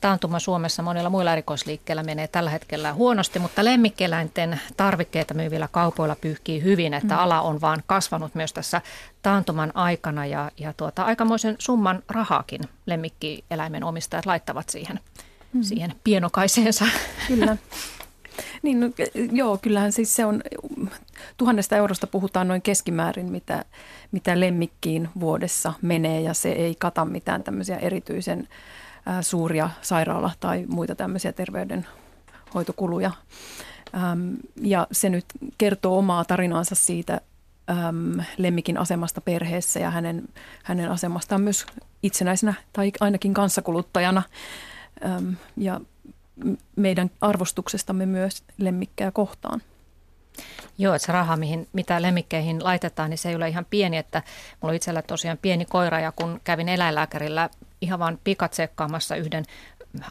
Taantuma 0.00 0.38
Suomessa 0.38 0.82
monilla 0.82 1.10
muilla 1.10 1.32
erikoisliikkeillä 1.32 2.02
menee 2.02 2.28
tällä 2.28 2.50
hetkellä 2.50 2.94
huonosti, 2.94 3.38
mutta 3.38 3.64
lemmikkieläinten 3.64 4.60
tarvikkeita 4.76 5.34
myyvillä 5.34 5.68
kaupoilla 5.70 6.16
pyyhkii 6.16 6.62
hyvin, 6.62 6.94
että 6.94 7.14
mm. 7.14 7.20
ala 7.20 7.40
on 7.40 7.60
vaan 7.60 7.82
kasvanut 7.86 8.34
myös 8.34 8.52
tässä 8.52 8.82
taantuman 9.22 9.76
aikana 9.76 10.26
ja, 10.26 10.50
ja 10.56 10.72
tuota, 10.72 11.02
aikamoisen 11.02 11.56
summan 11.58 12.02
rahaakin 12.08 12.60
lemmikkieläimen 12.86 13.84
omistajat 13.84 14.26
laittavat 14.26 14.68
siihen, 14.68 15.00
mm. 15.52 15.62
siihen 15.62 15.94
pienokaiseensa. 16.04 16.84
Kyllä. 17.28 17.56
Niin, 18.62 18.80
no, 18.80 18.86
joo, 19.32 19.58
kyllähän 19.58 19.92
siis 19.92 20.16
se 20.16 20.24
on, 20.24 20.42
tuhannesta 21.36 21.76
eurosta 21.76 22.06
puhutaan 22.06 22.48
noin 22.48 22.62
keskimäärin, 22.62 23.26
mitä, 23.26 23.64
mitä 24.12 24.40
lemmikkiin 24.40 25.08
vuodessa 25.20 25.72
menee 25.82 26.20
ja 26.20 26.34
se 26.34 26.52
ei 26.52 26.74
kata 26.74 27.04
mitään 27.04 27.42
tämmöisiä 27.42 27.76
erityisen 27.76 28.48
ää, 29.06 29.22
suuria 29.22 29.70
sairaala- 29.82 30.32
tai 30.40 30.64
muita 30.68 30.94
tämmöisiä 30.94 31.32
terveydenhoitokuluja. 31.32 33.10
Äm, 33.94 34.36
ja 34.62 34.86
se 34.92 35.08
nyt 35.08 35.24
kertoo 35.58 35.98
omaa 35.98 36.24
tarinaansa 36.24 36.74
siitä 36.74 37.20
äm, 37.70 38.20
lemmikin 38.38 38.78
asemasta 38.78 39.20
perheessä 39.20 39.80
ja 39.80 39.90
hänen, 39.90 40.28
hänen 40.62 40.90
asemastaan 40.90 41.42
myös 41.42 41.66
itsenäisenä 42.02 42.54
tai 42.72 42.92
ainakin 43.00 43.34
kanssakuluttajana. 43.34 44.22
Äm, 45.04 45.36
ja 45.56 45.80
meidän 46.76 47.10
arvostuksestamme 47.20 48.06
myös 48.06 48.42
lemmikkejä 48.58 49.10
kohtaan. 49.10 49.62
Joo, 50.78 50.94
että 50.94 51.06
se 51.06 51.12
raha, 51.12 51.36
mihin, 51.36 51.68
mitä 51.72 52.02
lemmikkeihin 52.02 52.64
laitetaan, 52.64 53.10
niin 53.10 53.18
se 53.18 53.28
ei 53.28 53.34
ole 53.34 53.48
ihan 53.48 53.66
pieni. 53.70 53.96
Että 53.96 54.22
mulla 54.60 54.70
on 54.70 54.76
itsellä 54.76 55.02
tosiaan 55.02 55.38
pieni 55.42 55.64
koira 55.64 56.00
ja 56.00 56.12
kun 56.12 56.40
kävin 56.44 56.68
eläinlääkärillä 56.68 57.50
ihan 57.80 57.98
vaan 57.98 58.18
pikatsekkaamassa 58.24 59.16
yhden 59.16 59.44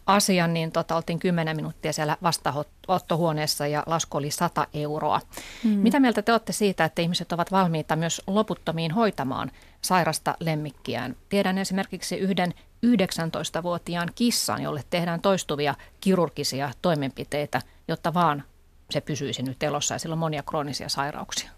asian, 0.06 0.54
niin 0.54 0.72
tota, 0.72 0.96
oltiin 0.96 1.20
10 1.20 1.56
minuuttia 1.56 1.94
siellä 1.94 2.18
vastaanottohuoneessa 2.24 3.68
ja 3.68 3.84
lasku 3.86 4.18
oli 4.18 4.32
100 4.32 4.68
euroa. 4.74 5.22
Mm. 5.64 5.70
Mitä 5.70 6.00
mieltä 6.00 6.22
te 6.22 6.32
olette 6.32 6.54
siitä, 6.54 6.86
että 6.86 7.02
ihmiset 7.02 7.32
ovat 7.32 7.52
valmiita 7.52 7.96
myös 7.96 8.22
loputtomiin 8.28 8.92
hoitamaan 8.92 9.52
sairasta 9.82 10.36
lemmikkiään? 10.40 11.16
Tiedän 11.30 11.58
esimerkiksi 11.58 12.18
yhden 12.18 12.54
19-vuotiaan 12.86 14.10
kissan, 14.16 14.62
jolle 14.62 14.84
tehdään 14.90 15.22
toistuvia 15.22 15.76
kirurgisia 16.02 16.72
toimenpiteitä, 16.82 17.62
jotta 17.88 18.14
vaan 18.14 18.44
se 18.90 19.02
pysyisi 19.02 19.44
nyt 19.44 19.64
elossa 19.64 19.96
ja 19.96 20.00
sillä 20.00 20.14
on 20.14 20.20
monia 20.20 20.44
kroonisia 20.44 20.90
sairauksia. 20.90 21.57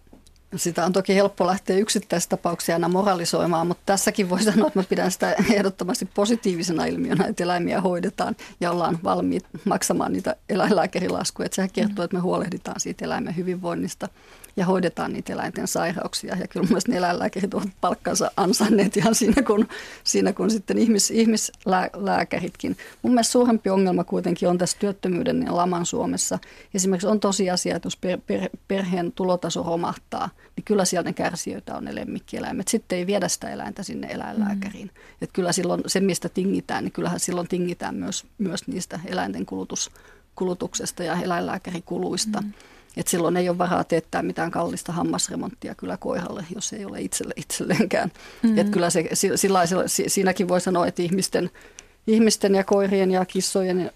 Sitä 0.56 0.86
on 0.86 0.94
toki 0.94 1.16
helppo 1.16 1.48
lähteä 1.48 1.78
yksittäistapauksia 1.78 2.76
aina 2.76 2.90
moralisoimaan, 2.90 3.68
mutta 3.68 3.84
tässäkin 3.86 4.30
voi 4.30 4.44
sanoa, 4.44 4.68
että 4.68 4.80
mä 4.80 4.84
pidän 4.90 5.12
sitä 5.12 5.36
ehdottomasti 5.54 6.06
positiivisena 6.06 6.86
ilmiönä, 6.86 7.26
että 7.26 7.44
eläimiä 7.44 7.82
hoidetaan 7.82 8.36
ja 8.60 8.72
ollaan 8.72 9.00
valmiit 9.04 9.46
maksamaan 9.66 10.14
niitä 10.14 10.36
eläinlääkärilaskuja. 10.50 11.46
Että 11.46 11.56
sehän 11.56 11.70
kertoo, 11.74 12.06
että 12.06 12.18
me 12.18 12.22
huolehditaan 12.22 12.80
siitä 12.80 13.06
eläimen 13.06 13.36
hyvinvoinnista 13.36 14.10
ja 14.58 14.66
hoidetaan 14.66 15.14
niitä 15.14 15.34
eläinten 15.34 15.68
sairauksia. 15.68 16.36
Ja 16.36 16.48
kyllä 16.48 16.68
myös 16.70 16.88
ne 16.88 16.98
eläinlääkärit 16.98 17.54
ovat 17.54 17.70
palkkansa 17.82 18.32
ansanneet 18.38 18.98
ihan 18.98 19.16
siinä 19.16 19.42
kun, 19.44 19.68
siinä 20.04 20.34
kun 20.34 20.52
sitten 20.52 20.78
ihmis, 20.78 21.12
ihmislääkäritkin. 21.12 22.78
Mun 23.02 23.14
mielestä 23.14 23.32
suurempi 23.32 23.70
ongelma 23.70 24.04
kuitenkin 24.04 24.50
on 24.50 24.58
tässä 24.58 24.78
työttömyyden 24.80 25.44
ja 25.44 25.56
laman 25.56 25.86
Suomessa. 25.86 26.40
Esimerkiksi 26.74 27.08
on 27.08 27.20
tosiasia, 27.20 27.76
että 27.76 27.88
jos 27.88 27.98
per, 27.98 28.20
per, 28.28 28.50
perheen 28.68 29.12
tulotaso 29.12 29.64
romahtaa, 29.64 30.30
niin 30.56 30.66
kyllä 30.66 30.86
siellä 30.86 31.10
ne 31.10 31.14
kärsijöitä 31.14 31.76
on 31.76 31.86
ne 31.86 31.96
lemmikkieläimet. 31.96 32.68
Sitten 32.68 32.98
ei 32.98 33.08
viedä 33.08 33.28
sitä 33.28 33.50
eläintä 33.50 33.84
sinne 33.84 34.08
eläinlääkäriin. 34.08 34.88
Mm. 34.88 35.02
Että 35.22 35.34
kyllä 35.34 35.52
silloin 35.52 35.84
se, 35.88 36.00
mistä 36.00 36.30
tingitään, 36.30 36.84
niin 36.84 36.92
kyllähän 36.92 37.20
silloin 37.20 37.48
tingitään 37.48 37.96
myös, 37.96 38.26
myös 38.38 38.68
niistä 38.68 39.00
eläinten 39.06 39.46
kulutus, 39.46 39.92
kulutuksesta 40.36 41.04
ja 41.04 41.22
eläinlääkärikuluista. 41.22 42.42
Mm. 42.42 42.54
Et 42.98 43.08
silloin 43.08 43.38
ei 43.38 43.50
ole 43.50 43.58
varaa 43.58 43.84
teettää 43.84 44.24
mitään 44.24 44.52
kallista 44.52 44.92
hammasremonttia 44.92 45.76
kyllä 45.76 45.98
koiralle, 45.98 46.46
jos 46.56 46.74
ei 46.74 46.86
ole 46.86 47.02
itselle 47.02 47.34
itselleenkään. 47.36 48.12
Mm-hmm. 48.44 48.58
Et 48.58 48.70
kyllä 48.70 48.90
se, 48.90 49.10
sillä, 49.36 49.60
siinäkin 50.08 50.48
voi 50.48 50.62
sanoa, 50.62 50.88
että 50.88 51.02
ihmisten, 51.02 51.50
ihmisten 52.08 52.56
ja 52.56 52.64
koirien 52.64 53.12
ja 53.12 53.26
kissojen 53.26 53.92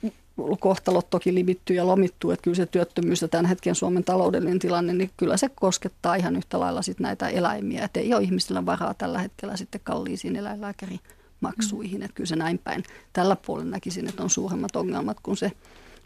kohtalot 0.59 1.09
toki 1.09 1.33
limittyy 1.33 1.75
ja 1.75 1.87
lomittuu, 1.87 2.31
että 2.31 2.43
kyllä 2.43 2.55
se 2.55 2.65
työttömyys 2.65 3.21
ja 3.21 3.27
tämän 3.27 3.45
hetken 3.45 3.75
Suomen 3.75 4.03
taloudellinen 4.03 4.59
tilanne, 4.59 4.93
niin 4.93 5.11
kyllä 5.17 5.37
se 5.37 5.49
koskettaa 5.55 6.15
ihan 6.15 6.35
yhtä 6.35 6.59
lailla 6.59 6.81
sit 6.81 6.99
näitä 6.99 7.27
eläimiä. 7.27 7.85
Että 7.85 7.99
ei 7.99 8.13
ole 8.13 8.23
ihmisillä 8.23 8.65
varaa 8.65 8.93
tällä 8.93 9.19
hetkellä 9.19 9.57
sitten 9.57 9.81
kalliisiin 9.83 10.35
eläinlääkärimaksuihin, 10.35 11.99
mm. 11.99 12.05
että 12.05 12.15
kyllä 12.15 12.27
se 12.27 12.35
näin 12.35 12.57
päin. 12.57 12.83
Tällä 13.13 13.35
puolella 13.35 13.71
näkisin, 13.71 14.09
että 14.09 14.23
on 14.23 14.29
suuremmat 14.29 14.75
ongelmat 14.75 15.17
kuin 15.23 15.37
se 15.37 15.51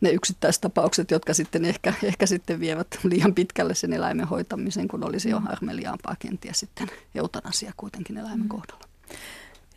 ne 0.02 0.10
yksittäistapaukset, 0.10 1.12
jotka 1.12 1.34
sitten 1.34 1.66
ehkä, 1.66 1.94
ehkä 2.04 2.26
sitten 2.26 2.60
vievät 2.60 2.88
liian 3.04 3.34
pitkälle 3.34 3.76
sen 3.76 3.94
eläimen 3.94 4.28
hoitamisen, 4.28 4.88
kun 4.88 5.04
olisi 5.04 5.30
jo 5.30 5.42
armeliaampaa 5.46 6.16
kenties 6.20 6.60
sitten 6.60 6.88
eutanasia 7.16 7.72
kuitenkin 7.78 8.18
eläimen 8.18 8.42
mm. 8.42 8.50
kohdalla. 8.50 8.88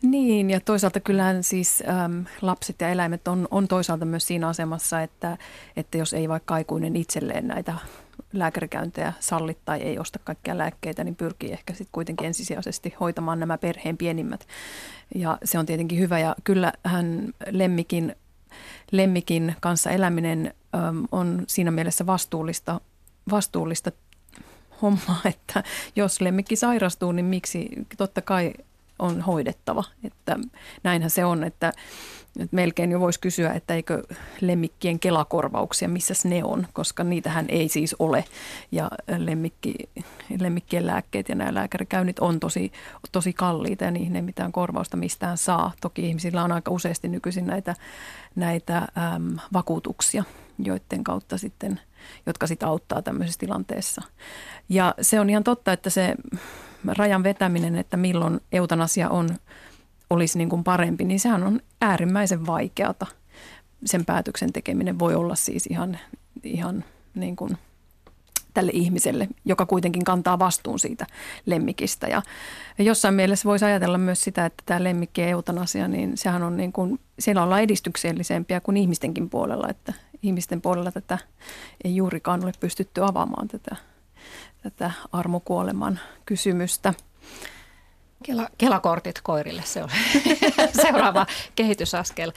Niin, 0.01 0.49
ja 0.49 0.59
toisaalta 0.59 0.99
kyllähän 0.99 1.43
siis 1.43 1.83
äm, 2.05 2.25
lapset 2.41 2.81
ja 2.81 2.89
eläimet 2.89 3.27
on, 3.27 3.47
on 3.51 3.67
toisaalta 3.67 4.05
myös 4.05 4.27
siinä 4.27 4.47
asemassa, 4.47 5.01
että, 5.01 5.37
että 5.75 5.97
jos 5.97 6.13
ei 6.13 6.29
vaikka 6.29 6.53
aikuinen 6.53 6.95
itselleen 6.95 7.47
näitä 7.47 7.73
lääkärikäyntejä 8.33 9.13
sallit 9.19 9.57
tai 9.65 9.81
ei 9.81 9.99
osta 9.99 10.19
kaikkia 10.23 10.57
lääkkeitä, 10.57 11.03
niin 11.03 11.15
pyrkii 11.15 11.51
ehkä 11.51 11.73
sitten 11.73 11.91
kuitenkin 11.91 12.27
ensisijaisesti 12.27 12.93
hoitamaan 12.99 13.39
nämä 13.39 13.57
perheen 13.57 13.97
pienimmät. 13.97 14.47
Ja 15.15 15.37
se 15.43 15.59
on 15.59 15.65
tietenkin 15.65 15.99
hyvä 15.99 16.19
ja 16.19 16.35
kyllähän 16.43 17.33
lemmikin 17.51 18.15
lemmikin 18.91 19.55
kanssa 19.59 19.91
eläminen 19.91 20.53
on 21.11 21.43
siinä 21.47 21.71
mielessä 21.71 22.05
vastuullista, 22.05 22.81
vastuullista 23.31 23.91
hommaa, 24.81 25.21
että 25.33 25.63
jos 25.95 26.21
lemmikki 26.21 26.55
sairastuu, 26.55 27.11
niin 27.11 27.25
miksi? 27.25 27.69
Totta 27.97 28.21
kai 28.21 28.53
on 29.01 29.21
hoidettava. 29.21 29.83
Että 30.03 30.39
näinhän 30.83 31.09
se 31.09 31.25
on, 31.25 31.43
että 31.43 31.71
nyt 32.37 32.51
melkein 32.51 32.91
jo 32.91 32.99
voisi 32.99 33.19
kysyä, 33.19 33.53
että 33.53 33.73
eikö 33.73 34.03
lemmikkien 34.41 34.99
kelakorvauksia, 34.99 35.89
missä 35.89 36.13
ne 36.29 36.43
on, 36.43 36.67
koska 36.73 37.03
niitähän 37.03 37.45
ei 37.49 37.69
siis 37.69 37.95
ole. 37.99 38.25
Ja 38.71 38.91
lemmikki, 39.17 39.75
lemmikkien 40.39 40.87
lääkkeet 40.87 41.29
ja 41.29 41.35
nämä 41.35 41.53
lääkärikäynnit 41.53 42.19
on 42.19 42.39
tosi, 42.39 42.71
tosi 43.11 43.33
kalliita 43.33 43.83
ja 43.83 43.91
niihin 43.91 44.15
ei 44.15 44.21
mitään 44.21 44.51
korvausta 44.51 44.97
mistään 44.97 45.37
saa. 45.37 45.71
Toki 45.81 46.07
ihmisillä 46.07 46.43
on 46.43 46.51
aika 46.51 46.71
useasti 46.71 47.07
nykyisin 47.07 47.47
näitä, 47.47 47.75
näitä 48.35 48.77
äm, 48.77 49.37
vakuutuksia, 49.53 50.23
joiden 50.59 51.03
kautta 51.03 51.37
sitten, 51.37 51.79
jotka 52.25 52.47
sitten 52.47 52.69
auttaa 52.69 53.01
tämmöisessä 53.01 53.39
tilanteessa. 53.39 54.01
Ja 54.69 54.95
se 55.01 55.19
on 55.19 55.29
ihan 55.29 55.43
totta, 55.43 55.73
että 55.73 55.89
se 55.89 56.15
rajan 56.85 57.23
vetäminen, 57.23 57.75
että 57.75 57.97
milloin 57.97 58.39
eutanasia 58.51 59.09
on 59.09 59.29
olisi 60.09 60.37
niin 60.37 60.49
kuin 60.49 60.63
parempi, 60.63 61.05
niin 61.05 61.19
sehän 61.19 61.43
on 61.43 61.59
äärimmäisen 61.81 62.45
vaikeata. 62.45 63.05
Sen 63.85 64.05
päätöksen 64.05 64.53
tekeminen 64.53 64.99
voi 64.99 65.15
olla 65.15 65.35
siis 65.35 65.65
ihan, 65.65 65.99
ihan 66.43 66.83
niin 67.15 67.35
kuin 67.35 67.57
tälle 68.53 68.71
ihmiselle, 68.73 69.27
joka 69.45 69.65
kuitenkin 69.65 70.03
kantaa 70.03 70.39
vastuun 70.39 70.79
siitä 70.79 71.07
lemmikistä. 71.45 72.07
Ja 72.07 72.21
jossain 72.79 73.15
mielessä 73.15 73.49
voisi 73.49 73.65
ajatella 73.65 73.97
myös 73.97 74.23
sitä, 74.23 74.45
että 74.45 74.63
tämä 74.65 74.83
lemmikki 74.83 75.23
eutanasia, 75.23 75.87
niin 75.87 76.17
sehän 76.17 76.43
on 76.43 76.57
niin 76.57 76.73
kuin, 76.73 76.99
siellä 77.19 77.43
ollaan 77.43 77.61
edistyksellisempiä 77.61 78.61
kuin 78.61 78.77
ihmistenkin 78.77 79.29
puolella, 79.29 79.67
että 79.69 79.93
ihmisten 80.21 80.61
puolella 80.61 80.91
tätä 80.91 81.17
ei 81.83 81.95
juurikaan 81.95 82.43
ole 82.43 82.51
pystytty 82.59 83.03
avaamaan 83.03 83.47
tätä, 83.47 83.75
tätä 84.61 84.91
armokuoleman 85.11 85.99
kysymystä. 86.25 86.93
Kela, 88.23 88.49
Kelakortit 88.57 89.21
koirille, 89.23 89.61
se 89.65 89.83
on 89.83 89.89
seuraava 90.83 91.25
kehitysaskel. 91.55 92.31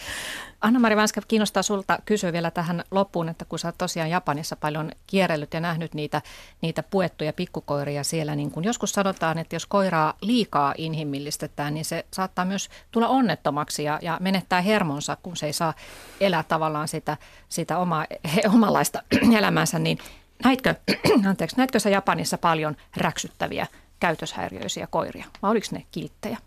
Anna-Mari 0.60 0.96
Vänskä, 0.96 1.20
kiinnostaa 1.28 1.62
sulta 1.62 1.98
kysyä 2.04 2.32
vielä 2.32 2.50
tähän 2.50 2.84
loppuun, 2.90 3.28
että 3.28 3.44
kun 3.44 3.58
sä 3.58 3.68
oot 3.68 3.78
tosiaan 3.78 4.10
Japanissa 4.10 4.56
paljon 4.56 4.92
kierrellyt 5.06 5.54
ja 5.54 5.60
nähnyt 5.60 5.94
niitä, 5.94 6.22
niitä 6.60 6.82
puettuja 6.82 7.32
pikkukoiria 7.32 8.04
siellä, 8.04 8.36
niin 8.36 8.50
kun 8.50 8.64
joskus 8.64 8.92
sanotaan, 8.92 9.38
että 9.38 9.56
jos 9.56 9.66
koiraa 9.66 10.14
liikaa 10.20 10.74
inhimillistetään, 10.78 11.74
niin 11.74 11.84
se 11.84 12.06
saattaa 12.12 12.44
myös 12.44 12.68
tulla 12.90 13.08
onnettomaksi 13.08 13.84
ja, 13.84 13.98
ja 14.02 14.18
menettää 14.20 14.60
hermonsa, 14.60 15.16
kun 15.22 15.36
se 15.36 15.46
ei 15.46 15.52
saa 15.52 15.74
elää 16.20 16.42
tavallaan 16.42 16.88
sitä, 16.88 17.16
sitä 17.48 17.78
oma, 17.78 18.04
he, 18.36 18.42
omanlaista 18.54 19.02
elämänsä, 19.38 19.78
niin 19.78 19.98
näitkö, 20.45 20.74
anteeksi, 21.28 21.57
näitkö 21.57 21.78
sä 21.78 21.90
Japanissa 21.90 22.38
paljon 22.38 22.76
räksyttäviä 22.97 23.66
käytöshäiriöisiä 24.01 24.86
koiria, 24.90 25.24
vai 25.42 25.51
oliko 25.51 25.66
ne 25.70 25.84
kilttejä? 25.92 26.38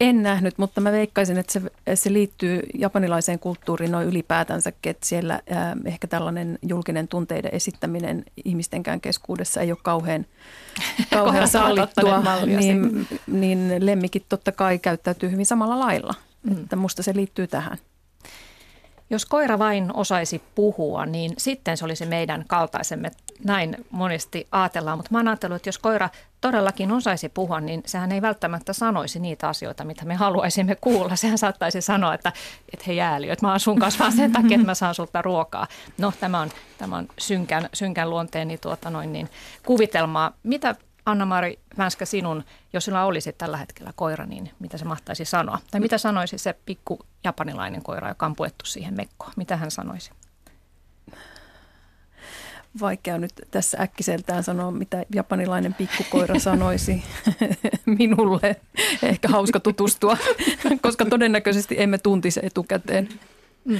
En 0.00 0.22
nähnyt, 0.22 0.58
mutta 0.58 0.80
mä 0.80 0.92
veikkaisin, 0.92 1.38
että 1.38 1.52
se, 1.52 1.62
se 1.94 2.12
liittyy 2.12 2.62
japanilaiseen 2.74 3.38
kulttuuriin 3.38 3.92
noin 3.92 4.08
ylipäätänsä, 4.08 4.72
että 4.84 5.06
siellä 5.06 5.34
äh, 5.34 5.72
ehkä 5.84 6.06
tällainen 6.06 6.58
julkinen 6.62 7.08
tunteiden 7.08 7.54
esittäminen 7.54 8.24
ihmistenkään 8.44 9.00
keskuudessa 9.00 9.60
ei 9.60 9.72
ole 9.72 9.78
kauhean, 9.82 10.26
kauhean 11.12 11.48
sallittua, 11.48 12.22
niin, 12.46 13.06
niin 13.26 13.86
lemmikit 13.86 14.24
totta 14.28 14.52
kai 14.52 14.78
käyttäytyy 14.78 15.30
hyvin 15.30 15.46
samalla 15.46 15.78
lailla. 15.78 16.14
Mm. 16.42 16.62
Että 16.62 16.76
musta 16.76 17.02
se 17.02 17.14
liittyy 17.14 17.46
tähän. 17.46 17.78
Jos 19.10 19.26
koira 19.26 19.58
vain 19.58 19.90
osaisi 19.94 20.42
puhua, 20.54 21.06
niin 21.06 21.32
sitten 21.38 21.76
se 21.76 21.84
olisi 21.84 22.06
meidän 22.06 22.44
kaltaisemme. 22.46 23.10
Näin 23.44 23.76
monesti 23.90 24.46
ajatellaan, 24.52 24.98
mutta 24.98 25.08
mä 25.12 25.18
oon 25.18 25.28
ajatellut, 25.28 25.56
että 25.56 25.68
jos 25.68 25.78
koira 25.78 26.08
todellakin 26.40 26.92
osaisi 26.92 27.28
puhua, 27.28 27.60
niin 27.60 27.82
sehän 27.86 28.12
ei 28.12 28.22
välttämättä 28.22 28.72
sanoisi 28.72 29.18
niitä 29.18 29.48
asioita, 29.48 29.84
mitä 29.84 30.04
me 30.04 30.14
haluaisimme 30.14 30.76
kuulla. 30.80 31.16
Sehän 31.16 31.38
saattaisi 31.38 31.80
sanoa, 31.80 32.14
että, 32.14 32.32
että 32.72 32.84
hei 32.86 33.00
ääliö, 33.00 33.32
että 33.32 33.46
mä 33.46 33.50
oon 33.50 33.60
sun 33.60 33.78
kanssa 33.78 33.98
vaan 33.98 34.12
sen 34.12 34.32
takia, 34.32 34.54
että 34.54 34.66
mä 34.66 34.74
saan 34.74 34.94
sulta 34.94 35.22
ruokaa. 35.22 35.66
No 35.98 36.12
tämä 36.20 36.40
on, 36.40 36.50
tämä 36.78 36.96
on 36.96 37.08
synkän, 37.18 37.68
synkän 37.74 38.10
luonteeni 38.10 38.58
tuota 38.58 38.90
noin 38.90 39.12
niin, 39.12 39.28
kuvitelmaa. 39.66 40.32
Mitä 40.42 40.74
Anna-Mari 41.06 41.58
Vänskä 41.78 42.04
sinun, 42.04 42.44
jos 42.72 42.84
sinulla 42.84 43.04
olisi 43.04 43.32
tällä 43.32 43.56
hetkellä 43.56 43.92
koira, 43.96 44.26
niin 44.26 44.50
mitä 44.58 44.78
se 44.78 44.84
mahtaisi 44.84 45.24
sanoa? 45.24 45.58
Tai 45.70 45.80
mitä 45.80 45.98
sanoisi 45.98 46.38
se 46.38 46.54
pikku 46.66 47.00
japanilainen 47.24 47.82
koira, 47.82 48.08
joka 48.08 48.26
on 48.26 48.36
puettu 48.36 48.66
siihen 48.66 48.94
mekkoon? 48.94 49.32
Mitä 49.36 49.56
hän 49.56 49.70
sanoisi? 49.70 50.10
Vaikea 52.80 53.18
nyt 53.18 53.32
tässä 53.50 53.78
äkkiseltään 53.80 54.42
sanoa, 54.42 54.70
mitä 54.70 55.04
japanilainen 55.14 55.74
pikkukoira 55.74 56.38
sanoisi 56.38 57.04
minulle. 57.98 58.56
Ehkä 59.02 59.28
hauska 59.28 59.60
tutustua, 59.60 60.16
koska 60.82 61.04
todennäköisesti 61.04 61.82
emme 61.82 61.98
tuntisi 61.98 62.40
etukäteen. 62.42 63.08
Mm. 63.64 63.78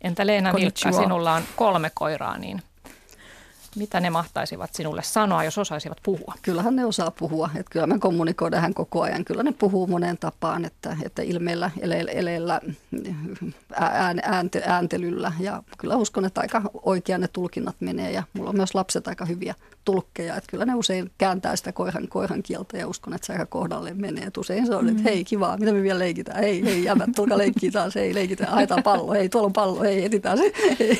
Entä 0.00 0.26
Leena 0.26 0.54
Vilkka, 0.54 0.92
sinulla 0.92 1.34
on 1.34 1.42
kolme 1.56 1.90
koiraa, 1.94 2.38
niin 2.38 2.62
mitä 3.76 4.00
ne 4.00 4.10
mahtaisivat 4.10 4.74
sinulle 4.74 5.02
sanoa, 5.02 5.44
jos 5.44 5.58
osaisivat 5.58 5.98
puhua? 6.02 6.34
Kyllähän 6.42 6.76
ne 6.76 6.84
osaa 6.84 7.10
puhua. 7.10 7.50
Että 7.56 7.70
kyllä 7.70 7.86
me 7.86 7.98
kommunikoidaan 7.98 8.74
koko 8.74 9.02
ajan. 9.02 9.24
Kyllä 9.24 9.42
ne 9.42 9.52
puhuu 9.52 9.86
moneen 9.86 10.18
tapaan, 10.18 10.64
että, 10.64 10.96
että 11.02 11.22
ilmeellä, 11.22 11.70
eleellä, 11.80 12.12
eleellä 12.12 12.60
ääntelyllä. 14.66 15.32
Ja 15.40 15.62
kyllä 15.78 15.96
uskon, 15.96 16.24
että 16.24 16.40
aika 16.40 16.62
oikein 16.82 17.20
ne 17.20 17.28
tulkinnat 17.28 17.76
menee. 17.80 18.12
Ja 18.12 18.22
mulla 18.32 18.50
on 18.50 18.56
myös 18.56 18.74
lapset 18.74 19.08
aika 19.08 19.24
hyviä 19.24 19.54
tulkkeja, 19.92 20.36
että 20.36 20.50
kyllä 20.50 20.64
ne 20.64 20.74
usein 20.74 21.10
kääntää 21.18 21.56
sitä 21.56 21.72
koiran, 21.72 22.08
koiran 22.08 22.42
kieltä 22.42 22.78
ja 22.78 22.88
uskon, 22.88 23.14
että 23.14 23.26
se 23.26 23.32
aika 23.32 23.46
kohdalle 23.46 23.94
menee. 23.94 24.24
Et 24.24 24.36
usein 24.36 24.66
se 24.66 24.74
on, 24.74 24.88
että 24.88 25.00
mm. 25.00 25.04
hei 25.04 25.24
kivaa, 25.24 25.56
mitä 25.56 25.72
me 25.72 25.82
vielä 25.82 25.98
leikitään, 25.98 26.40
hei, 26.40 26.64
hei 26.64 26.84
jämät, 26.84 27.10
tulkaa 27.16 27.38
leikkiä 27.38 27.70
taas, 27.70 27.94
hei 27.94 28.14
leikitään, 28.14 28.52
haetaan 28.52 28.82
pallo, 28.82 29.12
hei 29.12 29.28
tuolla 29.28 29.46
on 29.46 29.52
pallo, 29.52 29.82
hei 29.82 30.04
etitään 30.04 30.38
se, 30.38 30.52
hei, 30.78 30.98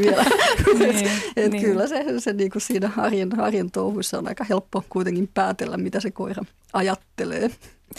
vielä. 0.00 0.24
niin, 0.78 1.10
et 1.36 1.52
niin. 1.52 1.64
Kyllä 1.64 1.86
se, 1.86 2.04
se 2.18 2.32
niin 2.32 2.50
kuin 2.50 2.62
siinä 2.62 2.90
arjen, 2.96 3.40
arjen 3.40 3.70
touhuissa 3.70 4.18
on 4.18 4.28
aika 4.28 4.44
helppo 4.44 4.84
kuitenkin 4.88 5.30
päätellä, 5.34 5.76
mitä 5.76 6.00
se 6.00 6.10
koira 6.10 6.44
ajattelee. 6.72 7.50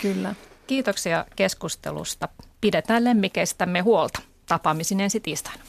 Kyllä. 0.01 0.35
Kiitoksia 0.67 1.25
keskustelusta. 1.35 2.29
Pidetään 2.61 3.03
lemmikeistämme 3.03 3.79
huolta. 3.79 4.21
Tapaamisiin 4.45 4.99
ensi 4.99 5.19
tiistaina. 5.19 5.63